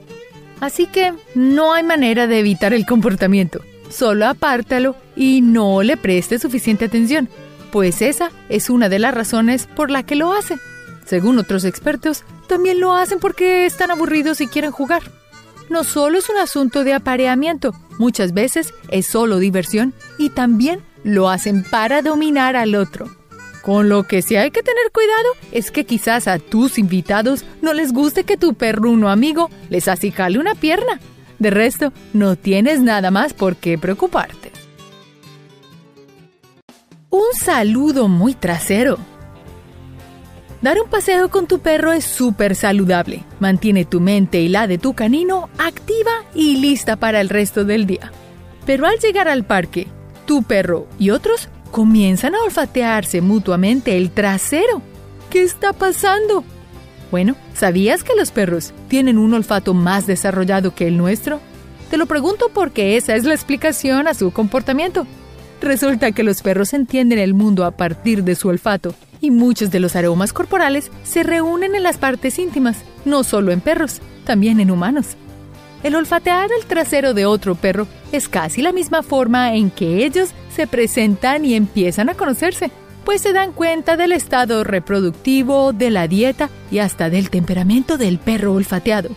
Así 0.60 0.86
que 0.86 1.14
no 1.34 1.72
hay 1.72 1.82
manera 1.82 2.26
de 2.26 2.40
evitar 2.40 2.72
el 2.72 2.86
comportamiento. 2.86 3.60
Solo 3.90 4.26
apártalo 4.26 4.96
y 5.16 5.40
no 5.40 5.82
le 5.82 5.96
preste 5.96 6.38
suficiente 6.38 6.86
atención, 6.86 7.28
pues 7.70 8.02
esa 8.02 8.30
es 8.48 8.70
una 8.70 8.88
de 8.88 8.98
las 8.98 9.14
razones 9.14 9.66
por 9.66 9.90
la 9.90 10.02
que 10.02 10.16
lo 10.16 10.32
hace. 10.32 10.56
Según 11.06 11.38
otros 11.38 11.64
expertos, 11.64 12.24
también 12.48 12.80
lo 12.80 12.94
hacen 12.94 13.18
porque 13.18 13.66
están 13.66 13.90
aburridos 13.90 14.40
y 14.40 14.46
quieren 14.46 14.70
jugar. 14.70 15.02
No 15.70 15.84
solo 15.84 16.18
es 16.18 16.28
un 16.28 16.38
asunto 16.38 16.84
de 16.84 16.94
apareamiento, 16.94 17.74
muchas 17.98 18.32
veces 18.32 18.74
es 18.90 19.06
solo 19.06 19.38
diversión 19.38 19.94
y 20.18 20.30
también 20.30 20.82
lo 21.04 21.28
hacen 21.28 21.62
para 21.62 22.02
dominar 22.02 22.56
al 22.56 22.74
otro. 22.74 23.10
Con 23.62 23.88
lo 23.88 24.04
que 24.04 24.22
sí 24.22 24.36
hay 24.36 24.50
que 24.50 24.62
tener 24.62 24.90
cuidado 24.92 25.28
es 25.52 25.70
que 25.70 25.84
quizás 25.84 26.28
a 26.28 26.38
tus 26.38 26.78
invitados 26.78 27.44
no 27.60 27.74
les 27.74 27.92
guste 27.92 28.24
que 28.24 28.36
tu 28.36 28.54
perruno 28.54 29.10
amigo 29.10 29.50
les 29.68 29.88
acicale 29.88 30.38
una 30.38 30.54
pierna. 30.54 31.00
De 31.38 31.50
resto, 31.50 31.92
no 32.12 32.36
tienes 32.36 32.80
nada 32.80 33.10
más 33.10 33.32
por 33.32 33.56
qué 33.56 33.78
preocuparte. 33.78 34.52
Un 37.10 37.34
saludo 37.34 38.08
muy 38.08 38.34
trasero. 38.34 38.98
Dar 40.60 40.80
un 40.80 40.90
paseo 40.90 41.30
con 41.30 41.46
tu 41.46 41.60
perro 41.60 41.92
es 41.92 42.04
súper 42.04 42.56
saludable. 42.56 43.22
Mantiene 43.38 43.84
tu 43.84 44.00
mente 44.00 44.40
y 44.40 44.48
la 44.48 44.66
de 44.66 44.78
tu 44.78 44.94
canino 44.94 45.48
activa 45.58 46.10
y 46.34 46.56
lista 46.56 46.96
para 46.96 47.20
el 47.20 47.28
resto 47.28 47.64
del 47.64 47.86
día. 47.86 48.12
Pero 48.66 48.86
al 48.86 48.98
llegar 48.98 49.28
al 49.28 49.44
parque, 49.44 49.86
tu 50.26 50.42
perro 50.42 50.88
y 50.98 51.10
otros 51.10 51.48
comienzan 51.70 52.34
a 52.34 52.42
olfatearse 52.42 53.20
mutuamente 53.20 53.96
el 53.96 54.10
trasero. 54.10 54.82
¿Qué 55.30 55.42
está 55.42 55.72
pasando? 55.72 56.44
Bueno, 57.10 57.36
¿sabías 57.54 58.04
que 58.04 58.14
los 58.14 58.30
perros 58.30 58.72
tienen 58.88 59.18
un 59.18 59.34
olfato 59.34 59.74
más 59.74 60.06
desarrollado 60.06 60.74
que 60.74 60.86
el 60.86 60.96
nuestro? 60.96 61.40
Te 61.90 61.96
lo 61.96 62.06
pregunto 62.06 62.50
porque 62.52 62.96
esa 62.96 63.14
es 63.14 63.24
la 63.24 63.34
explicación 63.34 64.08
a 64.08 64.14
su 64.14 64.30
comportamiento. 64.30 65.06
Resulta 65.60 66.12
que 66.12 66.22
los 66.22 66.42
perros 66.42 66.74
entienden 66.74 67.18
el 67.18 67.34
mundo 67.34 67.64
a 67.64 67.70
partir 67.72 68.24
de 68.24 68.34
su 68.34 68.48
olfato 68.48 68.94
y 69.20 69.30
muchos 69.30 69.70
de 69.70 69.80
los 69.80 69.96
aromas 69.96 70.32
corporales 70.32 70.90
se 71.02 71.22
reúnen 71.22 71.74
en 71.74 71.82
las 71.82 71.96
partes 71.96 72.38
íntimas, 72.38 72.78
no 73.04 73.24
solo 73.24 73.52
en 73.52 73.60
perros, 73.60 74.00
también 74.24 74.60
en 74.60 74.70
humanos. 74.70 75.16
El 75.82 75.94
olfatear 75.94 76.50
el 76.58 76.66
trasero 76.66 77.14
de 77.14 77.26
otro 77.26 77.54
perro 77.54 77.86
es 78.12 78.28
casi 78.28 78.62
la 78.62 78.72
misma 78.72 79.02
forma 79.02 79.54
en 79.54 79.70
que 79.70 80.04
ellos 80.04 80.30
se 80.58 80.66
presentan 80.66 81.44
y 81.44 81.54
empiezan 81.54 82.08
a 82.08 82.14
conocerse, 82.14 82.72
pues 83.04 83.20
se 83.20 83.32
dan 83.32 83.52
cuenta 83.52 83.96
del 83.96 84.10
estado 84.10 84.64
reproductivo, 84.64 85.72
de 85.72 85.88
la 85.88 86.08
dieta 86.08 86.50
y 86.72 86.80
hasta 86.80 87.10
del 87.10 87.30
temperamento 87.30 87.96
del 87.96 88.18
perro 88.18 88.54
olfateado. 88.54 89.10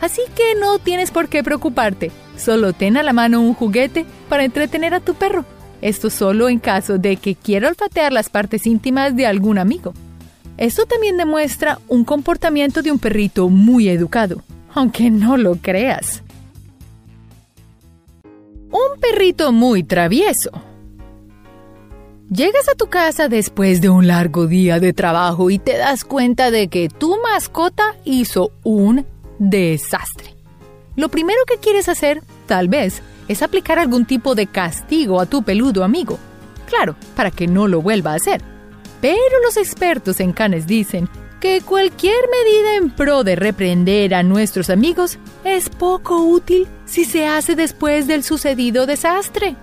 Así 0.00 0.22
que 0.34 0.58
no 0.58 0.78
tienes 0.78 1.10
por 1.10 1.28
qué 1.28 1.42
preocuparte, 1.42 2.10
solo 2.38 2.72
ten 2.72 2.96
a 2.96 3.02
la 3.02 3.12
mano 3.12 3.42
un 3.42 3.52
juguete 3.52 4.06
para 4.30 4.44
entretener 4.44 4.94
a 4.94 5.00
tu 5.00 5.12
perro. 5.12 5.44
Esto 5.82 6.08
solo 6.08 6.48
en 6.48 6.58
caso 6.58 6.96
de 6.96 7.16
que 7.16 7.34
quiera 7.34 7.68
olfatear 7.68 8.10
las 8.10 8.30
partes 8.30 8.66
íntimas 8.66 9.14
de 9.14 9.26
algún 9.26 9.58
amigo. 9.58 9.92
Esto 10.56 10.86
también 10.86 11.18
demuestra 11.18 11.80
un 11.86 12.02
comportamiento 12.04 12.80
de 12.80 12.92
un 12.92 12.98
perrito 12.98 13.50
muy 13.50 13.90
educado, 13.90 14.42
aunque 14.72 15.10
no 15.10 15.36
lo 15.36 15.56
creas. 15.56 16.22
Un 18.70 18.98
perrito 19.02 19.52
muy 19.52 19.82
travieso. 19.82 20.50
Llegas 22.30 22.68
a 22.68 22.74
tu 22.74 22.88
casa 22.88 23.28
después 23.28 23.80
de 23.80 23.88
un 23.88 24.06
largo 24.06 24.46
día 24.46 24.80
de 24.80 24.92
trabajo 24.92 25.48
y 25.48 25.58
te 25.58 25.78
das 25.78 26.04
cuenta 26.04 26.50
de 26.50 26.68
que 26.68 26.90
tu 26.90 27.16
mascota 27.22 27.96
hizo 28.04 28.52
un 28.64 29.06
desastre. 29.38 30.36
Lo 30.94 31.08
primero 31.08 31.38
que 31.46 31.56
quieres 31.56 31.88
hacer, 31.88 32.22
tal 32.46 32.68
vez, 32.68 33.00
es 33.28 33.40
aplicar 33.40 33.78
algún 33.78 34.04
tipo 34.04 34.34
de 34.34 34.46
castigo 34.46 35.22
a 35.22 35.26
tu 35.26 35.42
peludo 35.42 35.84
amigo. 35.84 36.18
Claro, 36.66 36.96
para 37.16 37.30
que 37.30 37.46
no 37.46 37.66
lo 37.66 37.80
vuelva 37.80 38.12
a 38.12 38.16
hacer. 38.16 38.42
Pero 39.00 39.40
los 39.42 39.56
expertos 39.56 40.20
en 40.20 40.34
canes 40.34 40.66
dicen 40.66 41.08
que 41.40 41.62
cualquier 41.62 42.20
medida 42.30 42.76
en 42.76 42.90
pro 42.90 43.24
de 43.24 43.36
reprender 43.36 44.14
a 44.14 44.22
nuestros 44.22 44.68
amigos 44.68 45.18
es 45.44 45.70
poco 45.70 46.26
útil 46.26 46.66
si 46.84 47.06
se 47.06 47.26
hace 47.26 47.54
después 47.54 48.06
del 48.06 48.22
sucedido 48.22 48.84
desastre. 48.84 49.56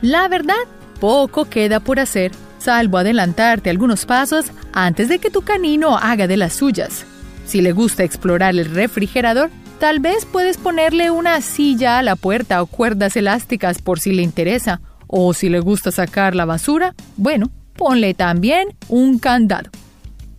La 0.00 0.26
verdad, 0.26 0.56
poco 1.02 1.46
queda 1.46 1.80
por 1.80 1.98
hacer, 1.98 2.30
salvo 2.60 2.96
adelantarte 2.96 3.70
algunos 3.70 4.06
pasos 4.06 4.52
antes 4.72 5.08
de 5.08 5.18
que 5.18 5.30
tu 5.30 5.42
canino 5.42 5.98
haga 5.98 6.28
de 6.28 6.36
las 6.36 6.52
suyas. 6.52 7.04
Si 7.44 7.60
le 7.60 7.72
gusta 7.72 8.04
explorar 8.04 8.54
el 8.54 8.66
refrigerador, 8.66 9.50
tal 9.80 9.98
vez 9.98 10.26
puedes 10.26 10.58
ponerle 10.58 11.10
una 11.10 11.40
silla 11.40 11.98
a 11.98 12.04
la 12.04 12.14
puerta 12.14 12.62
o 12.62 12.66
cuerdas 12.66 13.16
elásticas 13.16 13.82
por 13.82 13.98
si 13.98 14.12
le 14.12 14.22
interesa. 14.22 14.80
O 15.08 15.34
si 15.34 15.48
le 15.48 15.58
gusta 15.58 15.90
sacar 15.90 16.36
la 16.36 16.44
basura, 16.44 16.94
bueno, 17.16 17.50
ponle 17.74 18.14
también 18.14 18.68
un 18.86 19.18
candado. 19.18 19.70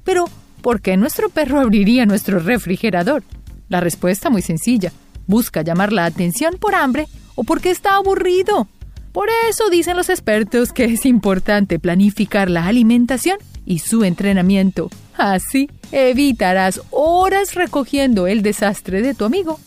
Pero, 0.06 0.30
¿por 0.62 0.80
qué 0.80 0.96
nuestro 0.96 1.28
perro 1.28 1.60
abriría 1.60 2.06
nuestro 2.06 2.40
refrigerador? 2.40 3.22
La 3.68 3.82
respuesta 3.82 4.30
muy 4.30 4.42
sencilla. 4.42 4.94
Busca 5.28 5.62
llamar 5.62 5.92
la 5.92 6.06
atención 6.06 6.56
por 6.58 6.74
hambre 6.74 7.10
o 7.36 7.44
porque 7.44 7.70
está 7.70 7.98
aburrido. 7.98 8.70
Por 9.14 9.30
eso 9.48 9.70
dicen 9.70 9.96
los 9.96 10.10
expertos 10.10 10.74
que 10.74 10.86
es 10.86 11.06
importante 11.06 11.80
planificar 11.80 12.50
la 12.50 12.66
alimentación 12.66 13.38
y 13.64 13.80
su 13.80 14.04
entrenamiento. 14.04 14.90
Así 15.16 15.70
evitarás 15.92 16.82
horas 16.90 17.54
recogiendo 17.54 18.26
el 18.26 18.42
desastre 18.42 19.04
de 19.04 19.14
tu 19.14 19.24
amigo. 19.26 19.60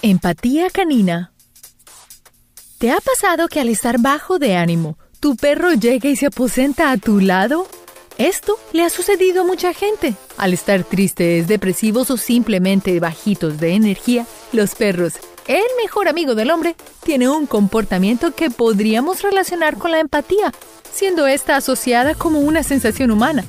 Empatía 0.00 0.70
canina. 0.70 1.32
¿Te 2.78 2.92
ha 2.92 2.98
pasado 3.00 3.48
que 3.48 3.60
al 3.60 3.68
estar 3.68 4.00
bajo 4.00 4.38
de 4.38 4.56
ánimo, 4.56 4.96
tu 5.20 5.36
perro 5.36 5.72
llega 5.72 6.08
y 6.08 6.16
se 6.16 6.26
aposenta 6.26 6.92
a 6.92 6.96
tu 6.96 7.20
lado? 7.20 7.66
Esto 8.18 8.58
le 8.72 8.84
ha 8.84 8.90
sucedido 8.90 9.42
a 9.42 9.46
mucha 9.46 9.72
gente. 9.72 10.14
Al 10.36 10.52
estar 10.52 10.84
tristes, 10.84 11.48
depresivos 11.48 12.10
o 12.10 12.16
simplemente 12.16 12.98
bajitos 13.00 13.58
de 13.58 13.74
energía, 13.74 14.26
los 14.52 14.74
perros, 14.74 15.14
el 15.46 15.64
mejor 15.82 16.08
amigo 16.08 16.34
del 16.34 16.50
hombre, 16.50 16.76
tienen 17.04 17.28
un 17.28 17.46
comportamiento 17.46 18.34
que 18.34 18.50
podríamos 18.50 19.22
relacionar 19.22 19.76
con 19.76 19.90
la 19.90 20.00
empatía, 20.00 20.52
siendo 20.92 21.26
esta 21.26 21.56
asociada 21.56 22.14
como 22.14 22.40
una 22.40 22.62
sensación 22.62 23.10
humana. 23.10 23.44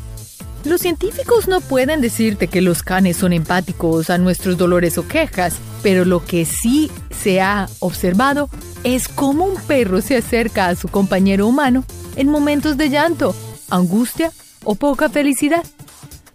Los 0.66 0.82
científicos 0.82 1.50
no 1.50 1.60
pueden 1.60 2.00
decirte 2.00 2.48
que 2.48 2.62
los 2.62 2.84
canes 2.84 3.18
son 3.18 3.34
empáticos 3.34 4.10
a 4.10 4.18
nuestros 4.18 4.58
dolores 4.58 4.98
o 4.98 5.06
quejas, 5.08 5.56
pero 5.82 6.06
lo 6.06 6.24
que 6.24 6.46
sí 6.46 6.90
se 7.12 7.42
ha 7.42 7.68
observado 7.80 8.50
es 8.86 9.10
cómo 9.10 9.46
un 9.46 9.62
perro 9.62 10.02
se 10.02 10.16
acerca 10.16 10.68
a 10.68 10.76
su 10.76 10.88
compañero 10.88 11.48
humano 11.48 11.84
en 12.16 12.30
momentos 12.30 12.78
de 12.78 12.90
llanto, 12.90 13.36
angustia 13.70 14.32
o 14.64 14.76
poca 14.76 15.10
felicidad. 15.10 15.64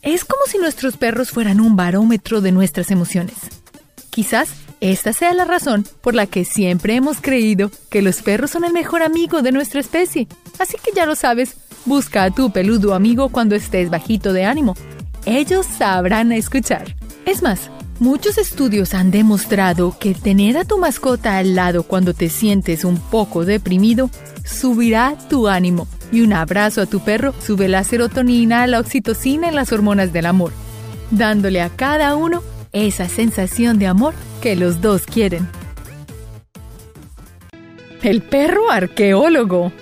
Es 0.02 0.26
como 0.26 0.42
si 0.46 0.58
nuestros 0.58 0.98
perros 0.98 1.30
fueran 1.30 1.58
un 1.60 1.74
barómetro 1.74 2.42
de 2.42 2.52
nuestras 2.52 2.90
emociones. 2.90 3.36
Quizás 4.10 4.50
esta 4.80 5.12
sea 5.12 5.34
la 5.34 5.44
razón 5.44 5.84
por 6.00 6.14
la 6.14 6.26
que 6.26 6.44
siempre 6.44 6.94
hemos 6.94 7.20
creído 7.20 7.70
que 7.90 8.02
los 8.02 8.22
perros 8.22 8.52
son 8.52 8.64
el 8.64 8.72
mejor 8.72 9.02
amigo 9.02 9.42
de 9.42 9.52
nuestra 9.52 9.80
especie. 9.80 10.28
Así 10.58 10.76
que 10.82 10.92
ya 10.94 11.04
lo 11.04 11.16
sabes, 11.16 11.56
busca 11.84 12.24
a 12.24 12.30
tu 12.30 12.52
peludo 12.52 12.94
amigo 12.94 13.28
cuando 13.28 13.56
estés 13.56 13.90
bajito 13.90 14.32
de 14.32 14.44
ánimo. 14.44 14.74
Ellos 15.26 15.66
sabrán 15.66 16.30
escuchar. 16.30 16.94
Es 17.26 17.42
más, 17.42 17.70
muchos 17.98 18.38
estudios 18.38 18.94
han 18.94 19.10
demostrado 19.10 19.96
que 19.98 20.14
tener 20.14 20.56
a 20.56 20.64
tu 20.64 20.78
mascota 20.78 21.38
al 21.38 21.56
lado 21.56 21.82
cuando 21.82 22.14
te 22.14 22.28
sientes 22.28 22.84
un 22.84 22.98
poco 22.98 23.44
deprimido 23.44 24.10
subirá 24.44 25.16
tu 25.28 25.48
ánimo. 25.48 25.88
Y 26.10 26.22
un 26.22 26.32
abrazo 26.32 26.80
a 26.82 26.86
tu 26.86 27.00
perro 27.00 27.34
sube 27.44 27.68
la 27.68 27.84
serotonina, 27.84 28.66
la 28.66 28.80
oxitocina 28.80 29.50
y 29.50 29.54
las 29.54 29.72
hormonas 29.72 30.12
del 30.12 30.26
amor, 30.26 30.52
dándole 31.10 31.60
a 31.60 31.68
cada 31.68 32.14
uno 32.16 32.42
esa 32.72 33.08
sensación 33.08 33.78
de 33.78 33.86
amor 33.86 34.14
que 34.40 34.56
los 34.56 34.80
dos 34.80 35.06
quieren. 35.06 35.48
El 38.02 38.22
perro 38.22 38.70
arqueólogo. 38.70 39.72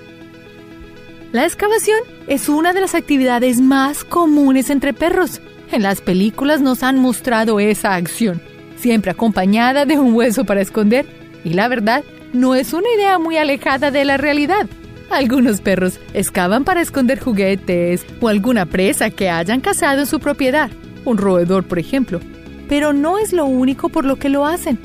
La 1.32 1.44
excavación 1.44 1.98
es 2.26 2.48
una 2.48 2.72
de 2.72 2.80
las 2.80 2.94
actividades 2.94 3.60
más 3.60 4.04
comunes 4.04 4.70
entre 4.70 4.94
perros. 4.94 5.40
En 5.70 5.82
las 5.82 6.00
películas 6.00 6.60
nos 6.60 6.82
han 6.82 6.98
mostrado 6.98 7.60
esa 7.60 7.94
acción, 7.94 8.40
siempre 8.76 9.10
acompañada 9.10 9.84
de 9.84 9.98
un 9.98 10.14
hueso 10.14 10.44
para 10.44 10.62
esconder, 10.62 11.04
y 11.44 11.50
la 11.50 11.68
verdad 11.68 12.04
no 12.32 12.54
es 12.54 12.72
una 12.72 12.88
idea 12.94 13.18
muy 13.18 13.36
alejada 13.36 13.90
de 13.90 14.04
la 14.04 14.16
realidad. 14.16 14.66
Algunos 15.10 15.60
perros 15.60 16.00
excavan 16.14 16.64
para 16.64 16.80
esconder 16.80 17.20
juguetes 17.20 18.04
o 18.20 18.28
alguna 18.28 18.66
presa 18.66 19.10
que 19.10 19.30
hayan 19.30 19.60
cazado 19.60 20.00
en 20.00 20.06
su 20.06 20.20
propiedad, 20.20 20.70
un 21.04 21.18
roedor 21.18 21.64
por 21.64 21.78
ejemplo, 21.78 22.20
pero 22.68 22.92
no 22.92 23.18
es 23.18 23.32
lo 23.32 23.46
único 23.46 23.88
por 23.88 24.04
lo 24.04 24.16
que 24.16 24.28
lo 24.28 24.46
hacen. 24.46 24.78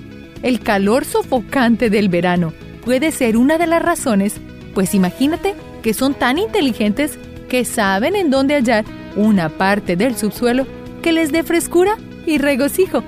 El 0.43 0.59
calor 0.59 1.05
sofocante 1.05 1.89
del 1.89 2.09
verano 2.09 2.53
puede 2.83 3.11
ser 3.11 3.37
una 3.37 3.57
de 3.57 3.67
las 3.67 3.81
razones, 3.81 4.35
pues 4.73 4.93
imagínate 4.93 5.55
que 5.81 5.93
son 5.93 6.13
tan 6.13 6.37
inteligentes 6.37 7.17
que 7.49 7.65
saben 7.65 8.15
en 8.15 8.29
dónde 8.29 8.55
hallar 8.55 8.85
una 9.15 9.49
parte 9.49 9.95
del 9.95 10.15
subsuelo 10.15 10.65
que 11.01 11.11
les 11.11 11.31
dé 11.31 11.43
frescura 11.43 11.97
y 12.25 12.37
regocijo. 12.37 13.03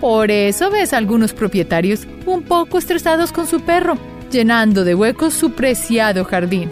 Por 0.00 0.30
eso 0.30 0.70
ves 0.70 0.92
a 0.92 0.98
algunos 0.98 1.32
propietarios 1.32 2.06
un 2.26 2.42
poco 2.42 2.78
estresados 2.78 3.32
con 3.32 3.46
su 3.46 3.60
perro, 3.60 3.96
llenando 4.30 4.84
de 4.84 4.94
huecos 4.94 5.34
su 5.34 5.52
preciado 5.52 6.24
jardín. 6.24 6.68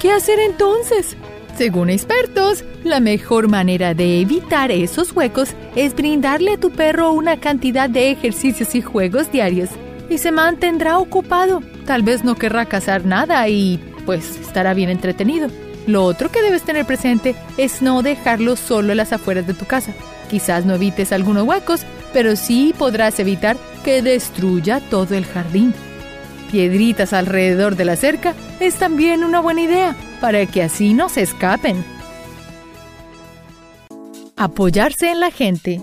¿Qué 0.00 0.10
hacer 0.10 0.38
entonces? 0.40 1.16
Según 1.56 1.90
expertos, 1.90 2.64
la 2.84 3.00
mejor 3.00 3.48
manera 3.48 3.94
de 3.94 4.20
evitar 4.20 4.70
esos 4.70 5.12
huecos 5.12 5.50
es 5.74 5.94
brindarle 5.94 6.52
a 6.52 6.56
tu 6.58 6.70
perro 6.70 7.12
una 7.12 7.40
cantidad 7.40 7.88
de 7.88 8.10
ejercicios 8.10 8.74
y 8.74 8.82
juegos 8.82 9.32
diarios 9.32 9.70
y 10.10 10.18
se 10.18 10.32
mantendrá 10.32 10.98
ocupado. 10.98 11.62
Tal 11.86 12.02
vez 12.02 12.24
no 12.24 12.34
querrá 12.34 12.66
cazar 12.66 13.04
nada 13.04 13.48
y 13.48 13.80
pues 14.04 14.38
estará 14.38 14.74
bien 14.74 14.90
entretenido. 14.90 15.48
Lo 15.86 16.04
otro 16.04 16.30
que 16.30 16.42
debes 16.42 16.62
tener 16.62 16.86
presente 16.86 17.34
es 17.56 17.82
no 17.82 18.02
dejarlo 18.02 18.56
solo 18.56 18.92
en 18.92 18.98
las 18.98 19.12
afueras 19.12 19.46
de 19.46 19.54
tu 19.54 19.64
casa. 19.64 19.92
Quizás 20.30 20.64
no 20.64 20.74
evites 20.74 21.12
algunos 21.12 21.46
huecos, 21.46 21.82
pero 22.12 22.36
sí 22.36 22.74
podrás 22.78 23.18
evitar 23.18 23.56
que 23.84 24.02
destruya 24.02 24.80
todo 24.80 25.14
el 25.14 25.24
jardín. 25.24 25.74
Piedritas 26.50 27.12
alrededor 27.12 27.76
de 27.76 27.84
la 27.84 27.96
cerca 27.96 28.34
es 28.60 28.76
también 28.76 29.24
una 29.24 29.40
buena 29.40 29.62
idea 29.62 29.96
para 30.20 30.46
que 30.46 30.62
así 30.62 30.94
no 30.94 31.08
se 31.08 31.22
escapen. 31.22 31.93
Apoyarse 34.36 35.10
en 35.10 35.20
la 35.20 35.30
gente. 35.30 35.80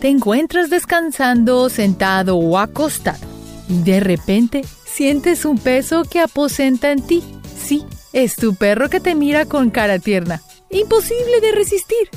Te 0.00 0.08
encuentras 0.08 0.70
descansando, 0.70 1.68
sentado 1.68 2.36
o 2.36 2.58
acostado 2.58 3.26
y 3.68 3.82
de 3.82 4.00
repente 4.00 4.64
sientes 4.84 5.44
un 5.44 5.58
peso 5.58 6.04
que 6.04 6.20
aposenta 6.20 6.90
en 6.90 7.02
ti. 7.02 7.22
Sí, 7.58 7.84
es 8.12 8.36
tu 8.36 8.54
perro 8.54 8.88
que 8.88 9.00
te 9.00 9.14
mira 9.14 9.46
con 9.46 9.70
cara 9.70 9.98
tierna. 9.98 10.42
Imposible 10.70 11.40
de 11.40 11.52
resistir. 11.52 12.08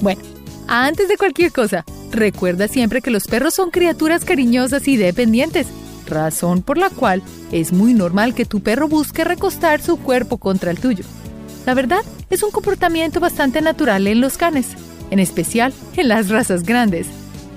Bueno, 0.00 0.22
antes 0.68 1.08
de 1.08 1.16
cualquier 1.16 1.52
cosa, 1.52 1.84
recuerda 2.10 2.68
siempre 2.68 3.00
que 3.00 3.10
los 3.10 3.26
perros 3.26 3.54
son 3.54 3.70
criaturas 3.70 4.24
cariñosas 4.24 4.86
y 4.88 4.96
dependientes 4.96 5.66
razón 6.06 6.62
por 6.62 6.78
la 6.78 6.90
cual 6.90 7.22
es 7.52 7.72
muy 7.72 7.92
normal 7.92 8.34
que 8.34 8.44
tu 8.44 8.60
perro 8.60 8.88
busque 8.88 9.24
recostar 9.24 9.82
su 9.82 9.98
cuerpo 9.98 10.38
contra 10.38 10.70
el 10.70 10.78
tuyo. 10.78 11.04
La 11.66 11.74
verdad, 11.74 12.02
es 12.30 12.44
un 12.44 12.52
comportamiento 12.52 13.18
bastante 13.18 13.60
natural 13.60 14.06
en 14.06 14.20
los 14.20 14.38
canes, 14.38 14.68
en 15.10 15.18
especial 15.18 15.74
en 15.96 16.08
las 16.08 16.28
razas 16.28 16.62
grandes. 16.62 17.08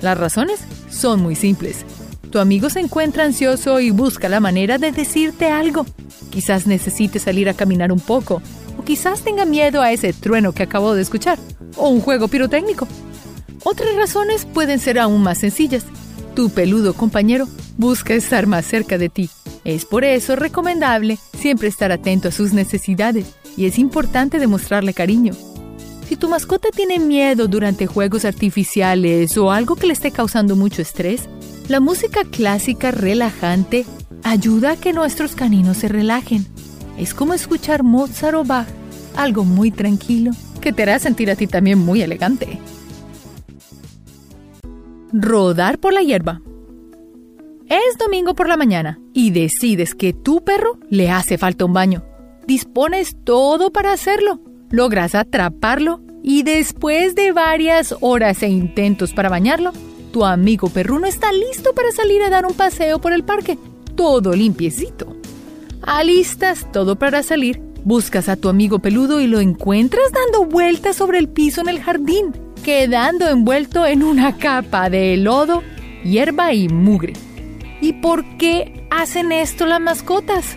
Las 0.02 0.18
razones 0.18 0.62
son 0.90 1.22
muy 1.22 1.36
simples. 1.36 1.86
Tu 2.32 2.40
amigo 2.40 2.72
se 2.72 2.80
encuentra 2.80 3.24
ansioso 3.24 3.80
y 3.80 3.92
busca 3.92 4.28
la 4.28 4.40
manera 4.40 4.80
de 4.80 4.92
decirte 4.92 5.52
algo. 5.52 5.86
Quizás 6.32 6.66
necesite 6.66 7.20
salir 7.20 7.50
a 7.50 7.54
caminar 7.54 7.92
un 7.92 8.00
poco, 8.00 8.42
o 8.80 8.84
quizás 8.84 9.22
tenga 9.22 9.46
miedo 9.46 9.82
a 9.82 9.92
ese 9.92 10.12
trueno 10.12 10.54
que 10.54 10.64
acabo 10.64 10.96
de 10.96 11.04
escuchar, 11.04 11.38
o 11.78 11.90
un 11.90 12.02
juego 12.02 12.28
pirotécnico. 12.28 12.88
Otras 13.64 13.96
razones 13.96 14.46
pueden 14.46 14.80
ser 14.80 14.98
aún 14.98 15.22
más 15.22 15.38
sencillas. 15.38 15.86
Tu 16.40 16.50
peludo 16.50 16.94
compañero 16.94 17.50
busca 17.78 18.14
estar 18.14 18.48
más 18.48 18.66
cerca 18.66 18.98
de 18.98 19.10
ti. 19.10 19.30
Es 19.66 19.84
por 19.84 20.06
eso 20.06 20.38
recomendable 20.38 21.20
siempre 21.38 21.68
estar 21.68 21.92
atento 21.92 22.30
a 22.30 22.32
sus 22.32 22.54
necesidades 22.54 23.36
y 23.58 23.66
es 23.66 23.78
importante 23.78 24.40
demostrarle 24.40 24.94
cariño. 24.94 25.34
Si 26.08 26.16
tu 26.16 26.30
mascota 26.30 26.70
tiene 26.74 26.98
miedo 26.98 27.50
durante 27.50 27.88
juegos 27.88 28.24
artificiales 28.24 29.38
o 29.38 29.52
algo 29.52 29.76
que 29.76 29.88
le 29.88 29.92
esté 29.92 30.12
causando 30.12 30.56
mucho 30.56 30.82
estrés, 30.82 31.28
la 31.68 31.82
música 31.82 32.22
clásica 32.24 32.92
relajante 32.92 33.86
ayuda 34.24 34.72
a 34.72 34.78
que 34.78 34.94
nuestros 34.94 35.36
caninos 35.36 35.76
se 35.76 35.90
relajen. 35.90 36.48
Es 36.98 37.14
como 37.14 37.34
escuchar 37.34 37.84
Mozart 37.84 38.38
o 38.38 38.46
Bach, 38.46 38.70
algo 39.18 39.44
muy 39.44 39.72
tranquilo 39.72 40.32
que 40.62 40.72
te 40.72 40.84
hará 40.84 41.00
sentir 41.00 41.30
a 41.32 41.36
ti 41.36 41.48
también 41.48 41.80
muy 41.80 42.02
elegante. 42.02 42.62
Rodar 45.12 45.80
por 45.80 45.92
la 45.92 46.04
hierba. 46.04 46.42
Es 47.68 47.98
domingo 47.98 48.36
por 48.36 48.48
la 48.48 48.58
mañana 48.58 49.00
y 49.12 49.32
decides 49.32 49.96
que 49.96 50.14
tu 50.14 50.44
perro 50.44 50.78
le 50.90 51.10
hace 51.10 51.40
falta 51.40 51.66
un 51.66 51.74
baño. 51.74 52.04
Dispones 52.46 53.16
todo 53.24 53.72
para 53.72 53.92
hacerlo. 53.92 54.40
Logras 54.70 55.16
atraparlo 55.16 56.02
y 56.22 56.44
después 56.44 57.16
de 57.16 57.32
varias 57.32 57.96
horas 58.02 58.44
e 58.44 58.50
intentos 58.50 59.14
para 59.14 59.30
bañarlo, 59.30 59.72
tu 60.12 60.26
amigo 60.26 60.70
perruno 60.70 61.08
está 61.08 61.32
listo 61.32 61.74
para 61.74 61.92
salir 61.92 62.22
a 62.22 62.30
dar 62.30 62.46
un 62.46 62.54
paseo 62.54 63.00
por 63.00 63.12
el 63.12 63.24
parque, 63.24 63.58
todo 63.96 64.36
limpiecito. 64.36 65.16
Alistas 65.82 66.72
todo 66.72 66.98
para 66.98 67.24
salir, 67.24 67.60
buscas 67.84 68.30
a 68.30 68.36
tu 68.36 68.48
amigo 68.48 68.78
peludo 68.78 69.22
y 69.22 69.28
lo 69.28 69.40
encuentras 69.40 70.12
dando 70.12 70.46
vueltas 70.46 70.96
sobre 70.96 71.18
el 71.18 71.30
piso 71.30 71.62
en 71.62 71.70
el 71.70 71.82
jardín 71.82 72.32
quedando 72.70 73.28
envuelto 73.28 73.88
en 73.88 74.04
una 74.04 74.38
capa 74.38 74.92
de 74.92 75.18
lodo, 75.18 75.64
hierba 76.04 76.54
y 76.54 76.70
mugre. 76.70 77.14
¿Y 77.82 77.94
por 77.94 78.24
qué 78.38 78.86
hacen 78.92 79.32
esto 79.32 79.66
las 79.66 79.82
mascotas? 79.82 80.56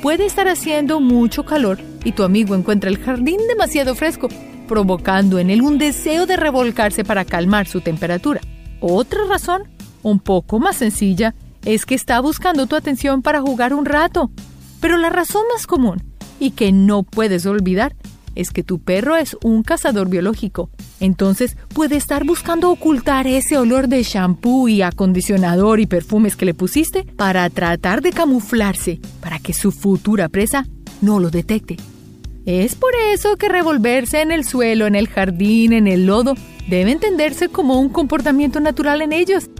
Puede 0.00 0.24
estar 0.24 0.48
haciendo 0.48 1.00
mucho 1.00 1.44
calor 1.44 1.78
y 2.02 2.12
tu 2.12 2.22
amigo 2.22 2.54
encuentra 2.54 2.88
el 2.88 2.96
jardín 2.96 3.36
demasiado 3.46 3.94
fresco, 3.94 4.28
provocando 4.68 5.38
en 5.38 5.50
él 5.50 5.60
un 5.60 5.76
deseo 5.76 6.24
de 6.24 6.38
revolcarse 6.38 7.04
para 7.04 7.26
calmar 7.26 7.66
su 7.66 7.82
temperatura. 7.82 8.40
Otra 8.80 9.26
razón, 9.28 9.64
un 10.02 10.18
poco 10.18 10.60
más 10.60 10.76
sencilla, 10.76 11.34
es 11.66 11.84
que 11.84 11.94
está 11.94 12.20
buscando 12.20 12.68
tu 12.68 12.74
atención 12.74 13.20
para 13.20 13.42
jugar 13.42 13.74
un 13.74 13.84
rato. 13.84 14.30
Pero 14.80 14.96
la 14.96 15.10
razón 15.10 15.42
más 15.52 15.66
común 15.66 16.02
y 16.38 16.52
que 16.52 16.72
no 16.72 17.02
puedes 17.02 17.44
olvidar 17.44 17.94
es 18.34 18.50
que 18.50 18.62
tu 18.62 18.78
perro 18.78 19.16
es 19.16 19.36
un 19.42 19.62
cazador 19.62 20.08
biológico. 20.08 20.70
Entonces 21.00 21.56
puede 21.74 21.96
estar 21.96 22.24
buscando 22.24 22.70
ocultar 22.70 23.26
ese 23.26 23.56
olor 23.56 23.88
de 23.88 24.02
shampoo 24.02 24.68
y 24.68 24.82
acondicionador 24.82 25.80
y 25.80 25.86
perfumes 25.86 26.36
que 26.36 26.46
le 26.46 26.54
pusiste 26.54 27.04
para 27.04 27.48
tratar 27.50 28.02
de 28.02 28.12
camuflarse, 28.12 29.00
para 29.20 29.38
que 29.38 29.52
su 29.52 29.72
futura 29.72 30.28
presa 30.28 30.66
no 31.00 31.20
lo 31.20 31.30
detecte. 31.30 31.76
Es 32.46 32.74
por 32.74 32.92
eso 33.12 33.36
que 33.36 33.48
revolverse 33.48 34.22
en 34.22 34.32
el 34.32 34.44
suelo, 34.44 34.86
en 34.86 34.94
el 34.94 35.08
jardín, 35.08 35.72
en 35.72 35.86
el 35.86 36.06
lodo, 36.06 36.34
debe 36.68 36.90
entenderse 36.90 37.48
como 37.48 37.78
un 37.78 37.90
comportamiento 37.90 38.60
natural 38.60 39.02
en 39.02 39.12
ellos. 39.12 39.50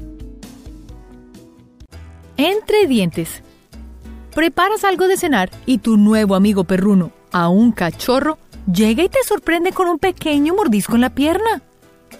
Entre 2.36 2.86
dientes. 2.86 3.42
Preparas 4.34 4.84
algo 4.84 5.08
de 5.08 5.16
cenar 5.16 5.50
y 5.66 5.78
tu 5.78 5.98
nuevo 5.98 6.34
amigo 6.34 6.64
perruno, 6.64 7.12
a 7.32 7.48
un 7.48 7.72
cachorro, 7.72 8.38
llega 8.72 9.02
y 9.02 9.08
te 9.08 9.22
sorprende 9.24 9.72
con 9.72 9.88
un 9.88 9.98
pequeño 9.98 10.54
mordisco 10.54 10.94
en 10.94 11.00
la 11.02 11.10
pierna. 11.10 11.62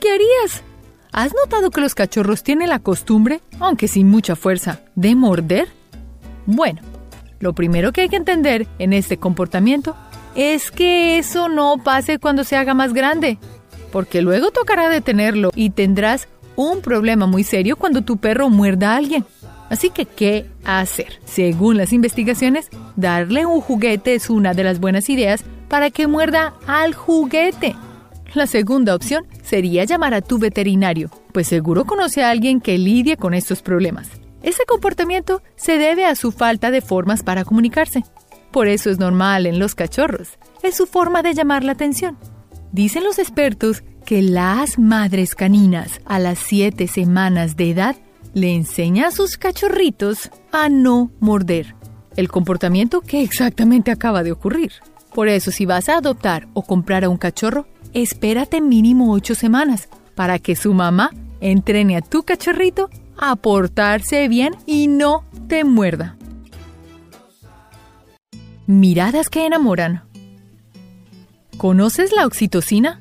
¿Qué 0.00 0.12
harías? 0.12 0.62
¿Has 1.12 1.32
notado 1.34 1.70
que 1.70 1.80
los 1.80 1.94
cachorros 1.94 2.42
tienen 2.42 2.68
la 2.68 2.78
costumbre, 2.78 3.40
aunque 3.58 3.88
sin 3.88 4.08
mucha 4.08 4.36
fuerza, 4.36 4.80
de 4.94 5.14
morder? 5.14 5.68
Bueno, 6.46 6.80
lo 7.40 7.52
primero 7.52 7.92
que 7.92 8.02
hay 8.02 8.08
que 8.08 8.16
entender 8.16 8.66
en 8.78 8.92
este 8.92 9.16
comportamiento 9.16 9.96
es 10.34 10.70
que 10.70 11.18
eso 11.18 11.48
no 11.48 11.78
pase 11.82 12.18
cuando 12.18 12.44
se 12.44 12.56
haga 12.56 12.74
más 12.74 12.92
grande, 12.92 13.38
porque 13.90 14.22
luego 14.22 14.50
tocará 14.50 14.88
detenerlo 14.88 15.50
y 15.54 15.70
tendrás 15.70 16.28
un 16.54 16.80
problema 16.80 17.26
muy 17.26 17.42
serio 17.42 17.76
cuando 17.76 18.02
tu 18.02 18.18
perro 18.18 18.48
muerda 18.48 18.92
a 18.92 18.96
alguien. 18.96 19.24
Así 19.68 19.90
que, 19.90 20.04
¿qué 20.04 20.46
hacer? 20.64 21.20
Según 21.24 21.76
las 21.76 21.92
investigaciones, 21.92 22.68
darle 22.96 23.46
un 23.46 23.60
juguete 23.60 24.14
es 24.14 24.28
una 24.28 24.52
de 24.52 24.64
las 24.64 24.80
buenas 24.80 25.08
ideas 25.08 25.44
para 25.70 25.90
que 25.90 26.06
muerda 26.06 26.52
al 26.66 26.94
juguete. 26.94 27.74
La 28.34 28.46
segunda 28.46 28.94
opción 28.94 29.26
sería 29.42 29.84
llamar 29.84 30.12
a 30.12 30.20
tu 30.20 30.38
veterinario, 30.38 31.10
pues 31.32 31.46
seguro 31.46 31.86
conoce 31.86 32.22
a 32.22 32.30
alguien 32.30 32.60
que 32.60 32.76
lidie 32.76 33.16
con 33.16 33.32
estos 33.32 33.62
problemas. 33.62 34.08
Ese 34.42 34.64
comportamiento 34.66 35.42
se 35.56 35.78
debe 35.78 36.04
a 36.04 36.16
su 36.16 36.32
falta 36.32 36.70
de 36.70 36.80
formas 36.80 37.22
para 37.22 37.44
comunicarse. 37.44 38.04
Por 38.50 38.68
eso 38.68 38.90
es 38.90 38.98
normal 38.98 39.46
en 39.46 39.58
los 39.58 39.74
cachorros. 39.74 40.38
Es 40.62 40.76
su 40.76 40.86
forma 40.86 41.22
de 41.22 41.34
llamar 41.34 41.62
la 41.62 41.72
atención. 41.72 42.18
Dicen 42.72 43.04
los 43.04 43.18
expertos 43.18 43.82
que 44.04 44.22
las 44.22 44.78
madres 44.78 45.34
caninas 45.34 46.00
a 46.04 46.18
las 46.18 46.38
7 46.40 46.88
semanas 46.88 47.56
de 47.56 47.70
edad 47.70 47.96
le 48.34 48.54
enseña 48.54 49.08
a 49.08 49.10
sus 49.12 49.36
cachorritos 49.36 50.30
a 50.52 50.68
no 50.68 51.10
morder, 51.20 51.74
el 52.16 52.28
comportamiento 52.28 53.00
que 53.02 53.22
exactamente 53.22 53.90
acaba 53.90 54.22
de 54.22 54.32
ocurrir. 54.32 54.72
Por 55.14 55.28
eso, 55.28 55.50
si 55.50 55.66
vas 55.66 55.88
a 55.88 55.98
adoptar 55.98 56.46
o 56.52 56.62
comprar 56.62 57.04
a 57.04 57.08
un 57.08 57.16
cachorro, 57.16 57.66
espérate 57.92 58.60
mínimo 58.60 59.12
ocho 59.12 59.34
semanas 59.34 59.88
para 60.14 60.38
que 60.38 60.56
su 60.56 60.74
mamá 60.74 61.10
entrene 61.40 61.96
a 61.96 62.02
tu 62.02 62.22
cachorrito 62.22 62.90
a 63.16 63.36
portarse 63.36 64.28
bien 64.28 64.54
y 64.66 64.88
no 64.88 65.24
te 65.48 65.64
muerda. 65.64 66.16
Miradas 68.66 69.28
que 69.28 69.46
enamoran. 69.46 70.04
¿Conoces 71.56 72.12
la 72.12 72.24
oxitocina? 72.24 73.00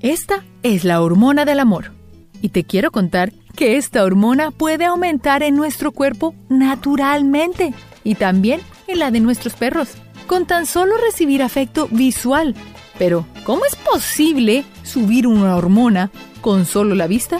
Esta 0.00 0.42
es 0.62 0.84
la 0.84 1.02
hormona 1.02 1.44
del 1.44 1.60
amor. 1.60 1.92
Y 2.40 2.48
te 2.48 2.64
quiero 2.64 2.90
contar 2.90 3.32
que 3.54 3.76
esta 3.76 4.02
hormona 4.02 4.50
puede 4.50 4.86
aumentar 4.86 5.42
en 5.42 5.54
nuestro 5.54 5.92
cuerpo 5.92 6.34
naturalmente 6.48 7.74
y 8.02 8.14
también 8.16 8.60
en 8.88 8.98
la 8.98 9.10
de 9.10 9.20
nuestros 9.20 9.54
perros, 9.54 9.90
con 10.32 10.46
tan 10.46 10.64
solo 10.64 10.96
recibir 10.96 11.42
afecto 11.42 11.88
visual. 11.90 12.54
Pero, 12.98 13.26
¿cómo 13.44 13.66
es 13.66 13.76
posible 13.76 14.64
subir 14.82 15.26
una 15.26 15.56
hormona 15.56 16.10
con 16.40 16.64
solo 16.64 16.94
la 16.94 17.06
vista? 17.06 17.38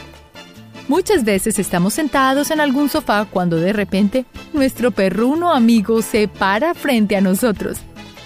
Muchas 0.89 1.25
veces 1.25 1.59
estamos 1.59 1.95
sentados 1.95 2.51
en 2.51 2.61
algún 2.61 2.91
sofá 2.91 3.25
cuando 3.25 3.57
de 3.57 3.73
repente 3.73 4.27
nuestro 4.53 4.91
perruno 4.91 5.55
amigo 5.55 6.03
se 6.03 6.29
para 6.29 6.75
frente 6.75 7.17
a 7.17 7.23
nosotros. 7.23 7.79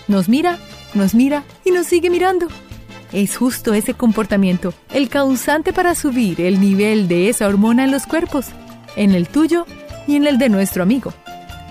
Nos 0.08 0.28
mira, 0.28 0.58
nos 0.94 1.14
mira 1.14 1.44
y 1.64 1.70
nos 1.70 1.86
sigue 1.86 2.10
mirando. 2.10 2.48
Es 3.12 3.36
justo 3.36 3.72
ese 3.72 3.94
comportamiento 3.94 4.74
el 4.92 5.08
causante 5.08 5.72
para 5.72 5.94
subir 5.94 6.40
el 6.40 6.58
nivel 6.58 7.06
de 7.06 7.28
esa 7.28 7.46
hormona 7.46 7.84
en 7.84 7.92
los 7.92 8.04
cuerpos, 8.04 8.46
en 8.96 9.14
el 9.14 9.28
tuyo 9.28 9.64
y 10.08 10.16
en 10.16 10.26
el 10.26 10.38
de 10.38 10.48
nuestro 10.48 10.82
amigo. 10.82 11.14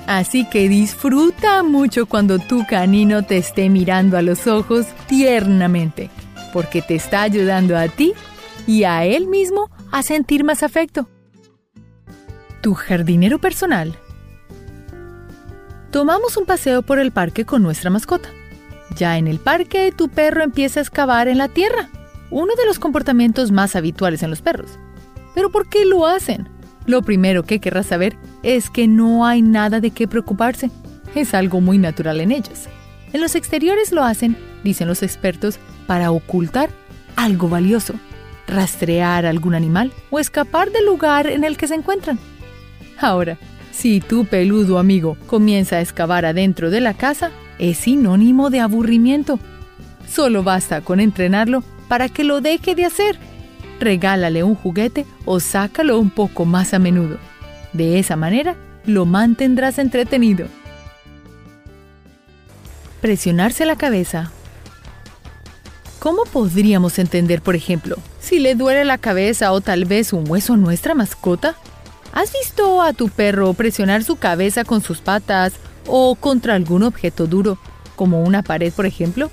Así 0.07 0.45
que 0.45 0.69
disfruta 0.69 1.63
mucho 1.63 2.05
cuando 2.05 2.37
tu 2.37 2.65
canino 2.67 3.23
te 3.23 3.37
esté 3.37 3.69
mirando 3.69 4.17
a 4.17 4.21
los 4.21 4.45
ojos 4.45 4.85
tiernamente, 5.07 6.11
porque 6.53 6.81
te 6.81 6.95
está 6.95 7.23
ayudando 7.23 7.75
a 7.75 7.87
ti 7.87 8.13
y 8.67 8.83
a 8.83 9.03
él 9.05 9.27
mismo 9.27 9.71
a 9.91 10.03
sentir 10.03 10.43
más 10.43 10.61
afecto. 10.61 11.09
Tu 12.61 12.73
jardinero 12.75 13.39
personal. 13.39 13.97
Tomamos 15.91 16.37
un 16.37 16.45
paseo 16.45 16.81
por 16.81 16.99
el 16.99 17.11
parque 17.11 17.45
con 17.45 17.63
nuestra 17.63 17.89
mascota. 17.89 18.29
Ya 18.95 19.17
en 19.17 19.27
el 19.27 19.39
parque, 19.39 19.91
tu 19.91 20.09
perro 20.09 20.43
empieza 20.43 20.79
a 20.79 20.83
excavar 20.83 21.27
en 21.27 21.39
la 21.39 21.47
tierra, 21.47 21.89
uno 22.29 22.53
de 22.55 22.65
los 22.65 22.79
comportamientos 22.79 23.51
más 23.51 23.75
habituales 23.75 24.21
en 24.21 24.29
los 24.29 24.41
perros. 24.41 24.77
¿Pero 25.33 25.51
por 25.51 25.67
qué 25.67 25.85
lo 25.85 26.05
hacen? 26.05 26.49
Lo 26.85 27.01
primero 27.01 27.43
que 27.43 27.59
querrás 27.59 27.87
saber 27.87 28.15
es 28.43 28.69
que 28.69 28.87
no 28.87 29.25
hay 29.25 29.41
nada 29.41 29.79
de 29.79 29.91
qué 29.91 30.07
preocuparse. 30.07 30.69
Es 31.15 31.33
algo 31.33 31.61
muy 31.61 31.77
natural 31.77 32.21
en 32.21 32.31
ellos. 32.31 32.67
En 33.13 33.21
los 33.21 33.35
exteriores 33.35 33.91
lo 33.91 34.03
hacen, 34.03 34.37
dicen 34.63 34.87
los 34.87 35.01
expertos, 35.01 35.59
para 35.87 36.11
ocultar 36.11 36.69
algo 37.15 37.47
valioso, 37.47 37.93
rastrear 38.47 39.25
algún 39.25 39.55
animal 39.55 39.91
o 40.09 40.19
escapar 40.19 40.71
del 40.71 40.85
lugar 40.85 41.27
en 41.27 41.43
el 41.43 41.57
que 41.57 41.67
se 41.67 41.75
encuentran. 41.75 42.19
Ahora, 42.99 43.37
Si 43.75 43.99
tu 43.99 44.23
peludo 44.23 44.79
amigo 44.79 45.17
comienza 45.27 45.75
a 45.75 45.81
excavar 45.81 46.25
adentro 46.25 46.69
de 46.69 46.79
la 46.79 46.93
casa, 46.93 47.31
es 47.59 47.79
sinónimo 47.79 48.49
de 48.49 48.61
aburrimiento. 48.61 49.37
Solo 50.09 50.43
basta 50.43 50.79
con 50.79 51.01
entrenarlo 51.01 51.61
para 51.89 52.07
que 52.07 52.23
lo 52.23 52.39
deje 52.39 52.73
de 52.73 52.85
hacer. 52.85 53.19
Regálale 53.85 54.41
un 54.41 54.55
juguete 54.55 55.05
o 55.25 55.39
sácalo 55.39 55.99
un 55.99 56.09
poco 56.09 56.43
más 56.43 56.73
a 56.73 56.79
menudo. 56.79 57.19
De 57.71 57.99
esa 57.99 58.15
manera, 58.15 58.55
lo 58.87 59.05
mantendrás 59.05 59.77
entretenido. 59.77 60.47
Presionarse 62.99 63.63
la 63.63 63.75
cabeza. 63.75 64.31
¿Cómo 65.99 66.23
podríamos 66.23 66.97
entender, 66.97 67.43
por 67.43 67.55
ejemplo, 67.55 67.97
si 68.19 68.39
le 68.39 68.55
duele 68.55 68.85
la 68.85 68.97
cabeza 68.97 69.51
o 69.51 69.61
tal 69.61 69.85
vez 69.85 70.13
un 70.13 70.27
hueso 70.27 70.53
a 70.53 70.57
nuestra 70.57 70.95
mascota? 70.95 71.53
¿Has 72.11 72.33
visto 72.33 72.81
a 72.81 72.91
tu 72.91 73.09
perro 73.09 73.53
presionar 73.53 74.03
su 74.03 74.15
cabeza 74.15 74.63
con 74.63 74.81
sus 74.81 74.97
patas 74.97 75.53
o 75.85 76.15
contra 76.15 76.55
algún 76.55 76.81
objeto 76.81 77.27
duro, 77.27 77.59
como 77.95 78.23
una 78.23 78.41
pared, 78.41 78.73
por 78.73 78.87
ejemplo? 78.87 79.29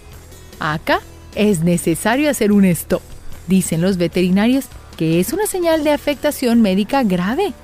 Acá 0.61 1.00
es 1.34 1.61
necesario 1.61 2.28
hacer 2.28 2.53
un 2.53 2.66
stop. 2.66 3.00
Dicen 3.49 3.80
los 3.80 3.97
veterinarios 3.97 4.66
que 4.97 5.20
es 5.20 5.32
una 5.32 5.47
señal 5.47 5.84
de 5.84 5.93
afectación 5.93 6.61
médica 6.61 7.03
grave. 7.03 7.55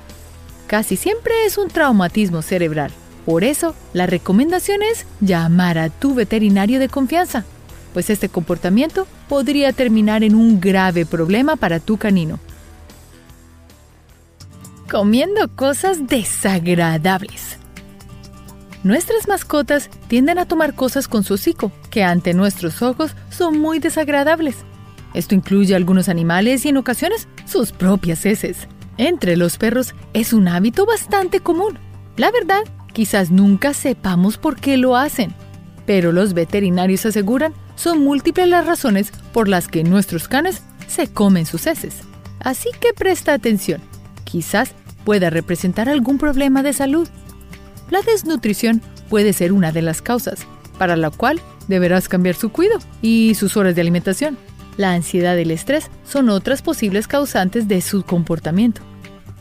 Casi 0.67 0.95
siempre 0.95 1.33
es 1.45 1.57
un 1.57 1.69
traumatismo 1.69 2.41
cerebral. 2.41 2.91
Por 3.25 3.43
eso, 3.43 3.75
la 3.93 4.07
recomendación 4.07 4.81
es 4.81 5.05
llamar 5.21 5.77
a 5.77 5.89
tu 5.89 6.15
veterinario 6.15 6.79
de 6.79 6.89
confianza, 6.89 7.45
pues 7.93 8.09
este 8.09 8.29
comportamiento 8.29 9.07
podría 9.27 9.73
terminar 9.73 10.23
en 10.23 10.35
un 10.35 10.59
grave 10.59 11.05
problema 11.05 11.55
para 11.55 11.79
tu 11.79 11.97
canino. 11.97 12.39
Comiendo 14.89 15.55
cosas 15.55 16.07
desagradables. 16.07 17.57
Nuestras 18.83 19.27
mascotas 19.27 19.89
tienden 20.07 20.39
a 20.39 20.45
tomar 20.45 20.73
cosas 20.73 21.07
con 21.07 21.23
su 21.23 21.35
hocico, 21.35 21.71
que 21.91 22.03
ante 22.03 22.33
nuestros 22.33 22.81
ojos 22.81 23.11
son 23.29 23.59
muy 23.59 23.79
desagradables. 23.79 24.55
Esto 25.19 25.35
incluye 25.35 25.75
algunos 25.75 26.09
animales 26.09 26.65
y 26.65 26.69
en 26.69 26.77
ocasiones 26.77 27.27
sus 27.45 27.71
propias 27.71 28.25
heces. 28.25 28.67
Entre 28.97 29.35
los 29.37 29.57
perros 29.57 29.93
es 30.13 30.33
un 30.33 30.47
hábito 30.47 30.85
bastante 30.85 31.41
común. 31.41 31.77
La 32.17 32.31
verdad, 32.31 32.61
quizás 32.93 33.29
nunca 33.29 33.73
sepamos 33.73 34.37
por 34.37 34.59
qué 34.59 34.77
lo 34.77 34.95
hacen, 34.95 35.33
pero 35.85 36.11
los 36.11 36.33
veterinarios 36.33 37.05
aseguran 37.05 37.53
son 37.75 38.03
múltiples 38.03 38.47
las 38.47 38.65
razones 38.65 39.11
por 39.33 39.47
las 39.47 39.67
que 39.67 39.83
nuestros 39.83 40.27
canes 40.27 40.61
se 40.87 41.07
comen 41.07 41.45
sus 41.45 41.67
heces. 41.67 42.01
Así 42.39 42.69
que 42.79 42.93
presta 42.93 43.33
atención. 43.33 43.81
Quizás 44.23 44.71
pueda 45.03 45.29
representar 45.29 45.89
algún 45.89 46.17
problema 46.17 46.63
de 46.63 46.73
salud 46.73 47.07
la 47.89 48.01
desnutrición 48.01 48.81
puede 49.09 49.33
ser 49.33 49.51
una 49.51 49.71
de 49.71 49.81
las 49.81 50.01
causas, 50.01 50.45
para 50.77 50.95
la 50.95 51.09
cual 51.09 51.41
deberás 51.67 52.07
cambiar 52.07 52.35
su 52.35 52.49
cuidado 52.49 52.79
y 53.01 53.33
sus 53.35 53.57
horas 53.57 53.75
de 53.75 53.81
alimentación. 53.81 54.37
La 54.79 54.93
ansiedad 54.93 55.35
y 55.35 55.41
el 55.41 55.51
estrés 55.51 55.91
son 56.05 56.29
otras 56.29 56.61
posibles 56.61 57.05
causantes 57.05 57.67
de 57.67 57.81
su 57.81 58.03
comportamiento. 58.03 58.79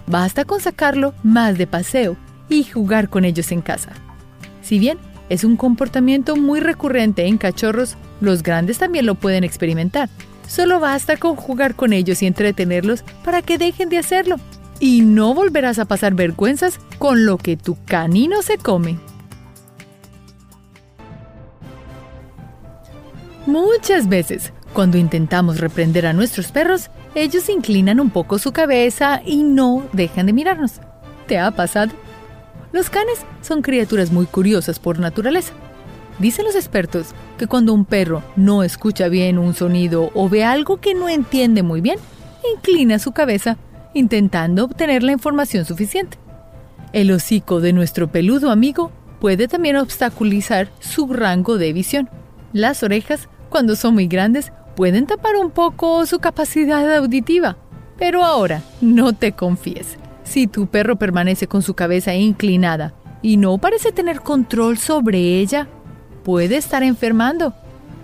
Basta 0.08 0.44
con 0.44 0.60
sacarlo 0.60 1.14
más 1.22 1.56
de 1.56 1.68
paseo 1.68 2.16
y 2.48 2.64
jugar 2.64 3.08
con 3.08 3.24
ellos 3.24 3.52
en 3.52 3.62
casa. 3.62 3.92
Si 4.62 4.80
bien 4.80 4.98
es 5.28 5.44
un 5.44 5.56
comportamiento 5.56 6.34
muy 6.34 6.58
recurrente 6.58 7.24
en 7.26 7.38
cachorros, 7.38 7.94
los 8.20 8.42
grandes 8.42 8.78
también 8.78 9.06
lo 9.06 9.14
pueden 9.14 9.44
experimentar. 9.44 10.08
Solo 10.48 10.80
basta 10.80 11.16
con 11.16 11.36
jugar 11.36 11.76
con 11.76 11.92
ellos 11.92 12.20
y 12.20 12.26
entretenerlos 12.26 13.04
para 13.24 13.40
que 13.40 13.58
dejen 13.58 13.90
de 13.90 13.98
hacerlo 13.98 14.40
y 14.80 15.02
no 15.02 15.34
volverás 15.34 15.78
a 15.78 15.84
pasar 15.84 16.14
vergüenzas 16.14 16.80
con 16.98 17.26
lo 17.26 17.38
que 17.38 17.56
tu 17.56 17.76
canino 17.84 18.42
se 18.42 18.58
come. 18.58 18.98
Muchas 23.46 24.08
veces, 24.08 24.52
cuando 24.72 24.98
intentamos 24.98 25.60
reprender 25.60 26.06
a 26.06 26.12
nuestros 26.12 26.52
perros, 26.52 26.90
ellos 27.14 27.48
inclinan 27.48 28.00
un 28.00 28.10
poco 28.10 28.38
su 28.38 28.52
cabeza 28.52 29.22
y 29.24 29.42
no 29.42 29.84
dejan 29.92 30.26
de 30.26 30.32
mirarnos. 30.32 30.80
¿Te 31.26 31.38
ha 31.38 31.50
pasado? 31.50 31.92
Los 32.72 32.90
canes 32.90 33.24
son 33.40 33.62
criaturas 33.62 34.12
muy 34.12 34.26
curiosas 34.26 34.78
por 34.78 34.98
naturaleza. 34.98 35.52
Dicen 36.18 36.44
los 36.44 36.56
expertos 36.56 37.14
que 37.38 37.46
cuando 37.46 37.72
un 37.72 37.84
perro 37.84 38.22
no 38.36 38.62
escucha 38.62 39.08
bien 39.08 39.38
un 39.38 39.54
sonido 39.54 40.10
o 40.14 40.28
ve 40.28 40.44
algo 40.44 40.78
que 40.78 40.94
no 40.94 41.08
entiende 41.08 41.62
muy 41.62 41.80
bien, 41.80 41.98
inclina 42.54 42.98
su 42.98 43.12
cabeza 43.12 43.56
intentando 43.94 44.64
obtener 44.64 45.02
la 45.02 45.12
información 45.12 45.64
suficiente. 45.64 46.18
El 46.92 47.10
hocico 47.10 47.60
de 47.60 47.72
nuestro 47.72 48.08
peludo 48.08 48.50
amigo 48.50 48.90
puede 49.20 49.48
también 49.48 49.76
obstaculizar 49.76 50.68
su 50.80 51.12
rango 51.12 51.58
de 51.58 51.72
visión. 51.72 52.08
Las 52.52 52.82
orejas, 52.82 53.28
cuando 53.48 53.76
son 53.76 53.94
muy 53.94 54.06
grandes, 54.06 54.52
pueden 54.78 55.06
tapar 55.06 55.34
un 55.34 55.50
poco 55.50 56.06
su 56.06 56.20
capacidad 56.20 56.88
auditiva. 56.94 57.56
Pero 57.98 58.22
ahora, 58.22 58.62
no 58.80 59.12
te 59.12 59.32
confíes. 59.32 59.98
Si 60.22 60.46
tu 60.46 60.68
perro 60.68 60.94
permanece 60.94 61.48
con 61.48 61.62
su 61.62 61.74
cabeza 61.74 62.14
inclinada 62.14 62.94
y 63.20 63.38
no 63.38 63.58
parece 63.58 63.90
tener 63.90 64.20
control 64.20 64.78
sobre 64.78 65.40
ella, 65.40 65.66
puede 66.22 66.58
estar 66.58 66.84
enfermando. 66.84 67.54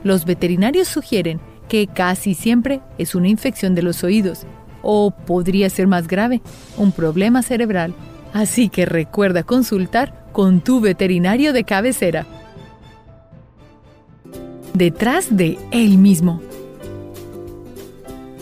Los 0.02 0.24
veterinarios 0.24 0.88
sugieren 0.88 1.40
que 1.68 1.86
casi 1.86 2.34
siempre 2.34 2.80
es 2.98 3.14
una 3.14 3.28
infección 3.28 3.76
de 3.76 3.82
los 3.82 4.02
oídos 4.02 4.40
o 4.82 5.12
podría 5.12 5.70
ser 5.70 5.86
más 5.86 6.08
grave, 6.08 6.42
un 6.76 6.90
problema 6.90 7.42
cerebral. 7.42 7.94
Así 8.32 8.68
que 8.68 8.84
recuerda 8.84 9.44
consultar 9.44 10.26
con 10.32 10.60
tu 10.60 10.80
veterinario 10.80 11.52
de 11.52 11.62
cabecera. 11.62 12.26
Detrás 14.72 15.36
de 15.36 15.56
él 15.70 15.98
mismo. 15.98 16.40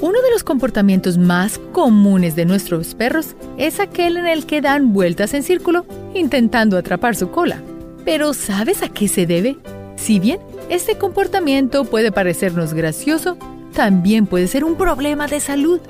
Uno 0.02 0.20
de 0.20 0.30
los 0.30 0.44
comportamientos 0.44 1.16
más 1.16 1.58
comunes 1.72 2.36
de 2.36 2.44
nuestros 2.44 2.94
perros 2.94 3.34
es 3.56 3.80
aquel 3.80 4.18
en 4.18 4.26
el 4.26 4.44
que 4.44 4.60
dan 4.60 4.92
vueltas 4.92 5.32
en 5.32 5.42
círculo 5.42 5.86
intentando 6.12 6.76
atrapar 6.76 7.16
su 7.16 7.30
cola. 7.30 7.62
Pero 8.04 8.34
¿sabes 8.34 8.82
a 8.82 8.90
qué 8.90 9.08
se 9.08 9.26
debe? 9.26 9.56
Si 9.96 10.18
bien 10.18 10.40
este 10.68 10.98
comportamiento 10.98 11.84
puede 11.84 12.12
parecernos 12.12 12.74
gracioso, 12.74 13.38
también 13.74 14.26
puede 14.26 14.48
ser 14.48 14.64
un 14.64 14.74
problema 14.74 15.28
de 15.28 15.40
salud 15.40 15.80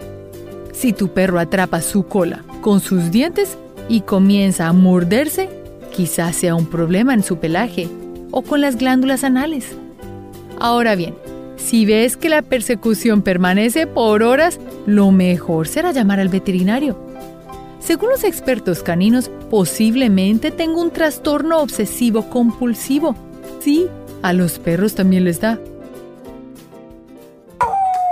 si 0.73 0.93
tu 0.93 1.09
perro 1.09 1.39
atrapa 1.39 1.81
su 1.81 2.07
cola 2.07 2.45
con 2.61 2.81
sus 2.81 3.11
dientes 3.11 3.57
y 3.89 4.01
comienza 4.01 4.69
a 4.69 4.73
morderse, 4.73 5.49
quizás 5.95 6.37
sea 6.37 6.55
un 6.55 6.67
problema 6.67 7.15
en 7.15 7.23
su 7.23 7.39
pelaje 7.39 7.89
o 8.31 8.43
con 8.43 8.61
las 8.61 8.77
glándulas 8.77 9.23
anales. 9.23 9.67
Ahora 10.59 10.95
bien, 10.95 11.15
si 11.57 11.87
ves 11.87 12.17
que 12.17 12.29
la 12.29 12.43
persecución 12.43 13.23
permanece 13.23 13.87
por 13.87 14.23
horas, 14.23 14.59
lo 14.87 15.11
mejor 15.11 15.69
será 15.69 15.93
llamar 15.93 16.21
al 16.21 16.29
veterinario. 16.29 16.99
Según 17.81 18.11
los 18.11 18.25
expertos 18.25 18.83
caninos, 18.83 19.31
posiblemente 19.51 20.51
tenga 20.51 20.81
un 20.81 20.91
trastorno 20.91 21.61
obsesivo 21.61 22.31
compulsivo. 22.31 23.17
Sí, 23.61 23.89
a 24.23 24.33
los 24.33 24.59
perros 24.59 24.95
también 24.95 25.25
les 25.25 25.41
da. 25.41 25.59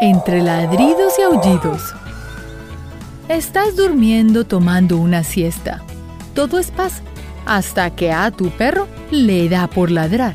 Entre 0.00 0.42
ladridos 0.42 1.18
y 1.18 1.22
aullidos. 1.22 1.94
Estás 3.28 3.76
durmiendo 3.76 4.44
tomando 4.44 4.96
una 4.96 5.22
siesta. 5.22 5.82
Todo 6.34 6.58
es 6.58 6.70
paz, 6.72 7.02
hasta 7.46 7.94
que 7.94 8.10
a 8.10 8.30
tu 8.30 8.50
perro 8.50 8.88
le 9.12 9.48
da 9.48 9.68
por 9.68 9.90
ladrar. 9.90 10.34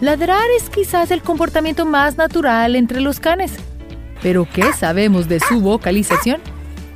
Ladrar 0.00 0.44
es 0.56 0.70
quizás 0.70 1.10
el 1.10 1.22
comportamiento 1.22 1.84
más 1.84 2.16
natural 2.16 2.76
entre 2.76 3.00
los 3.00 3.18
canes. 3.18 3.52
Pero 4.22 4.46
¿qué 4.52 4.72
sabemos 4.72 5.28
de 5.28 5.40
su 5.40 5.60
vocalización? 5.60 6.40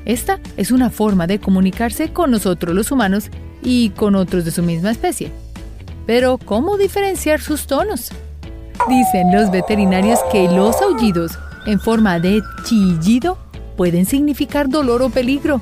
Esta 0.05 0.39
es 0.57 0.71
una 0.71 0.89
forma 0.89 1.27
de 1.27 1.41
comunicarse 1.41 2.13
con 2.13 2.31
nosotros 2.31 2.75
los 2.75 2.93
humanos 2.93 3.29
y 3.61 3.91
con 3.91 4.15
otros 4.15 4.45
de 4.45 4.53
su 4.53 4.63
misma 4.63 4.93
especie. 4.93 5.33
Pero 6.07 6.39
¿cómo 6.39 6.79
diferenciar 6.79 7.41
sus 7.41 7.67
tonos? 7.67 8.11
Dicen 8.89 9.33
los 9.33 9.51
veterinarios 9.51 10.21
que 10.31 10.49
los 10.49 10.81
aullidos 10.81 11.33
en 11.67 11.81
forma 11.81 12.21
de 12.21 12.41
chillido 12.65 13.37
pueden 13.77 14.07
significar 14.07 14.69
dolor 14.69 15.03
o 15.03 15.11
peligro. 15.11 15.61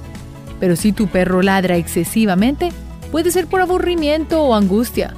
Pero 0.59 0.76
si 0.76 0.93
tu 0.93 1.07
perro 1.07 1.41
ladra 1.41 1.76
excesivamente, 1.76 2.70
puede 3.11 3.30
ser 3.30 3.47
por 3.47 3.62
aburrimiento 3.62 4.43
o 4.43 4.55
angustia. 4.55 5.14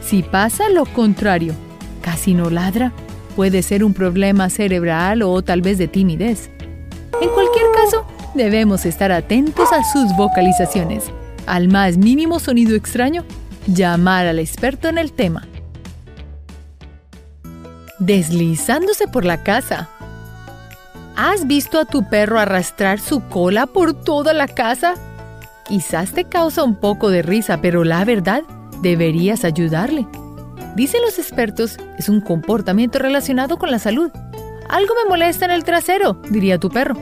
Si 0.00 0.22
pasa 0.22 0.68
lo 0.70 0.86
contrario, 0.86 1.54
casi 2.02 2.34
no 2.34 2.50
ladra, 2.50 2.92
puede 3.36 3.62
ser 3.62 3.84
un 3.84 3.94
problema 3.94 4.50
cerebral 4.50 5.22
o 5.22 5.40
tal 5.42 5.62
vez 5.62 5.78
de 5.78 5.88
timidez. 5.88 6.50
En 7.20 7.28
cualquier 7.30 7.66
caso, 7.74 8.06
debemos 8.34 8.86
estar 8.86 9.12
atentos 9.12 9.72
a 9.72 9.84
sus 9.84 10.14
vocalizaciones. 10.16 11.04
Al 11.46 11.68
más 11.68 11.96
mínimo 11.96 12.38
sonido 12.38 12.74
extraño, 12.76 13.24
llamar 13.66 14.26
al 14.26 14.38
experto 14.38 14.88
en 14.88 14.98
el 14.98 15.12
tema. 15.12 15.46
Deslizándose 17.98 19.08
por 19.08 19.24
la 19.24 19.42
casa. 19.42 19.88
¿Has 21.16 21.46
visto 21.46 21.78
a 21.78 21.84
tu 21.84 22.08
perro 22.08 22.38
arrastrar 22.38 22.98
su 22.98 23.20
cola 23.28 23.66
por 23.66 23.92
toda 23.92 24.32
la 24.32 24.48
casa? 24.48 24.94
Quizás 25.66 26.12
te 26.12 26.24
causa 26.24 26.64
un 26.64 26.76
poco 26.76 27.10
de 27.10 27.22
risa, 27.22 27.60
pero 27.60 27.84
la 27.84 28.04
verdad, 28.04 28.42
deberías 28.82 29.44
ayudarle. 29.44 30.06
Dicen 30.76 31.02
los 31.02 31.18
expertos, 31.18 31.76
es 31.98 32.08
un 32.08 32.20
comportamiento 32.20 32.98
relacionado 32.98 33.58
con 33.58 33.70
la 33.70 33.78
salud. 33.78 34.10
Algo 34.68 34.94
me 34.94 35.08
molesta 35.08 35.44
en 35.44 35.50
el 35.50 35.64
trasero, 35.64 36.14
diría 36.30 36.58
tu 36.58 36.70
perro. 36.70 36.96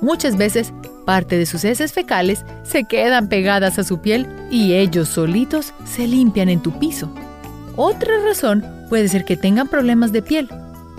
Muchas 0.00 0.36
veces, 0.36 0.72
parte 1.06 1.38
de 1.38 1.46
sus 1.46 1.64
heces 1.64 1.92
fecales 1.92 2.44
se 2.64 2.84
quedan 2.84 3.28
pegadas 3.28 3.78
a 3.78 3.84
su 3.84 4.00
piel 4.00 4.26
y 4.50 4.74
ellos 4.74 5.08
solitos 5.08 5.72
se 5.84 6.06
limpian 6.06 6.48
en 6.48 6.60
tu 6.60 6.78
piso. 6.78 7.10
Otra 7.76 8.12
razón 8.24 8.64
puede 8.90 9.08
ser 9.08 9.24
que 9.24 9.36
tengan 9.36 9.68
problemas 9.68 10.12
de 10.12 10.22
piel, 10.22 10.48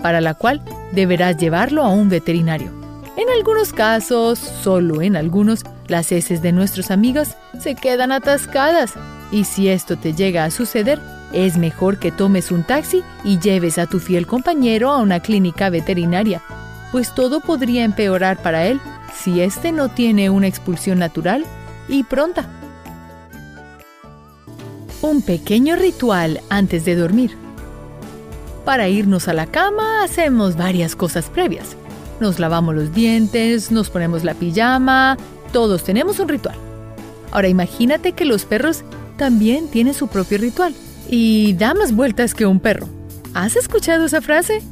para 0.02 0.20
la 0.20 0.34
cual 0.34 0.60
deberás 0.92 1.36
llevarlo 1.36 1.82
a 1.82 1.88
un 1.88 2.08
veterinario. 2.08 2.72
En 3.16 3.30
algunos 3.30 3.72
casos, 3.72 4.38
solo 4.38 5.00
en 5.00 5.14
algunos, 5.14 5.62
las 5.86 6.10
heces 6.10 6.42
de 6.42 6.50
nuestros 6.50 6.90
amigos 6.90 7.36
se 7.60 7.76
quedan 7.76 8.10
atascadas 8.10 8.94
y 9.34 9.42
si 9.42 9.68
esto 9.68 9.96
te 9.96 10.14
llega 10.14 10.44
a 10.44 10.50
suceder, 10.52 11.00
es 11.32 11.56
mejor 11.56 11.98
que 11.98 12.12
tomes 12.12 12.52
un 12.52 12.62
taxi 12.62 13.02
y 13.24 13.40
lleves 13.40 13.78
a 13.78 13.86
tu 13.86 13.98
fiel 13.98 14.28
compañero 14.28 14.92
a 14.92 14.98
una 14.98 15.18
clínica 15.18 15.70
veterinaria, 15.70 16.40
pues 16.92 17.12
todo 17.16 17.40
podría 17.40 17.82
empeorar 17.82 18.40
para 18.40 18.64
él 18.66 18.80
si 19.12 19.40
éste 19.40 19.72
no 19.72 19.88
tiene 19.88 20.30
una 20.30 20.46
expulsión 20.46 21.00
natural 21.00 21.44
y 21.88 22.04
pronta. 22.04 22.48
Un 25.02 25.20
pequeño 25.20 25.74
ritual 25.74 26.40
antes 26.48 26.84
de 26.84 26.94
dormir. 26.94 27.36
Para 28.64 28.86
irnos 28.86 29.26
a 29.26 29.34
la 29.34 29.46
cama 29.46 30.04
hacemos 30.04 30.56
varias 30.56 30.94
cosas 30.94 31.28
previas. 31.28 31.76
Nos 32.20 32.38
lavamos 32.38 32.76
los 32.76 32.94
dientes, 32.94 33.72
nos 33.72 33.90
ponemos 33.90 34.22
la 34.22 34.34
pijama, 34.34 35.18
todos 35.52 35.82
tenemos 35.82 36.20
un 36.20 36.28
ritual. 36.28 36.56
Ahora 37.32 37.48
imagínate 37.48 38.12
que 38.12 38.24
los 38.24 38.44
perros 38.44 38.84
también 39.16 39.68
tienen 39.68 39.94
su 39.94 40.08
propio 40.08 40.38
ritual 40.38 40.74
y 41.08 41.54
da 41.54 41.74
más 41.74 41.94
vueltas 41.94 42.34
que 42.34 42.46
un 42.46 42.60
perro. 42.60 42.88
¿Has 43.34 43.56
escuchado 43.56 44.06
esa 44.06 44.20
frase? 44.20 44.62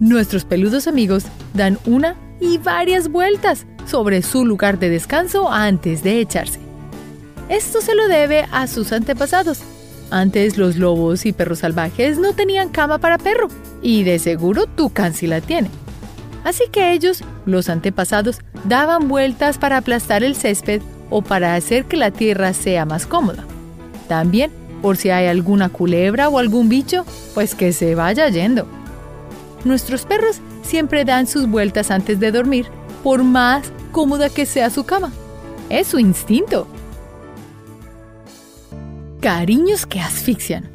Nuestros 0.00 0.44
peludos 0.44 0.86
amigos 0.86 1.24
dan 1.54 1.78
una 1.86 2.16
y 2.40 2.58
varias 2.58 3.08
vueltas 3.08 3.66
sobre 3.86 4.22
su 4.22 4.44
lugar 4.44 4.78
de 4.78 4.90
descanso 4.90 5.50
antes 5.50 6.02
de 6.02 6.20
echarse. 6.20 6.60
Esto 7.48 7.80
se 7.80 7.94
lo 7.94 8.08
debe 8.08 8.46
a 8.50 8.66
sus 8.66 8.92
antepasados. 8.92 9.60
Antes 10.10 10.56
los 10.58 10.76
lobos 10.76 11.26
y 11.26 11.32
perros 11.32 11.60
salvajes 11.60 12.18
no 12.18 12.32
tenían 12.32 12.68
cama 12.68 12.98
para 12.98 13.18
perro, 13.18 13.48
y 13.82 14.04
de 14.04 14.18
seguro 14.18 14.66
tu 14.66 14.92
sí 15.14 15.26
la 15.26 15.40
tiene. 15.40 15.68
Así 16.44 16.64
que 16.70 16.92
ellos, 16.92 17.22
los 17.44 17.68
antepasados, 17.68 18.38
daban 18.64 19.08
vueltas 19.08 19.58
para 19.58 19.78
aplastar 19.78 20.22
el 20.22 20.36
césped 20.36 20.80
o 21.10 21.22
para 21.22 21.54
hacer 21.54 21.86
que 21.86 21.96
la 21.96 22.12
tierra 22.12 22.52
sea 22.52 22.84
más 22.84 23.06
cómoda. 23.06 23.44
También, 24.08 24.50
por 24.82 24.96
si 24.96 25.10
hay 25.10 25.26
alguna 25.26 25.68
culebra 25.68 26.28
o 26.28 26.38
algún 26.38 26.68
bicho, 26.68 27.04
pues 27.34 27.54
que 27.54 27.72
se 27.72 27.94
vaya 27.94 28.28
yendo. 28.28 28.66
Nuestros 29.64 30.04
perros 30.04 30.40
siempre 30.62 31.04
dan 31.04 31.26
sus 31.26 31.48
vueltas 31.48 31.90
antes 31.90 32.20
de 32.20 32.30
dormir, 32.30 32.66
por 33.02 33.24
más 33.24 33.72
cómoda 33.92 34.28
que 34.28 34.46
sea 34.46 34.70
su 34.70 34.84
cama. 34.84 35.12
Es 35.70 35.88
su 35.88 35.98
instinto. 35.98 36.66
Cariños 39.20 39.86
que 39.86 40.00
asfixian. 40.00 40.68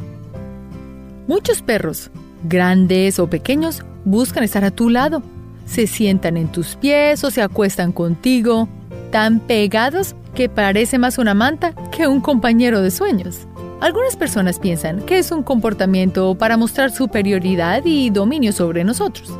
Muchos 1.27 1.61
perros, 1.61 2.11
grandes 2.43 3.19
o 3.19 3.29
pequeños, 3.29 3.83
buscan 4.03 4.43
estar 4.43 4.65
a 4.65 4.71
tu 4.71 4.89
lado. 4.89 5.23
Se 5.65 5.87
sientan 5.87 6.35
en 6.35 6.51
tus 6.51 6.75
pies 6.75 7.23
o 7.23 7.31
se 7.31 7.41
acuestan 7.41 7.93
contigo, 7.93 8.67
tan 9.11 9.39
pegados 9.39 10.15
que 10.33 10.49
parece 10.49 10.97
más 10.97 11.17
una 11.17 11.33
manta 11.33 11.73
que 11.91 12.07
un 12.07 12.21
compañero 12.21 12.81
de 12.81 12.91
sueños. 12.91 13.47
Algunas 13.81 14.15
personas 14.15 14.59
piensan 14.59 15.01
que 15.01 15.17
es 15.17 15.31
un 15.31 15.43
comportamiento 15.43 16.35
para 16.35 16.57
mostrar 16.57 16.91
superioridad 16.91 17.83
y 17.83 18.09
dominio 18.11 18.53
sobre 18.53 18.83
nosotros. 18.83 19.33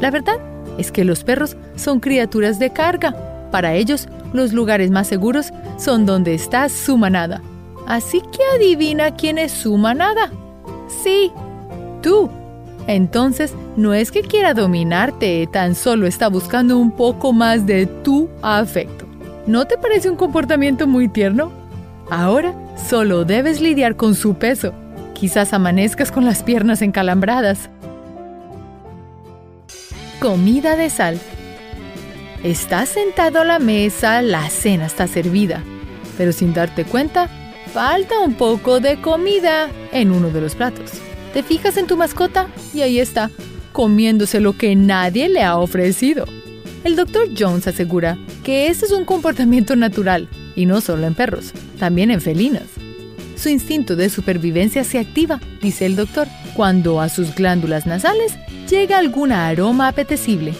La 0.00 0.10
verdad 0.10 0.38
es 0.78 0.92
que 0.92 1.04
los 1.04 1.24
perros 1.24 1.56
son 1.76 2.00
criaturas 2.00 2.58
de 2.58 2.70
carga. 2.70 3.14
Para 3.50 3.74
ellos, 3.74 4.08
los 4.32 4.52
lugares 4.52 4.90
más 4.90 5.06
seguros 5.06 5.52
son 5.76 6.06
donde 6.06 6.34
está 6.34 6.68
su 6.68 6.96
manada. 6.96 7.40
Así 7.86 8.20
que 8.20 8.42
adivina 8.56 9.14
quién 9.14 9.38
es 9.38 9.52
su 9.52 9.76
manada. 9.76 10.30
Sí, 11.02 11.32
tú. 12.02 12.30
Entonces, 12.86 13.54
no 13.76 13.94
es 13.94 14.10
que 14.10 14.22
quiera 14.22 14.54
dominarte, 14.54 15.46
tan 15.52 15.74
solo 15.74 16.06
está 16.06 16.28
buscando 16.28 16.78
un 16.78 16.90
poco 16.90 17.32
más 17.32 17.66
de 17.66 17.86
tu 17.86 18.28
afecto. 18.42 19.07
¿No 19.48 19.66
te 19.66 19.78
parece 19.78 20.10
un 20.10 20.16
comportamiento 20.16 20.86
muy 20.86 21.08
tierno? 21.08 21.50
Ahora 22.10 22.54
solo 22.76 23.24
debes 23.24 23.62
lidiar 23.62 23.96
con 23.96 24.14
su 24.14 24.34
peso. 24.34 24.74
Quizás 25.14 25.54
amanezcas 25.54 26.12
con 26.12 26.26
las 26.26 26.42
piernas 26.42 26.82
encalambradas. 26.82 27.70
Comida 30.20 30.76
de 30.76 30.90
sal. 30.90 31.18
Estás 32.42 32.90
sentado 32.90 33.40
a 33.40 33.44
la 33.46 33.58
mesa, 33.58 34.20
la 34.20 34.50
cena 34.50 34.84
está 34.84 35.06
servida, 35.06 35.62
pero 36.18 36.32
sin 36.32 36.52
darte 36.52 36.84
cuenta, 36.84 37.30
falta 37.72 38.20
un 38.20 38.34
poco 38.34 38.80
de 38.80 39.00
comida 39.00 39.70
en 39.92 40.12
uno 40.12 40.28
de 40.28 40.42
los 40.42 40.56
platos. 40.56 40.90
Te 41.32 41.42
fijas 41.42 41.78
en 41.78 41.86
tu 41.86 41.96
mascota 41.96 42.48
y 42.74 42.82
ahí 42.82 43.00
está, 43.00 43.30
comiéndose 43.72 44.40
lo 44.40 44.58
que 44.58 44.76
nadie 44.76 45.30
le 45.30 45.42
ha 45.42 45.56
ofrecido. 45.56 46.26
El 46.84 46.96
doctor 46.96 47.28
Jones 47.36 47.66
asegura 47.66 48.16
que 48.44 48.68
este 48.68 48.86
es 48.86 48.92
un 48.92 49.04
comportamiento 49.04 49.74
natural, 49.76 50.28
y 50.54 50.66
no 50.66 50.80
solo 50.80 51.06
en 51.06 51.14
perros, 51.14 51.52
también 51.78 52.10
en 52.10 52.20
felinos. 52.20 52.62
Su 53.36 53.48
instinto 53.48 53.96
de 53.96 54.10
supervivencia 54.10 54.84
se 54.84 54.98
activa, 54.98 55.40
dice 55.60 55.86
el 55.86 55.96
doctor, 55.96 56.28
cuando 56.54 57.00
a 57.00 57.08
sus 57.08 57.34
glándulas 57.34 57.86
nasales 57.86 58.34
llega 58.68 58.98
algún 58.98 59.32
aroma 59.32 59.88
apetecible. 59.88 60.54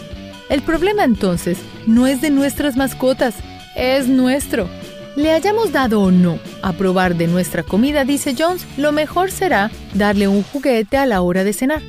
El 0.49 0.63
problema 0.63 1.05
entonces 1.05 1.59
no 1.87 2.07
es 2.07 2.21
de 2.21 2.31
nuestras 2.31 2.77
mascotas, 2.77 3.35
es 3.77 4.09
nuestro. 4.09 4.69
Le 5.17 5.33
hayamos 5.33 5.73
dado 5.73 6.03
o 6.03 6.11
no 6.11 6.39
a 6.63 6.73
probar 6.73 7.17
de 7.17 7.27
nuestra 7.27 7.63
comida, 7.63 8.05
dice 8.05 8.35
Jones, 8.39 8.65
lo 8.77 8.93
mejor 8.93 9.31
será 9.31 9.71
darle 9.95 10.29
un 10.29 10.43
juguete 10.43 10.97
a 10.97 11.07
la 11.07 11.21
hora 11.23 11.43
de 11.43 11.53
cenar. 11.53 11.83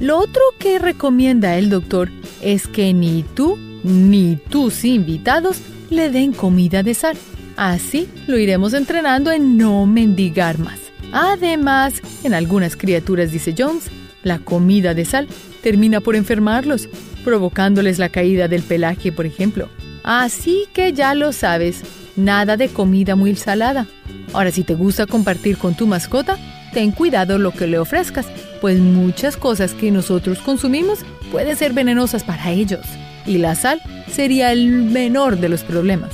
Lo 0.00 0.18
otro 0.18 0.42
que 0.58 0.78
recomienda 0.78 1.58
el 1.58 1.68
doctor 1.68 2.10
es 2.40 2.66
que 2.66 2.94
ni 2.94 3.22
tú 3.22 3.58
ni 3.82 4.36
tus 4.36 4.84
invitados 4.84 5.58
le 5.90 6.10
den 6.10 6.32
comida 6.32 6.82
de 6.82 6.94
sal. 6.94 7.16
Así 7.56 8.08
lo 8.26 8.38
iremos 8.38 8.72
entrenando 8.74 9.30
en 9.32 9.56
no 9.56 9.86
mendigar 9.86 10.58
más. 10.58 10.78
Además, 11.12 12.00
en 12.24 12.34
algunas 12.34 12.76
criaturas, 12.76 13.32
dice 13.32 13.54
Jones, 13.56 13.90
la 14.22 14.38
comida 14.38 14.94
de 14.94 15.04
sal 15.04 15.28
termina 15.62 16.00
por 16.00 16.16
enfermarlos, 16.16 16.88
provocándoles 17.24 17.98
la 17.98 18.08
caída 18.08 18.48
del 18.48 18.62
pelaje, 18.62 19.12
por 19.12 19.26
ejemplo. 19.26 19.68
Así 20.02 20.66
que 20.72 20.92
ya 20.92 21.14
lo 21.14 21.32
sabes, 21.32 21.82
nada 22.16 22.56
de 22.56 22.68
comida 22.68 23.16
muy 23.16 23.34
salada. 23.36 23.86
Ahora, 24.32 24.50
si 24.50 24.62
te 24.62 24.74
gusta 24.74 25.06
compartir 25.06 25.58
con 25.58 25.74
tu 25.74 25.86
mascota, 25.86 26.38
ten 26.72 26.92
cuidado 26.92 27.38
lo 27.38 27.50
que 27.50 27.66
le 27.66 27.78
ofrezcas, 27.78 28.26
pues 28.60 28.78
muchas 28.78 29.36
cosas 29.36 29.74
que 29.74 29.90
nosotros 29.90 30.38
consumimos 30.38 31.00
pueden 31.32 31.56
ser 31.56 31.72
venenosas 31.72 32.24
para 32.24 32.50
ellos, 32.50 32.86
y 33.26 33.38
la 33.38 33.54
sal 33.54 33.80
sería 34.10 34.52
el 34.52 34.68
menor 34.68 35.38
de 35.38 35.48
los 35.48 35.62
problemas. 35.62 36.12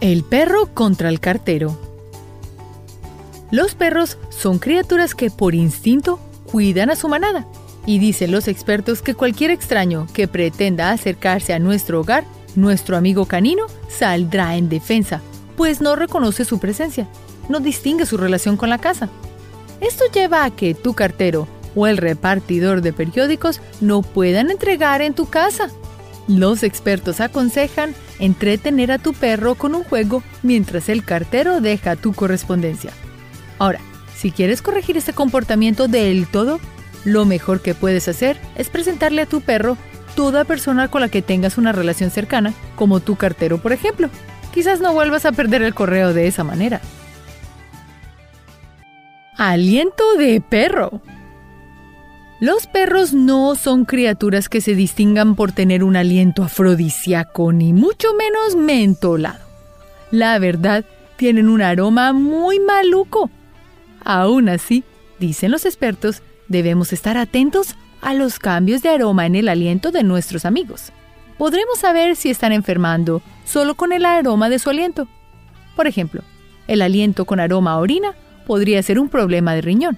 El 0.00 0.24
perro 0.24 0.66
contra 0.74 1.08
el 1.08 1.20
cartero. 1.20 1.78
Los 3.50 3.74
perros 3.74 4.18
son 4.30 4.58
criaturas 4.58 5.14
que 5.14 5.30
por 5.30 5.54
instinto 5.54 6.18
cuidan 6.50 6.90
a 6.90 6.96
su 6.96 7.08
manada, 7.08 7.46
y 7.86 7.98
dicen 7.98 8.32
los 8.32 8.48
expertos 8.48 9.02
que 9.02 9.14
cualquier 9.14 9.50
extraño 9.50 10.06
que 10.12 10.28
pretenda 10.28 10.90
acercarse 10.90 11.52
a 11.52 11.58
nuestro 11.58 12.00
hogar 12.00 12.24
nuestro 12.54 12.96
amigo 12.96 13.26
canino 13.26 13.66
saldrá 13.88 14.56
en 14.56 14.68
defensa, 14.68 15.20
pues 15.56 15.80
no 15.80 15.96
reconoce 15.96 16.44
su 16.44 16.58
presencia, 16.58 17.08
no 17.48 17.60
distingue 17.60 18.06
su 18.06 18.16
relación 18.16 18.56
con 18.56 18.70
la 18.70 18.78
casa. 18.78 19.08
Esto 19.80 20.04
lleva 20.12 20.44
a 20.44 20.50
que 20.50 20.74
tu 20.74 20.94
cartero 20.94 21.48
o 21.74 21.86
el 21.86 21.96
repartidor 21.96 22.82
de 22.82 22.92
periódicos 22.92 23.60
no 23.80 24.02
puedan 24.02 24.50
entregar 24.50 25.02
en 25.02 25.14
tu 25.14 25.28
casa. 25.28 25.68
Los 26.28 26.62
expertos 26.62 27.20
aconsejan 27.20 27.94
entretener 28.18 28.92
a 28.92 28.98
tu 28.98 29.12
perro 29.12 29.54
con 29.54 29.74
un 29.74 29.84
juego 29.84 30.22
mientras 30.42 30.88
el 30.88 31.04
cartero 31.04 31.60
deja 31.60 31.96
tu 31.96 32.12
correspondencia. 32.12 32.92
Ahora, 33.58 33.80
si 34.16 34.30
quieres 34.30 34.62
corregir 34.62 34.96
este 34.96 35.12
comportamiento 35.12 35.88
del 35.88 36.26
todo, 36.26 36.60
lo 37.04 37.24
mejor 37.24 37.60
que 37.60 37.74
puedes 37.74 38.06
hacer 38.06 38.38
es 38.54 38.68
presentarle 38.68 39.22
a 39.22 39.26
tu 39.26 39.40
perro 39.40 39.76
toda 40.14 40.44
persona 40.44 40.88
con 40.88 41.00
la 41.00 41.08
que 41.08 41.22
tengas 41.22 41.58
una 41.58 41.72
relación 41.72 42.10
cercana, 42.10 42.52
como 42.76 43.00
tu 43.00 43.16
cartero, 43.16 43.58
por 43.58 43.72
ejemplo. 43.72 44.08
Quizás 44.52 44.80
no 44.80 44.92
vuelvas 44.92 45.24
a 45.24 45.32
perder 45.32 45.62
el 45.62 45.74
correo 45.74 46.12
de 46.12 46.28
esa 46.28 46.44
manera. 46.44 46.80
Aliento 49.36 50.04
de 50.18 50.40
perro. 50.40 51.00
Los 52.42 52.66
perros 52.66 53.12
no 53.12 53.54
son 53.54 53.84
criaturas 53.84 54.48
que 54.48 54.60
se 54.60 54.74
distingan 54.74 55.36
por 55.36 55.52
tener 55.52 55.84
un 55.84 55.94
aliento 55.94 56.42
afrodisíaco 56.42 57.52
ni 57.52 57.72
mucho 57.72 58.08
menos 58.14 58.56
mentolado. 58.56 59.38
La 60.10 60.36
verdad, 60.40 60.84
tienen 61.14 61.48
un 61.48 61.62
aroma 61.62 62.12
muy 62.12 62.58
maluco. 62.58 63.30
Aún 64.04 64.48
así, 64.48 64.82
dicen 65.20 65.52
los 65.52 65.64
expertos, 65.64 66.20
debemos 66.48 66.92
estar 66.92 67.16
atentos 67.16 67.76
a 68.00 68.12
los 68.12 68.40
cambios 68.40 68.82
de 68.82 68.88
aroma 68.88 69.24
en 69.26 69.36
el 69.36 69.48
aliento 69.48 69.92
de 69.92 70.02
nuestros 70.02 70.44
amigos. 70.44 70.90
Podremos 71.38 71.78
saber 71.78 72.16
si 72.16 72.28
están 72.28 72.50
enfermando 72.50 73.22
solo 73.44 73.76
con 73.76 73.92
el 73.92 74.04
aroma 74.04 74.48
de 74.48 74.58
su 74.58 74.68
aliento. 74.68 75.06
Por 75.76 75.86
ejemplo, 75.86 76.22
el 76.66 76.82
aliento 76.82 77.24
con 77.24 77.38
aroma 77.38 77.74
a 77.74 77.78
orina 77.78 78.16
podría 78.48 78.82
ser 78.82 78.98
un 78.98 79.08
problema 79.08 79.54
de 79.54 79.60
riñón. 79.60 79.96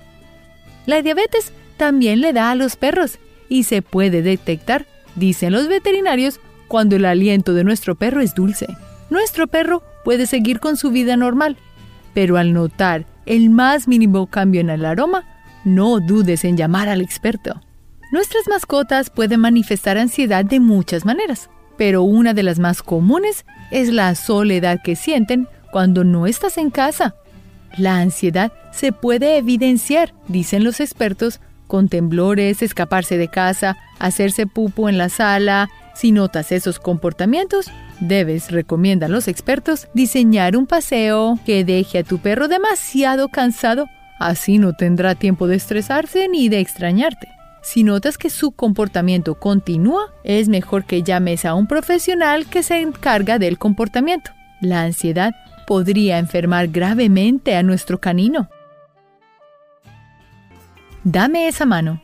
La 0.85 1.01
diabetes 1.01 1.55
también 1.77 2.21
le 2.21 2.33
da 2.33 2.51
a 2.51 2.55
los 2.55 2.77
perros 2.77 3.19
y 3.49 3.65
se 3.65 3.83
puede 3.83 4.23
detectar, 4.23 4.87
dicen 5.17 5.53
los 5.53 5.69
veterinarios, 5.69 6.41
cuando 6.69 6.97
el 6.97 7.05
aliento 7.05 7.55
de 7.55 7.65
nuestro 7.65 7.95
perro 7.95 8.21
es 8.21 8.35
dulce. 8.35 8.67
Nuestro 9.11 9.47
perro 9.47 9.83
puede 10.05 10.27
seguir 10.27 10.61
con 10.61 10.77
su 10.77 10.91
vida 10.91 11.17
normal, 11.17 11.57
pero 12.15 12.37
al 12.37 12.53
notar 12.53 13.07
el 13.27 13.51
más 13.51 13.89
mínimo 13.89 14.27
cambio 14.27 14.61
en 14.61 14.71
el 14.71 14.85
aroma, 14.85 15.25
no 15.65 16.01
dudes 16.01 16.45
en 16.45 16.57
llamar 16.57 16.89
al 16.89 17.01
experto. 17.01 17.61
Nuestras 18.13 18.47
mascotas 18.49 19.11
pueden 19.11 19.41
manifestar 19.41 19.99
ansiedad 19.99 20.45
de 20.45 20.61
muchas 20.61 21.05
maneras, 21.05 21.51
pero 21.77 22.03
una 22.03 22.35
de 22.35 22.43
las 22.43 22.59
más 22.59 22.83
comunes 22.83 23.45
es 23.71 23.89
la 23.89 24.15
soledad 24.15 24.81
que 24.83 24.95
sienten 24.95 25.49
cuando 25.73 26.05
no 26.05 26.27
estás 26.27 26.59
en 26.59 26.71
casa. 26.71 27.17
La 27.77 27.99
ansiedad 27.99 28.53
se 28.73 28.93
puede 28.93 29.37
evidenciar, 29.37 30.15
dicen 30.29 30.63
los 30.63 30.81
expertos, 30.81 31.41
con 31.67 31.89
temblores, 31.89 32.63
escaparse 32.63 33.19
de 33.19 33.29
casa, 33.29 33.77
hacerse 33.99 34.47
pupo 34.47 34.89
en 34.89 34.99
la 34.99 35.09
sala. 35.09 35.69
Si 35.95 36.13
notas 36.13 36.53
esos 36.53 36.79
comportamientos, 36.79 37.71
debes, 38.01 38.51
recomiendan 38.51 39.13
los 39.13 39.29
expertos, 39.29 39.89
diseñar 39.95 40.57
un 40.57 40.67
paseo 40.67 41.39
que 41.47 41.65
deje 41.65 41.99
a 41.99 42.05
tu 42.05 42.19
perro 42.19 42.49
demasiado 42.49 43.29
cansado. 43.29 43.87
Así 44.19 44.59
no 44.59 44.73
tendrá 44.75 45.15
tiempo 45.15 45.47
de 45.47 45.57
estresarse 45.57 46.29
ni 46.29 46.49
de 46.49 46.61
extrañarte. 46.61 47.29
Si 47.63 47.83
notas 47.83 48.19
que 48.19 48.29
su 48.29 48.53
comportamiento 48.53 49.37
continúa, 49.37 50.13
es 50.23 50.49
mejor 50.49 50.85
que 50.85 51.03
llames 51.03 51.47
a 51.47 51.55
un 51.55 51.67
profesional 51.67 52.47
que 52.47 52.63
se 52.63 52.81
encarga 52.81 53.39
del 53.39 53.59
comportamiento. 53.59 54.33
La 54.61 54.83
ansiedad 54.83 55.33
podría 55.67 56.19
enfermar 56.19 56.69
gravemente 56.69 57.57
a 57.57 57.63
nuestro 57.63 57.99
canino. 58.01 58.51
Dame 61.05 61.49
esa 61.49 61.67
mano. 61.67 62.01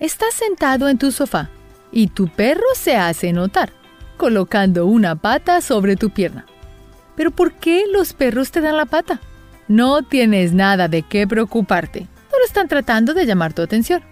Estás 0.00 0.32
sentado 0.32 0.88
en 0.88 0.96
tu 0.96 1.12
sofá 1.12 1.50
y 1.92 2.06
tu 2.06 2.28
perro 2.28 2.64
se 2.74 2.96
hace 2.96 3.30
notar, 3.34 3.74
colocando 4.16 4.86
una 4.86 5.16
pata 5.16 5.60
sobre 5.60 5.94
tu 5.96 6.08
pierna. 6.08 6.46
Pero 7.14 7.30
¿por 7.30 7.52
qué 7.52 7.84
los 7.92 8.14
perros 8.14 8.52
te 8.52 8.62
dan 8.62 8.78
la 8.78 8.86
pata? 8.86 9.20
No 9.68 10.02
tienes 10.02 10.54
nada 10.54 10.88
de 10.88 11.02
qué 11.02 11.26
preocuparte. 11.26 12.06
Solo 12.30 12.44
están 12.46 12.68
tratando 12.68 13.12
de 13.12 13.26
llamar 13.26 13.52
tu 13.52 13.60
atención. 13.60 14.02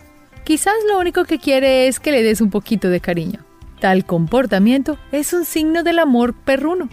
Quizás 0.44 0.74
lo 0.90 0.98
único 0.98 1.24
que 1.24 1.38
quiere 1.38 1.88
es 1.88 1.98
que 1.98 2.12
le 2.12 2.22
des 2.22 2.42
un 2.42 2.50
poquito 2.50 2.90
de 2.90 3.00
cariño. 3.00 3.40
Tal 3.80 4.04
comportamiento 4.04 4.98
es 5.12 5.32
un 5.32 5.46
signo 5.46 5.82
del 5.82 5.98
amor 5.98 6.34
perruno. 6.34 6.90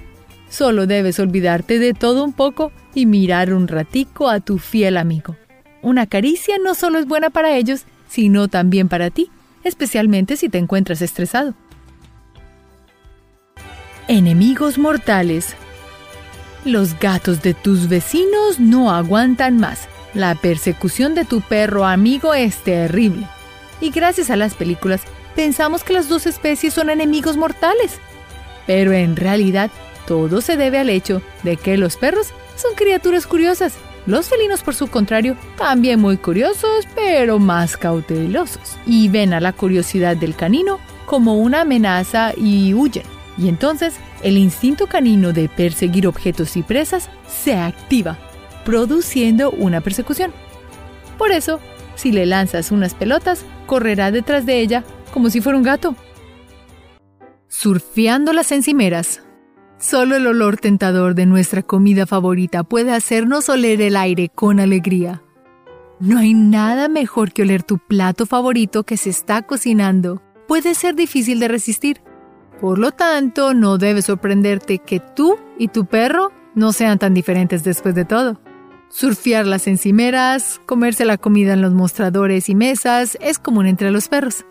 Solo 0.47 0.87
debes 0.87 1.19
olvidarte 1.19 1.77
de 1.77 1.93
todo 1.93 2.23
un 2.23 2.31
poco 2.31 2.71
y 2.93 3.05
mirar 3.05 3.53
un 3.53 3.67
ratico 3.67 4.29
a 4.29 4.39
tu 4.39 4.59
fiel 4.59 4.95
amigo. 4.95 5.35
Una 5.83 6.07
caricia 6.07 6.55
no 6.63 6.75
solo 6.75 6.97
es 6.97 7.05
buena 7.05 7.29
para 7.29 7.57
ellos, 7.57 7.83
sino 8.07 8.47
también 8.47 8.87
para 8.87 9.09
ti, 9.09 9.29
especialmente 9.65 10.37
si 10.37 10.47
te 10.47 10.57
encuentras 10.57 11.01
estresado. 11.01 11.53
Enemigos 14.07 14.77
mortales. 14.77 15.55
Los 16.63 16.97
gatos 16.99 17.41
de 17.41 17.53
tus 17.53 17.89
vecinos 17.89 18.61
no 18.61 18.91
aguantan 18.91 19.57
más. 19.57 19.89
La 20.13 20.35
persecución 20.35 21.15
de 21.15 21.25
tu 21.25 21.41
perro 21.41 21.85
amigo 21.85 22.33
es 22.33 22.63
terrible. 22.63 23.27
Y 23.81 23.89
gracias 23.89 24.29
a 24.29 24.37
las 24.37 24.53
películas, 24.53 25.01
pensamos 25.35 25.83
que 25.83 25.91
las 25.91 26.07
dos 26.07 26.27
especies 26.27 26.73
son 26.73 26.89
enemigos 26.89 27.35
mortales. 27.35 27.99
Pero 28.65 28.93
en 28.93 29.17
realidad, 29.17 29.69
todo 30.07 30.39
se 30.39 30.55
debe 30.55 30.79
al 30.79 30.89
hecho 30.89 31.21
de 31.43 31.57
que 31.57 31.75
los 31.75 31.97
perros 31.97 32.27
son 32.55 32.73
criaturas 32.75 33.27
curiosas 33.27 33.73
los 34.05 34.27
felinos, 34.27 34.61
por 34.61 34.75
su 34.75 34.87
contrario, 34.87 35.37
también 35.57 35.99
muy 35.99 36.17
curiosos, 36.17 36.87
pero 36.93 37.39
más 37.39 37.77
cautelosos, 37.77 38.77
y 38.85 39.07
ven 39.09 39.33
a 39.33 39.39
la 39.39 39.53
curiosidad 39.53 40.17
del 40.17 40.35
canino 40.35 40.79
como 41.05 41.37
una 41.37 41.61
amenaza 41.61 42.33
y 42.35 42.73
huyen. 42.73 43.05
Y 43.37 43.47
entonces 43.47 43.95
el 44.21 44.37
instinto 44.37 44.87
canino 44.87 45.33
de 45.33 45.49
perseguir 45.49 46.07
objetos 46.07 46.55
y 46.55 46.63
presas 46.63 47.09
se 47.27 47.55
activa, 47.55 48.17
produciendo 48.65 49.51
una 49.51 49.81
persecución. 49.81 50.31
Por 51.17 51.31
eso, 51.31 51.59
si 51.95 52.11
le 52.11 52.25
lanzas 52.25 52.71
unas 52.71 52.93
pelotas, 52.93 53.45
correrá 53.65 54.11
detrás 54.11 54.45
de 54.45 54.59
ella 54.59 54.83
como 55.11 55.29
si 55.29 55.41
fuera 55.41 55.57
un 55.57 55.63
gato. 55.63 55.95
Surfeando 57.47 58.33
las 58.33 58.51
encimeras. 58.51 59.21
Solo 59.83 60.15
el 60.15 60.25
olor 60.27 60.55
tentador 60.55 61.13
de 61.13 61.25
nuestra 61.25 61.61
comida 61.61 62.07
favorita 62.07 62.63
puede 62.63 62.93
hacernos 62.93 63.49
oler 63.49 63.81
el 63.81 63.97
aire 63.97 64.29
con 64.29 64.61
alegría. 64.61 65.21
No 65.99 66.19
hay 66.19 66.33
nada 66.33 66.87
mejor 66.87 67.33
que 67.33 67.41
oler 67.41 67.63
tu 67.63 67.79
plato 67.79 68.25
favorito 68.25 68.85
que 68.85 68.95
se 68.95 69.09
está 69.09 69.41
cocinando. 69.41 70.21
Puede 70.47 70.73
ser 70.73 70.95
difícil 70.95 71.41
de 71.41 71.49
resistir. 71.49 72.01
Por 72.61 72.79
lo 72.79 72.91
tanto, 72.91 73.53
no 73.53 73.77
debe 73.77 74.01
sorprenderte 74.01 74.79
que 74.79 75.01
tú 75.01 75.37
y 75.59 75.67
tu 75.67 75.85
perro 75.85 76.31
no 76.55 76.71
sean 76.71 76.97
tan 76.97 77.13
diferentes 77.13 77.65
después 77.65 77.93
de 77.93 78.05
todo. 78.05 78.39
Surfear 78.87 79.45
las 79.45 79.67
encimeras, 79.67 80.61
comerse 80.65 81.03
la 81.03 81.17
comida 81.17 81.51
en 81.51 81.61
los 81.61 81.73
mostradores 81.73 82.47
y 82.47 82.55
mesas 82.55 83.17
es 83.19 83.37
común 83.37 83.65
entre 83.65 83.91
los 83.91 84.07
perros. 84.07 84.45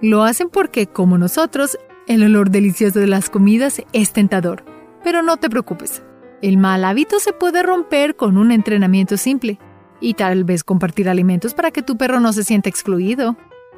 Lo 0.00 0.22
hacen 0.22 0.48
porque, 0.48 0.86
como 0.86 1.18
nosotros, 1.18 1.76
el 2.06 2.22
olor 2.22 2.50
delicioso 2.50 3.00
de 3.00 3.08
las 3.08 3.28
comidas 3.28 3.82
es 3.92 4.12
tentador. 4.12 4.67
Pero 5.02 5.22
no 5.22 5.36
te 5.36 5.50
preocupes. 5.50 6.02
El 6.42 6.56
mal 6.56 6.84
hábito 6.84 7.18
se 7.18 7.32
puede 7.32 7.62
romper 7.62 8.16
con 8.16 8.38
un 8.38 8.52
entrenamiento 8.52 9.16
simple 9.16 9.58
y 10.00 10.14
tal 10.14 10.44
vez 10.44 10.64
compartir 10.64 11.08
alimentos 11.08 11.54
para 11.54 11.70
que 11.70 11.82
tu 11.82 11.96
perro 11.96 12.20
no 12.20 12.32
se 12.32 12.44
sienta 12.44 12.68
excluido. 12.68 13.36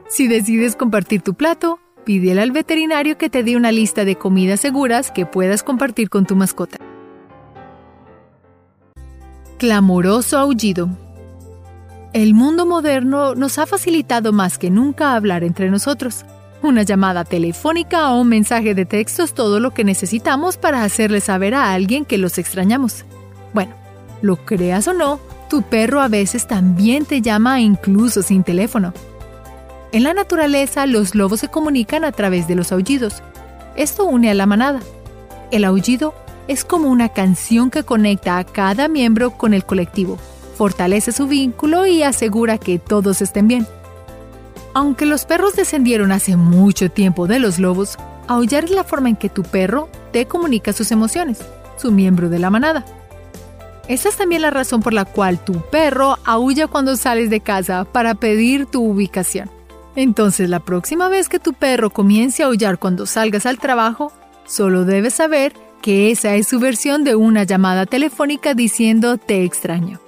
Si 0.08 0.28
decides 0.28 0.76
compartir 0.76 1.22
tu 1.22 1.34
plato, 1.34 1.78
pídele 2.04 2.42
al 2.42 2.50
veterinario 2.50 3.16
que 3.16 3.30
te 3.30 3.42
dé 3.42 3.56
una 3.56 3.72
lista 3.72 4.04
de 4.04 4.16
comidas 4.16 4.60
seguras 4.60 5.10
que 5.10 5.26
puedas 5.26 5.62
compartir 5.62 6.10
con 6.10 6.26
tu 6.26 6.36
mascota. 6.36 6.78
Clamoroso 9.58 10.38
aullido. 10.38 10.88
El 12.12 12.34
mundo 12.34 12.66
moderno 12.66 13.34
nos 13.34 13.58
ha 13.58 13.66
facilitado 13.66 14.32
más 14.32 14.58
que 14.58 14.70
nunca 14.70 15.14
hablar 15.14 15.44
entre 15.44 15.70
nosotros. 15.70 16.24
Una 16.62 16.82
llamada 16.82 17.24
telefónica 17.24 18.12
o 18.12 18.20
un 18.20 18.28
mensaje 18.28 18.74
de 18.74 18.84
texto 18.84 19.22
es 19.22 19.32
todo 19.32 19.60
lo 19.60 19.72
que 19.72 19.82
necesitamos 19.82 20.58
para 20.58 20.82
hacerle 20.82 21.22
saber 21.22 21.54
a 21.54 21.72
alguien 21.72 22.04
que 22.04 22.18
los 22.18 22.36
extrañamos. 22.36 23.06
Bueno, 23.54 23.74
lo 24.20 24.36
creas 24.44 24.86
o 24.86 24.92
no, 24.92 25.20
tu 25.48 25.62
perro 25.62 26.02
a 26.02 26.08
veces 26.08 26.46
también 26.46 27.06
te 27.06 27.22
llama 27.22 27.60
incluso 27.60 28.22
sin 28.22 28.44
teléfono. 28.44 28.92
En 29.92 30.04
la 30.04 30.12
naturaleza, 30.12 30.84
los 30.84 31.14
lobos 31.14 31.40
se 31.40 31.48
comunican 31.48 32.04
a 32.04 32.12
través 32.12 32.46
de 32.46 32.56
los 32.56 32.72
aullidos. 32.72 33.22
Esto 33.74 34.04
une 34.04 34.30
a 34.30 34.34
la 34.34 34.46
manada. 34.46 34.80
El 35.50 35.64
aullido 35.64 36.14
es 36.46 36.64
como 36.64 36.90
una 36.90 37.08
canción 37.08 37.70
que 37.70 37.84
conecta 37.84 38.36
a 38.36 38.44
cada 38.44 38.86
miembro 38.86 39.30
con 39.30 39.54
el 39.54 39.64
colectivo, 39.64 40.18
fortalece 40.56 41.10
su 41.10 41.26
vínculo 41.26 41.86
y 41.86 42.02
asegura 42.02 42.58
que 42.58 42.78
todos 42.78 43.22
estén 43.22 43.48
bien. 43.48 43.66
Aunque 44.72 45.04
los 45.04 45.24
perros 45.24 45.54
descendieron 45.56 46.12
hace 46.12 46.36
mucho 46.36 46.90
tiempo 46.90 47.26
de 47.26 47.40
los 47.40 47.58
lobos, 47.58 47.96
aullar 48.28 48.64
es 48.64 48.70
la 48.70 48.84
forma 48.84 49.08
en 49.08 49.16
que 49.16 49.28
tu 49.28 49.42
perro 49.42 49.88
te 50.12 50.26
comunica 50.26 50.72
sus 50.72 50.92
emociones, 50.92 51.38
su 51.76 51.90
miembro 51.90 52.28
de 52.28 52.38
la 52.38 52.50
manada. 52.50 52.84
Esa 53.88 54.08
es 54.08 54.16
también 54.16 54.42
la 54.42 54.50
razón 54.50 54.80
por 54.80 54.92
la 54.92 55.04
cual 55.04 55.44
tu 55.44 55.54
perro 55.70 56.18
aulla 56.24 56.68
cuando 56.68 56.96
sales 56.96 57.30
de 57.30 57.40
casa 57.40 57.84
para 57.84 58.14
pedir 58.14 58.66
tu 58.66 58.84
ubicación. 58.84 59.50
Entonces 59.96 60.48
la 60.48 60.60
próxima 60.60 61.08
vez 61.08 61.28
que 61.28 61.40
tu 61.40 61.52
perro 61.52 61.90
comience 61.90 62.44
a 62.44 62.46
aullar 62.46 62.78
cuando 62.78 63.06
salgas 63.06 63.46
al 63.46 63.58
trabajo, 63.58 64.12
solo 64.46 64.84
debes 64.84 65.14
saber 65.14 65.52
que 65.82 66.12
esa 66.12 66.36
es 66.36 66.46
su 66.46 66.60
versión 66.60 67.02
de 67.02 67.16
una 67.16 67.42
llamada 67.42 67.86
telefónica 67.86 68.54
diciendo 68.54 69.16
te 69.16 69.42
extraño 69.42 69.98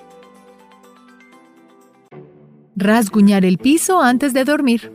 rasguñar 2.77 3.45
el 3.45 3.59
piso 3.59 4.01
antes 4.01 4.33
de 4.33 4.45
dormir. 4.45 4.93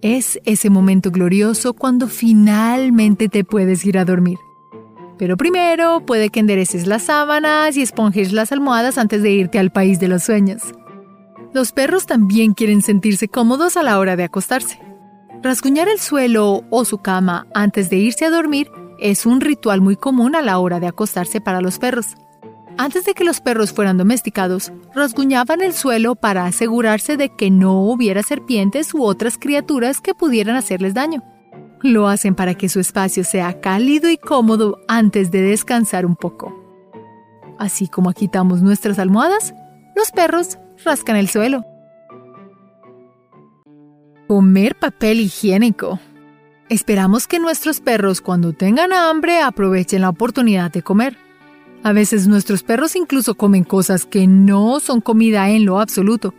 Es 0.00 0.40
ese 0.44 0.70
momento 0.70 1.10
glorioso 1.10 1.74
cuando 1.74 2.08
finalmente 2.08 3.28
te 3.28 3.44
puedes 3.44 3.84
ir 3.84 3.98
a 3.98 4.04
dormir. 4.04 4.38
Pero 5.18 5.36
primero 5.36 6.04
puede 6.04 6.30
que 6.30 6.40
endereces 6.40 6.86
las 6.86 7.04
sábanas 7.04 7.76
y 7.76 7.82
esponjes 7.82 8.32
las 8.32 8.50
almohadas 8.50 8.98
antes 8.98 9.22
de 9.22 9.30
irte 9.30 9.58
al 9.58 9.70
país 9.70 10.00
de 10.00 10.08
los 10.08 10.24
sueños. 10.24 10.62
Los 11.52 11.72
perros 11.72 12.06
también 12.06 12.54
quieren 12.54 12.82
sentirse 12.82 13.28
cómodos 13.28 13.76
a 13.76 13.82
la 13.82 13.98
hora 13.98 14.16
de 14.16 14.24
acostarse. 14.24 14.80
Rasguñar 15.42 15.88
el 15.88 15.98
suelo 15.98 16.64
o 16.70 16.84
su 16.84 16.98
cama 16.98 17.46
antes 17.54 17.90
de 17.90 17.96
irse 17.96 18.24
a 18.24 18.30
dormir 18.30 18.70
es 18.98 19.26
un 19.26 19.40
ritual 19.40 19.80
muy 19.80 19.96
común 19.96 20.34
a 20.34 20.42
la 20.42 20.58
hora 20.58 20.80
de 20.80 20.86
acostarse 20.86 21.40
para 21.40 21.60
los 21.60 21.78
perros. 21.78 22.16
Antes 22.78 23.04
de 23.04 23.14
que 23.14 23.24
los 23.24 23.40
perros 23.40 23.72
fueran 23.72 23.98
domesticados, 23.98 24.72
rasguñaban 24.94 25.60
el 25.60 25.72
suelo 25.72 26.14
para 26.14 26.46
asegurarse 26.46 27.16
de 27.16 27.28
que 27.28 27.50
no 27.50 27.80
hubiera 27.82 28.22
serpientes 28.22 28.94
u 28.94 29.04
otras 29.04 29.38
criaturas 29.38 30.00
que 30.00 30.14
pudieran 30.14 30.56
hacerles 30.56 30.94
daño. 30.94 31.22
Lo 31.82 32.08
hacen 32.08 32.34
para 32.34 32.54
que 32.54 32.68
su 32.68 32.80
espacio 32.80 33.24
sea 33.24 33.60
cálido 33.60 34.08
y 34.08 34.16
cómodo 34.16 34.78
antes 34.88 35.30
de 35.30 35.42
descansar 35.42 36.06
un 36.06 36.16
poco. 36.16 36.58
Así 37.58 37.88
como 37.88 38.10
agitamos 38.10 38.62
nuestras 38.62 38.98
almohadas, 38.98 39.54
los 39.94 40.10
perros 40.10 40.58
rascan 40.84 41.16
el 41.16 41.28
suelo. 41.28 41.64
Comer 44.28 44.76
papel 44.76 45.20
higiénico. 45.20 46.00
Esperamos 46.68 47.26
que 47.26 47.38
nuestros 47.38 47.80
perros 47.80 48.20
cuando 48.20 48.54
tengan 48.54 48.92
hambre 48.92 49.42
aprovechen 49.42 50.00
la 50.00 50.08
oportunidad 50.08 50.72
de 50.72 50.82
comer. 50.82 51.18
A 51.84 51.92
veces 51.92 52.28
nuestros 52.28 52.62
perros 52.62 52.94
incluso 52.94 53.34
comen 53.34 53.64
cosas 53.64 54.06
que 54.06 54.28
no 54.28 54.78
son 54.78 55.00
comida 55.00 55.50
en 55.50 55.64
lo 55.64 55.80
absoluto. 55.80 56.32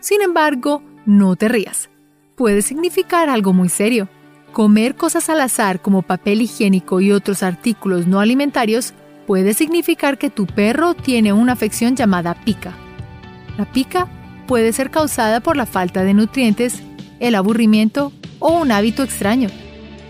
Sin 0.00 0.22
embargo, 0.22 0.82
no 1.04 1.36
te 1.36 1.48
rías. 1.48 1.90
Puede 2.34 2.62
significar 2.62 3.28
algo 3.28 3.52
muy 3.52 3.68
serio. 3.68 4.08
Comer 4.52 4.94
cosas 4.94 5.28
al 5.28 5.42
azar 5.42 5.82
como 5.82 6.00
papel 6.00 6.40
higiénico 6.40 7.02
y 7.02 7.12
otros 7.12 7.42
artículos 7.42 8.06
no 8.06 8.20
alimentarios 8.20 8.94
puede 9.26 9.52
significar 9.52 10.16
que 10.16 10.30
tu 10.30 10.46
perro 10.46 10.94
tiene 10.94 11.34
una 11.34 11.52
afección 11.52 11.94
llamada 11.94 12.34
pica. 12.34 12.72
La 13.58 13.70
pica 13.70 14.08
puede 14.46 14.72
ser 14.72 14.90
causada 14.90 15.40
por 15.40 15.58
la 15.58 15.66
falta 15.66 16.04
de 16.04 16.14
nutrientes, 16.14 16.82
el 17.20 17.34
aburrimiento 17.34 18.12
o 18.38 18.60
un 18.60 18.72
hábito 18.72 19.02
extraño. 19.02 19.50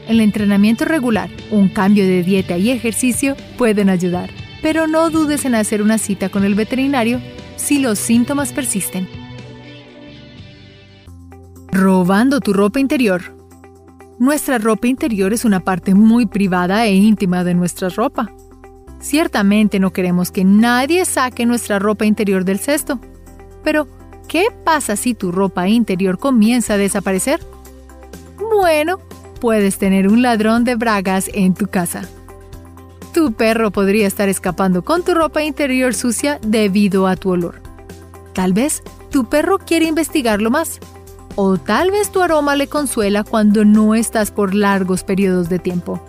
El 0.06 0.20
entrenamiento 0.20 0.84
regular, 0.84 1.28
un 1.50 1.68
cambio 1.68 2.04
de 2.04 2.22
dieta 2.22 2.56
y 2.56 2.70
ejercicio 2.70 3.36
pueden 3.56 3.88
ayudar 3.88 4.43
pero 4.64 4.86
no 4.86 5.10
dudes 5.10 5.44
en 5.44 5.54
hacer 5.54 5.82
una 5.82 5.98
cita 5.98 6.30
con 6.30 6.42
el 6.42 6.54
veterinario 6.54 7.20
si 7.56 7.80
los 7.80 7.98
síntomas 7.98 8.54
persisten. 8.54 9.06
Robando 11.70 12.40
tu 12.40 12.54
ropa 12.54 12.80
interior. 12.80 13.36
Nuestra 14.18 14.56
ropa 14.56 14.86
interior 14.86 15.34
es 15.34 15.44
una 15.44 15.60
parte 15.60 15.94
muy 15.94 16.24
privada 16.24 16.86
e 16.86 16.94
íntima 16.94 17.44
de 17.44 17.52
nuestra 17.52 17.90
ropa. 17.90 18.32
Ciertamente 19.00 19.78
no 19.78 19.92
queremos 19.92 20.30
que 20.30 20.44
nadie 20.44 21.04
saque 21.04 21.44
nuestra 21.44 21.78
ropa 21.78 22.06
interior 22.06 22.46
del 22.46 22.58
cesto. 22.58 22.98
Pero, 23.62 23.86
¿qué 24.28 24.46
pasa 24.64 24.96
si 24.96 25.12
tu 25.12 25.30
ropa 25.30 25.68
interior 25.68 26.18
comienza 26.18 26.72
a 26.72 26.78
desaparecer? 26.78 27.38
Bueno, 28.38 28.98
puedes 29.42 29.76
tener 29.76 30.08
un 30.08 30.22
ladrón 30.22 30.64
de 30.64 30.76
bragas 30.76 31.30
en 31.34 31.52
tu 31.52 31.66
casa. 31.66 32.08
Tu 33.14 33.32
perro 33.32 33.70
podría 33.70 34.08
estar 34.08 34.28
escapando 34.28 34.82
con 34.82 35.04
tu 35.04 35.14
ropa 35.14 35.40
interior 35.40 35.94
sucia 35.94 36.40
debido 36.44 37.06
a 37.06 37.14
tu 37.14 37.30
olor. 37.30 37.62
Tal 38.32 38.52
vez 38.52 38.82
tu 39.08 39.28
perro 39.28 39.58
quiere 39.58 39.84
investigarlo 39.84 40.50
más. 40.50 40.80
O 41.36 41.56
tal 41.56 41.92
vez 41.92 42.10
tu 42.10 42.22
aroma 42.22 42.56
le 42.56 42.66
consuela 42.66 43.22
cuando 43.22 43.64
no 43.64 43.94
estás 43.94 44.32
por 44.32 44.52
largos 44.52 45.04
periodos 45.04 45.48
de 45.48 45.60
tiempo. 45.60 46.04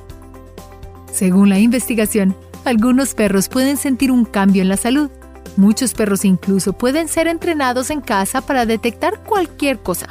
Según 1.13 1.49
la 1.49 1.59
investigación, 1.59 2.35
algunos 2.65 3.13
perros 3.13 3.49
pueden 3.49 3.77
sentir 3.77 4.11
un 4.11 4.25
cambio 4.25 4.63
en 4.63 4.69
la 4.69 4.77
salud. 4.77 5.11
Muchos 5.57 5.93
perros 5.93 6.25
incluso 6.25 6.73
pueden 6.73 7.07
ser 7.07 7.27
entrenados 7.27 7.91
en 7.91 8.01
casa 8.01 8.41
para 8.41 8.65
detectar 8.65 9.21
cualquier 9.23 9.77
cosa, 9.77 10.07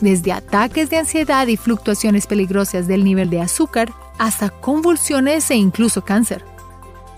desde 0.00 0.30
ataques 0.30 0.90
de 0.90 0.98
ansiedad 0.98 1.48
y 1.48 1.56
fluctuaciones 1.56 2.28
peligrosas 2.28 2.86
del 2.86 3.02
nivel 3.02 3.30
de 3.30 3.40
azúcar 3.40 3.92
hasta 4.18 4.50
convulsiones 4.50 5.50
e 5.50 5.56
incluso 5.56 6.04
cáncer. 6.04 6.44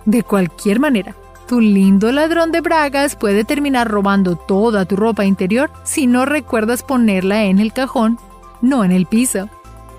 De 0.05 0.23
cualquier 0.23 0.81
manera, 0.81 1.15
tu 1.47 1.61
lindo 1.61 2.13
ladrón 2.13 2.53
de 2.53 2.61
bragas 2.61 3.17
puede 3.17 3.45
terminar 3.45 3.89
robando 3.89 4.37
toda 4.37 4.85
tu 4.85 4.97
ropa 4.97 5.25
interior 5.25 5.71
si 5.85 6.07
no 6.07 6.27
recuerdas 6.27 6.83
ponerla 6.83 7.45
en 7.45 7.59
el 7.59 7.73
cajón, 7.73 8.19
no 8.61 8.85
en 8.85 8.93
el 8.93 9.07
piso. 9.07 9.49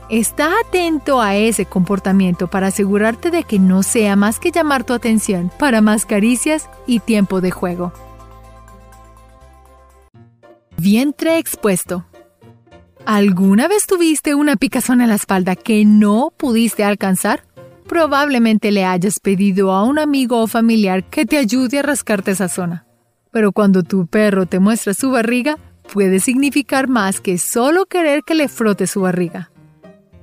Está 0.09 0.51
atento 0.59 1.21
a 1.21 1.35
ese 1.35 1.65
comportamiento 1.65 2.47
para 2.47 2.67
asegurarte 2.67 3.29
de 3.31 3.43
que 3.43 3.59
no 3.59 3.83
sea 3.83 4.15
más 4.15 4.39
que 4.39 4.51
llamar 4.51 4.83
tu 4.83 4.93
atención 4.93 5.51
para 5.59 5.81
más 5.81 6.05
caricias 6.05 6.69
y 6.87 6.99
tiempo 6.99 7.41
de 7.41 7.51
juego. 7.51 7.93
Vientre 10.77 11.37
expuesto. 11.37 12.05
¿Alguna 13.11 13.67
vez 13.67 13.87
tuviste 13.87 14.35
una 14.35 14.55
picazón 14.55 15.01
en 15.01 15.09
la 15.09 15.15
espalda 15.15 15.55
que 15.55 15.83
no 15.83 16.31
pudiste 16.37 16.83
alcanzar? 16.83 17.43
Probablemente 17.87 18.71
le 18.71 18.85
hayas 18.85 19.19
pedido 19.19 19.71
a 19.71 19.83
un 19.83 19.97
amigo 19.97 20.39
o 20.39 20.45
familiar 20.45 21.03
que 21.09 21.25
te 21.25 21.39
ayude 21.39 21.79
a 21.79 21.81
rascarte 21.81 22.29
esa 22.29 22.49
zona. 22.49 22.85
Pero 23.31 23.51
cuando 23.51 23.81
tu 23.81 24.05
perro 24.05 24.45
te 24.45 24.59
muestra 24.59 24.93
su 24.93 25.09
barriga, 25.09 25.57
puede 25.91 26.19
significar 26.19 26.87
más 26.87 27.19
que 27.19 27.39
solo 27.39 27.87
querer 27.87 28.21
que 28.23 28.35
le 28.35 28.47
frote 28.47 28.85
su 28.85 29.01
barriga. 29.01 29.49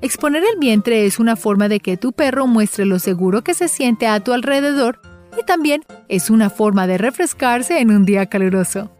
Exponer 0.01 0.45
el 0.45 0.61
vientre 0.61 1.07
es 1.07 1.19
una 1.19 1.35
forma 1.35 1.69
de 1.69 1.81
que 1.81 1.97
tu 1.97 2.13
perro 2.13 2.47
muestre 2.47 2.87
lo 2.87 3.01
seguro 3.01 3.43
que 3.43 3.55
se 3.55 3.67
siente 3.67 4.07
a 4.07 4.21
tu 4.21 4.33
alrededor 4.33 5.01
y 5.37 5.45
también 5.45 5.83
es 6.09 6.31
una 6.31 6.51
forma 6.51 6.87
de 6.87 6.99
refrescarse 6.99 7.81
en 7.81 7.91
un 7.91 8.05
día 8.05 8.27
caluroso. 8.27 8.93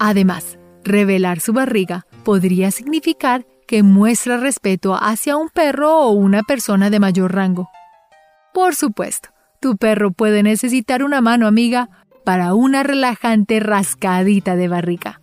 Además, 0.00 0.58
revelar 0.82 1.38
su 1.38 1.52
barriga 1.52 2.07
podría 2.28 2.70
significar 2.70 3.46
que 3.66 3.82
muestra 3.82 4.36
respeto 4.36 4.94
hacia 4.94 5.38
un 5.38 5.48
perro 5.48 6.00
o 6.00 6.10
una 6.10 6.42
persona 6.42 6.90
de 6.90 7.00
mayor 7.00 7.34
rango. 7.34 7.70
Por 8.52 8.74
supuesto, 8.74 9.30
tu 9.62 9.78
perro 9.78 10.10
puede 10.10 10.42
necesitar 10.42 11.02
una 11.02 11.22
mano 11.22 11.46
amiga 11.46 11.88
para 12.26 12.52
una 12.52 12.82
relajante 12.82 13.60
rascadita 13.60 14.56
de 14.56 14.68
barriga. 14.68 15.22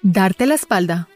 Darte 0.00 0.46
la 0.46 0.54
espalda. 0.54 1.06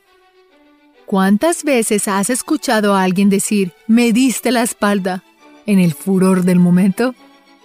¿Cuántas 1.07 1.65
veces 1.65 2.09
has 2.09 2.29
escuchado 2.29 2.95
a 2.95 3.05
alguien 3.05 3.31
decir, 3.31 3.73
me 3.87 4.13
diste 4.13 4.53
la 4.53 4.61
espalda, 4.61 5.25
en 5.65 5.79
el 5.79 5.95
furor 5.95 6.43
del 6.43 6.59
momento? 6.59 7.15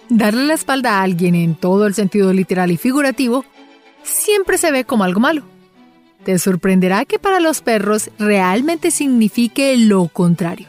Darle 0.08 0.46
la 0.46 0.54
espalda 0.54 1.00
a 1.00 1.02
alguien 1.02 1.34
en 1.34 1.54
todo 1.54 1.86
el 1.86 1.92
sentido 1.92 2.32
literal 2.32 2.70
y 2.70 2.78
figurativo 2.78 3.44
siempre 4.08 4.58
se 4.58 4.70
ve 4.70 4.84
como 4.84 5.04
algo 5.04 5.20
malo. 5.20 5.42
Te 6.24 6.38
sorprenderá 6.38 7.04
que 7.04 7.18
para 7.18 7.40
los 7.40 7.60
perros 7.60 8.10
realmente 8.18 8.90
signifique 8.90 9.76
lo 9.76 10.08
contrario. 10.08 10.68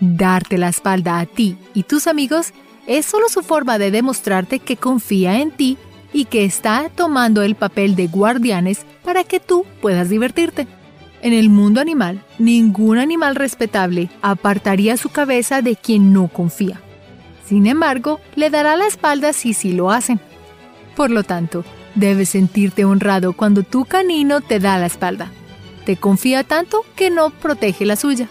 Darte 0.00 0.58
la 0.58 0.68
espalda 0.68 1.18
a 1.18 1.26
ti 1.26 1.56
y 1.74 1.82
tus 1.84 2.06
amigos 2.06 2.52
es 2.86 3.06
solo 3.06 3.28
su 3.28 3.42
forma 3.42 3.78
de 3.78 3.90
demostrarte 3.90 4.58
que 4.58 4.76
confía 4.76 5.40
en 5.40 5.50
ti 5.50 5.78
y 6.12 6.26
que 6.26 6.44
está 6.44 6.90
tomando 6.94 7.42
el 7.42 7.54
papel 7.54 7.96
de 7.96 8.06
guardianes 8.06 8.86
para 9.02 9.24
que 9.24 9.40
tú 9.40 9.66
puedas 9.80 10.08
divertirte. 10.08 10.66
En 11.22 11.32
el 11.32 11.48
mundo 11.48 11.80
animal, 11.80 12.22
ningún 12.38 12.98
animal 12.98 13.34
respetable 13.34 14.10
apartaría 14.20 14.96
su 14.96 15.08
cabeza 15.08 15.62
de 15.62 15.74
quien 15.74 16.12
no 16.12 16.28
confía. 16.28 16.80
Sin 17.46 17.66
embargo, 17.66 18.20
le 18.36 18.50
dará 18.50 18.76
la 18.76 18.86
espalda 18.86 19.32
si 19.32 19.54
sí 19.54 19.72
lo 19.72 19.90
hacen. 19.90 20.20
Por 20.94 21.10
lo 21.10 21.24
tanto, 21.24 21.64
Debes 21.94 22.30
sentirte 22.30 22.84
honrado 22.84 23.32
cuando 23.34 23.62
tu 23.62 23.84
canino 23.84 24.40
te 24.40 24.58
da 24.58 24.78
la 24.78 24.86
espalda. 24.86 25.30
Te 25.86 25.96
confía 25.96 26.42
tanto 26.42 26.84
que 26.96 27.10
no 27.10 27.30
protege 27.30 27.84
la 27.86 27.96
suya. 27.96 28.28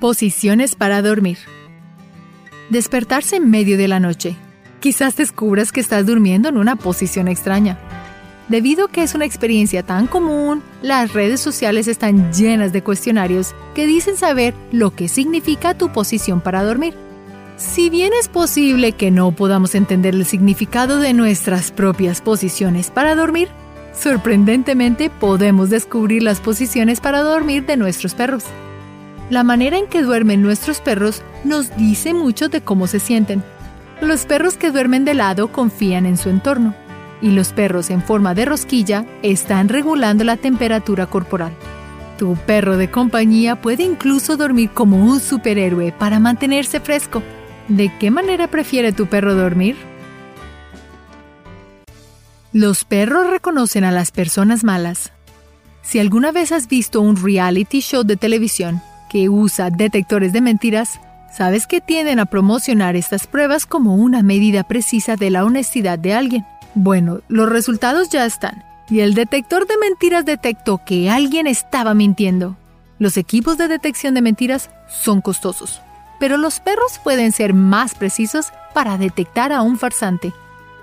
Posiciones 0.00 0.74
para 0.74 1.02
dormir. 1.02 1.38
Despertarse 2.70 3.36
en 3.36 3.50
medio 3.50 3.76
de 3.76 3.88
la 3.88 4.00
noche. 4.00 4.36
Quizás 4.80 5.16
descubras 5.16 5.72
que 5.72 5.80
estás 5.80 6.06
durmiendo 6.06 6.48
en 6.48 6.56
una 6.56 6.76
posición 6.76 7.28
extraña. 7.28 7.78
Debido 8.48 8.86
a 8.86 8.90
que 8.90 9.02
es 9.02 9.14
una 9.14 9.26
experiencia 9.26 9.82
tan 9.82 10.06
común, 10.06 10.62
las 10.80 11.12
redes 11.12 11.40
sociales 11.40 11.86
están 11.86 12.32
llenas 12.32 12.72
de 12.72 12.82
cuestionarios 12.82 13.54
que 13.74 13.86
dicen 13.86 14.16
saber 14.16 14.54
lo 14.72 14.92
que 14.92 15.08
significa 15.08 15.74
tu 15.74 15.92
posición 15.92 16.40
para 16.40 16.64
dormir. 16.64 16.96
Si 17.60 17.90
bien 17.90 18.14
es 18.18 18.28
posible 18.28 18.92
que 18.92 19.10
no 19.10 19.32
podamos 19.32 19.74
entender 19.74 20.14
el 20.14 20.24
significado 20.24 20.98
de 20.98 21.12
nuestras 21.12 21.72
propias 21.72 22.22
posiciones 22.22 22.90
para 22.90 23.14
dormir, 23.14 23.48
sorprendentemente 23.92 25.10
podemos 25.10 25.68
descubrir 25.68 26.22
las 26.22 26.40
posiciones 26.40 27.00
para 27.00 27.20
dormir 27.20 27.66
de 27.66 27.76
nuestros 27.76 28.14
perros. 28.14 28.44
La 29.28 29.44
manera 29.44 29.76
en 29.76 29.88
que 29.88 30.00
duermen 30.00 30.40
nuestros 30.40 30.80
perros 30.80 31.20
nos 31.44 31.76
dice 31.76 32.14
mucho 32.14 32.48
de 32.48 32.62
cómo 32.62 32.86
se 32.86 32.98
sienten. 32.98 33.44
Los 34.00 34.24
perros 34.24 34.56
que 34.56 34.70
duermen 34.70 35.04
de 35.04 35.12
lado 35.12 35.52
confían 35.52 36.06
en 36.06 36.16
su 36.16 36.30
entorno 36.30 36.74
y 37.20 37.32
los 37.32 37.52
perros 37.52 37.90
en 37.90 38.02
forma 38.02 38.32
de 38.32 38.46
rosquilla 38.46 39.04
están 39.22 39.68
regulando 39.68 40.24
la 40.24 40.38
temperatura 40.38 41.04
corporal. 41.04 41.52
Tu 42.16 42.36
perro 42.46 42.78
de 42.78 42.90
compañía 42.90 43.60
puede 43.60 43.82
incluso 43.82 44.38
dormir 44.38 44.70
como 44.70 44.96
un 44.96 45.20
superhéroe 45.20 45.92
para 45.92 46.20
mantenerse 46.20 46.80
fresco. 46.80 47.22
¿De 47.70 47.88
qué 48.00 48.10
manera 48.10 48.48
prefiere 48.48 48.90
tu 48.90 49.06
perro 49.06 49.36
dormir? 49.36 49.76
Los 52.52 52.84
perros 52.84 53.30
reconocen 53.30 53.84
a 53.84 53.92
las 53.92 54.10
personas 54.10 54.64
malas. 54.64 55.12
Si 55.80 56.00
alguna 56.00 56.32
vez 56.32 56.50
has 56.50 56.66
visto 56.66 57.00
un 57.00 57.16
reality 57.22 57.78
show 57.78 58.02
de 58.02 58.16
televisión 58.16 58.82
que 59.08 59.28
usa 59.28 59.70
detectores 59.70 60.32
de 60.32 60.40
mentiras, 60.40 61.00
sabes 61.32 61.68
que 61.68 61.80
tienden 61.80 62.18
a 62.18 62.26
promocionar 62.26 62.96
estas 62.96 63.28
pruebas 63.28 63.66
como 63.66 63.94
una 63.94 64.24
medida 64.24 64.64
precisa 64.64 65.14
de 65.14 65.30
la 65.30 65.44
honestidad 65.44 65.96
de 65.96 66.14
alguien. 66.14 66.44
Bueno, 66.74 67.20
los 67.28 67.48
resultados 67.48 68.08
ya 68.08 68.26
están, 68.26 68.64
y 68.88 68.98
el 68.98 69.14
detector 69.14 69.68
de 69.68 69.76
mentiras 69.76 70.24
detectó 70.24 70.80
que 70.84 71.08
alguien 71.08 71.46
estaba 71.46 71.94
mintiendo. 71.94 72.56
Los 72.98 73.16
equipos 73.16 73.58
de 73.58 73.68
detección 73.68 74.14
de 74.14 74.22
mentiras 74.22 74.70
son 74.88 75.20
costosos, 75.20 75.80
pero 76.20 76.36
los 76.36 76.60
perros 76.60 77.00
pueden 77.02 77.32
ser 77.32 77.54
más 77.54 77.96
precisos 77.96 78.52
para 78.72 78.98
detectar 78.98 79.52
a 79.52 79.62
un 79.62 79.78
farsante. 79.78 80.32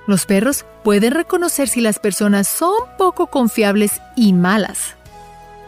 Los 0.07 0.25
perros 0.25 0.65
pueden 0.83 1.13
reconocer 1.13 1.69
si 1.69 1.79
las 1.79 1.99
personas 1.99 2.47
son 2.47 2.73
poco 2.97 3.27
confiables 3.27 4.01
y 4.15 4.33
malas. 4.33 4.95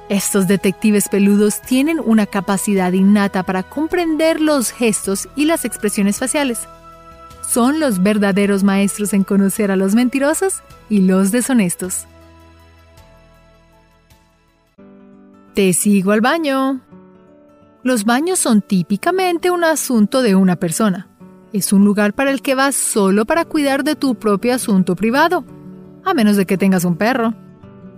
Estos 0.09 0.47
detectives 0.47 1.07
peludos 1.07 1.61
tienen 1.61 2.01
una 2.03 2.25
capacidad 2.25 2.91
innata 2.93 3.43
para 3.43 3.61
comprender 3.63 4.41
los 4.41 4.71
gestos 4.71 5.29
y 5.35 5.45
las 5.45 5.65
expresiones 5.65 6.17
faciales. 6.17 6.67
Son 7.47 7.79
los 7.79 8.01
verdaderos 8.01 8.63
maestros 8.63 9.13
en 9.13 9.23
conocer 9.23 9.71
a 9.71 9.75
los 9.75 9.93
mentirosos 9.93 10.63
y 10.89 11.01
los 11.01 11.31
deshonestos. 11.31 12.05
Te 15.53 15.73
sigo 15.73 16.11
al 16.11 16.21
baño. 16.21 16.79
Los 17.81 18.03
baños 18.03 18.39
son 18.39 18.61
típicamente 18.61 19.51
un 19.51 19.63
asunto 19.63 20.21
de 20.21 20.35
una 20.35 20.57
persona. 20.57 21.07
Es 21.53 21.71
un 21.71 21.85
lugar 21.85 22.13
para 22.13 22.29
el 22.29 22.41
que 22.41 22.53
vas 22.53 22.75
solo 22.75 23.23
para 23.23 23.45
cuidar 23.45 23.85
de 23.85 23.95
tu 23.95 24.15
propio 24.15 24.53
asunto 24.53 24.97
privado, 24.97 25.45
a 26.03 26.13
menos 26.13 26.35
de 26.35 26.45
que 26.45 26.57
tengas 26.57 26.83
un 26.83 26.97
perro. 26.97 27.33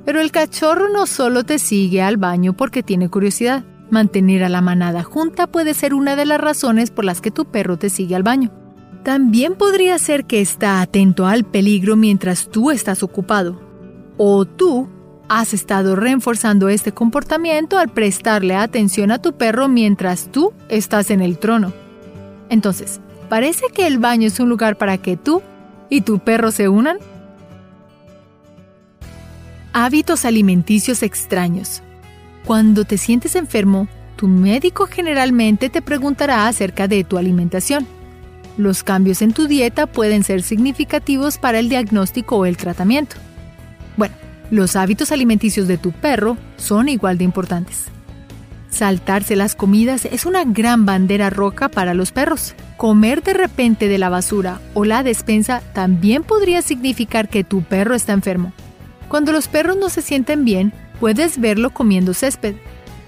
Pero 0.06 0.22
el 0.22 0.32
cachorro 0.32 0.90
no 0.90 1.08
solo 1.08 1.44
te 1.46 1.58
sigue 1.58 2.04
al 2.04 2.18
baño 2.18 2.54
porque 2.54 2.84
tiene 2.84 3.10
curiosidad. 3.10 3.66
Mantener 3.90 4.44
a 4.44 4.50
la 4.50 4.62
manada 4.62 5.02
junta 5.02 5.48
puede 5.48 5.74
ser 5.74 5.96
una 5.96 6.16
de 6.16 6.26
las 6.26 6.40
razones 6.40 6.92
por 6.92 7.04
las 7.04 7.20
que 7.20 7.32
tu 7.32 7.46
perro 7.46 7.78
te 7.78 7.90
sigue 7.90 8.16
al 8.16 8.24
baño. 8.24 8.52
También 9.04 9.56
podría 9.56 9.98
ser 9.98 10.26
que 10.26 10.42
está 10.42 10.80
atento 10.80 11.26
al 11.26 11.44
peligro 11.44 11.96
mientras 11.96 12.50
tú 12.50 12.70
estás 12.70 13.02
ocupado. 13.02 13.60
O 14.18 14.46
tú 14.46 14.88
has 15.30 15.54
estado 15.54 15.96
reforzando 15.96 16.70
este 16.70 16.92
comportamiento 16.92 17.78
al 17.78 17.90
prestarle 17.90 18.56
atención 18.56 19.12
a 19.12 19.22
tu 19.22 19.34
perro 19.34 19.68
mientras 19.68 20.28
tú 20.32 20.54
estás 20.70 21.10
en 21.10 21.22
el 21.22 21.38
trono. 21.38 21.74
Entonces, 22.50 23.00
¿parece 23.30 23.66
que 23.74 23.88
el 23.88 23.98
baño 23.98 24.28
es 24.28 24.40
un 24.40 24.50
lugar 24.50 24.78
para 24.78 24.98
que 24.98 25.18
tú 25.18 25.42
y 25.90 26.02
tu 26.02 26.20
perro 26.20 26.52
se 26.52 26.68
unan? 26.68 26.98
Hábitos 29.74 30.26
alimenticios 30.26 31.02
extraños. 31.02 31.82
Cuando 32.46 32.84
te 32.84 32.98
sientes 32.98 33.36
enfermo, 33.36 33.88
tu 34.18 34.28
médico 34.28 34.86
generalmente 34.86 35.70
te 35.70 35.82
preguntará 35.82 36.48
acerca 36.48 36.88
de 36.88 37.04
tu 37.04 37.18
alimentación. 37.18 37.88
Los 38.58 38.84
cambios 38.84 39.22
en 39.22 39.34
tu 39.34 39.48
dieta 39.48 39.88
pueden 39.88 40.24
ser 40.24 40.44
significativos 40.44 41.38
para 41.38 41.60
el 41.60 41.70
diagnóstico 41.70 42.38
o 42.38 42.46
el 42.46 42.58
tratamiento. 42.58 43.16
Bueno, 43.96 44.14
los 44.52 44.76
hábitos 44.76 45.12
alimenticios 45.12 45.68
de 45.68 45.78
tu 45.78 45.92
perro 45.92 46.38
son 46.58 46.90
igual 46.90 47.18
de 47.18 47.24
importantes. 47.24 47.86
Saltarse 48.70 49.36
las 49.36 49.56
comidas 49.56 50.06
es 50.06 50.26
una 50.26 50.44
gran 50.46 50.86
bandera 50.86 51.30
roja 51.30 51.70
para 51.70 51.94
los 51.94 52.12
perros. 52.12 52.54
Comer 52.78 53.24
de 53.24 53.34
repente 53.34 53.88
de 53.88 53.98
la 53.98 54.10
basura 54.10 54.62
o 54.74 54.86
la 54.86 55.04
despensa 55.04 55.62
también 55.74 56.24
podría 56.24 56.62
significar 56.62 57.28
que 57.28 57.44
tu 57.44 57.64
perro 57.64 57.96
está 57.96 58.14
enfermo. 58.14 58.54
Cuando 59.08 59.32
los 59.32 59.48
perros 59.48 59.78
no 59.78 59.90
se 59.90 60.02
sienten 60.02 60.46
bien, 60.46 60.74
puedes 61.00 61.40
verlo 61.40 61.72
comiendo 61.72 62.14
césped. 62.14 62.56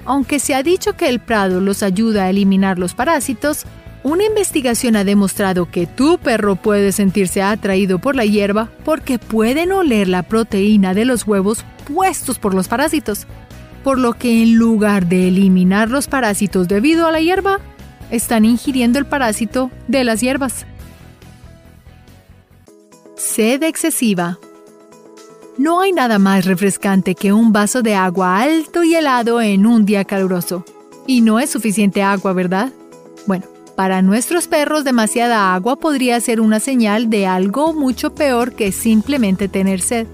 Aunque 0.06 0.40
se 0.40 0.54
ha 0.54 0.64
dicho 0.64 0.98
que 0.98 1.08
el 1.08 1.20
prado 1.20 1.62
los 1.62 1.82
ayuda 1.82 2.24
a 2.24 2.30
eliminar 2.30 2.78
los 2.78 2.94
parásitos, 2.94 3.66
una 4.04 4.26
investigación 4.26 4.96
ha 4.96 5.04
demostrado 5.04 5.70
que 5.70 5.88
tu 5.88 6.18
perro 6.18 6.56
puede 6.56 6.92
sentirse 6.92 7.42
atraído 7.42 8.00
por 8.00 8.16
la 8.16 8.26
hierba 8.26 8.70
porque 8.84 9.20
pueden 9.20 9.72
oler 9.72 10.08
la 10.08 10.24
proteína 10.24 10.94
de 10.94 11.06
los 11.06 11.26
huevos 11.26 11.66
puestos 11.92 12.40
por 12.40 12.54
los 12.54 12.68
parásitos. 12.68 13.28
Por 13.84 14.00
lo 14.00 14.14
que 14.14 14.44
en 14.44 14.56
lugar 14.56 15.08
de 15.08 15.28
eliminar 15.28 15.90
los 15.90 16.08
parásitos 16.08 16.68
debido 16.68 17.08
a 17.08 17.12
la 17.12 17.20
hierba, 17.20 17.60
están 18.12 18.46
ingiriendo 18.46 19.00
el 19.00 19.06
parásito 19.06 19.72
de 19.88 20.04
las 20.04 20.22
hierbas. 20.22 20.66
Sed 23.16 23.64
excesiva 23.64 24.38
no 25.58 25.82
hay 25.82 25.92
nada 25.92 26.18
más 26.18 26.46
refrescante 26.46 27.14
que 27.14 27.32
un 27.32 27.54
vaso 27.54 27.84
de 27.84 27.94
agua 27.94 28.42
alto 28.42 28.84
y 28.84 28.96
helado 28.96 29.40
en 29.40 29.68
un 29.68 29.86
día 29.86 30.04
caluroso. 30.04 30.66
Y 31.06 31.22
no 31.22 31.40
es 31.40 31.52
suficiente 31.52 32.02
agua, 32.02 32.34
¿verdad? 32.34 32.74
Bueno, 33.28 33.46
para 33.84 34.02
nuestros 34.02 34.48
perros 34.48 34.86
demasiada 34.86 35.54
agua 35.54 35.76
podría 35.76 36.18
ser 36.22 36.40
una 36.40 36.62
señal 36.62 37.10
de 37.10 37.28
algo 37.28 37.74
mucho 37.74 38.16
peor 38.16 38.54
que 38.54 38.72
simplemente 38.72 39.50
tener 39.50 39.82
sed. 39.82 40.08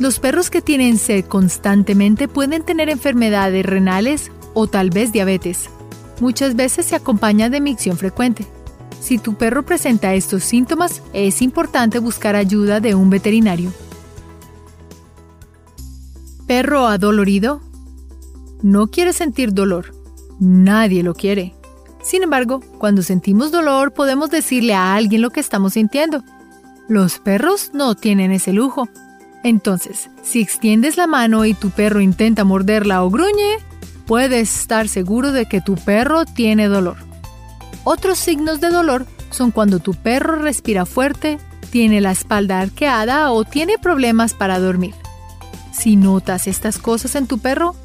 Los 0.00 0.18
perros 0.18 0.50
que 0.50 0.60
tienen 0.60 0.98
sed 0.98 1.24
constantemente 1.24 2.26
pueden 2.26 2.64
tener 2.64 2.90
enfermedades 2.90 3.64
renales 3.64 4.32
o 4.54 4.66
tal 4.66 4.90
vez 4.90 5.12
diabetes. 5.12 5.70
Muchas 6.18 6.56
veces 6.56 6.86
se 6.86 6.96
acompaña 6.96 7.48
de 7.48 7.60
micción 7.60 7.96
frecuente. 7.96 8.44
Si 9.00 9.18
tu 9.18 9.34
perro 9.34 9.64
presenta 9.64 10.14
estos 10.14 10.42
síntomas, 10.42 11.00
es 11.12 11.42
importante 11.42 12.00
buscar 12.00 12.34
ayuda 12.34 12.80
de 12.80 12.96
un 12.96 13.08
veterinario. 13.08 13.72
¿Perro 16.48 16.88
adolorido? 16.88 17.60
No 18.62 18.88
quiere 18.88 19.12
sentir 19.12 19.54
dolor. 19.54 19.94
Nadie 20.40 21.04
lo 21.04 21.14
quiere. 21.14 21.54
Sin 22.08 22.22
embargo, 22.22 22.62
cuando 22.78 23.02
sentimos 23.02 23.52
dolor 23.52 23.92
podemos 23.92 24.30
decirle 24.30 24.72
a 24.72 24.94
alguien 24.94 25.20
lo 25.20 25.28
que 25.28 25.40
estamos 25.40 25.74
sintiendo. 25.74 26.24
Los 26.88 27.18
perros 27.18 27.72
no 27.74 27.96
tienen 27.96 28.32
ese 28.32 28.54
lujo. 28.54 28.88
Entonces, 29.44 30.08
si 30.22 30.40
extiendes 30.40 30.96
la 30.96 31.06
mano 31.06 31.44
y 31.44 31.52
tu 31.52 31.68
perro 31.68 32.00
intenta 32.00 32.44
morderla 32.44 33.04
o 33.04 33.10
gruñe, 33.10 33.58
puedes 34.06 34.58
estar 34.58 34.88
seguro 34.88 35.32
de 35.32 35.44
que 35.44 35.60
tu 35.60 35.74
perro 35.74 36.24
tiene 36.24 36.68
dolor. 36.68 36.96
Otros 37.84 38.16
signos 38.16 38.58
de 38.62 38.70
dolor 38.70 39.04
son 39.28 39.50
cuando 39.50 39.78
tu 39.78 39.92
perro 39.92 40.36
respira 40.36 40.86
fuerte, 40.86 41.36
tiene 41.70 42.00
la 42.00 42.12
espalda 42.12 42.60
arqueada 42.60 43.32
o 43.32 43.44
tiene 43.44 43.76
problemas 43.76 44.32
para 44.32 44.58
dormir. 44.58 44.94
Si 45.72 45.96
notas 45.96 46.46
estas 46.46 46.78
cosas 46.78 47.16
en 47.16 47.26
tu 47.26 47.38
perro, 47.38 47.76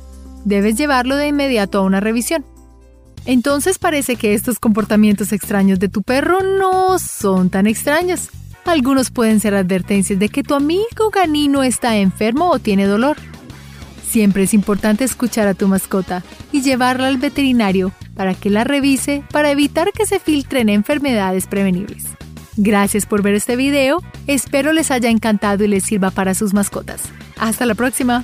debes 0.45 0.77
llevarlo 0.77 1.17
de 1.17 1.27
inmediato 1.27 1.79
a 1.79 1.81
una 1.81 1.99
revisión. 1.99 2.45
Entonces 3.25 3.79
parece 3.79 4.15
que 4.15 4.33
estos 4.33 4.59
comportamientos 4.59 5.31
extraños 5.31 5.79
de 5.79 5.89
tu 5.89 6.01
perro 6.01 6.39
no 6.41 6.99
son 6.99 7.49
tan 7.49 7.67
extraños. 7.67 8.29
Algunos 8.65 9.11
pueden 9.11 9.39
ser 9.39 9.55
advertencias 9.55 10.19
de 10.19 10.29
que 10.29 10.43
tu 10.43 10.53
amigo 10.53 11.09
ganino 11.13 11.63
está 11.63 11.97
enfermo 11.97 12.49
o 12.49 12.59
tiene 12.59 12.85
dolor. 12.85 13.17
Siempre 14.07 14.43
es 14.43 14.53
importante 14.53 15.03
escuchar 15.03 15.47
a 15.47 15.53
tu 15.53 15.67
mascota 15.67 16.23
y 16.51 16.61
llevarla 16.61 17.07
al 17.07 17.17
veterinario 17.17 17.91
para 18.15 18.35
que 18.35 18.49
la 18.49 18.63
revise 18.63 19.23
para 19.31 19.51
evitar 19.51 19.91
que 19.91 20.05
se 20.05 20.19
filtren 20.19 20.69
enfermedades 20.69 21.47
prevenibles. 21.47 22.05
Gracias 22.55 23.05
por 23.05 23.23
ver 23.23 23.33
este 23.33 23.55
video, 23.55 24.03
espero 24.27 24.73
les 24.73 24.91
haya 24.91 25.09
encantado 25.09 25.63
y 25.63 25.67
les 25.67 25.83
sirva 25.83 26.11
para 26.11 26.35
sus 26.35 26.53
mascotas. 26.53 27.01
Hasta 27.37 27.65
la 27.65 27.73
próxima. 27.73 28.23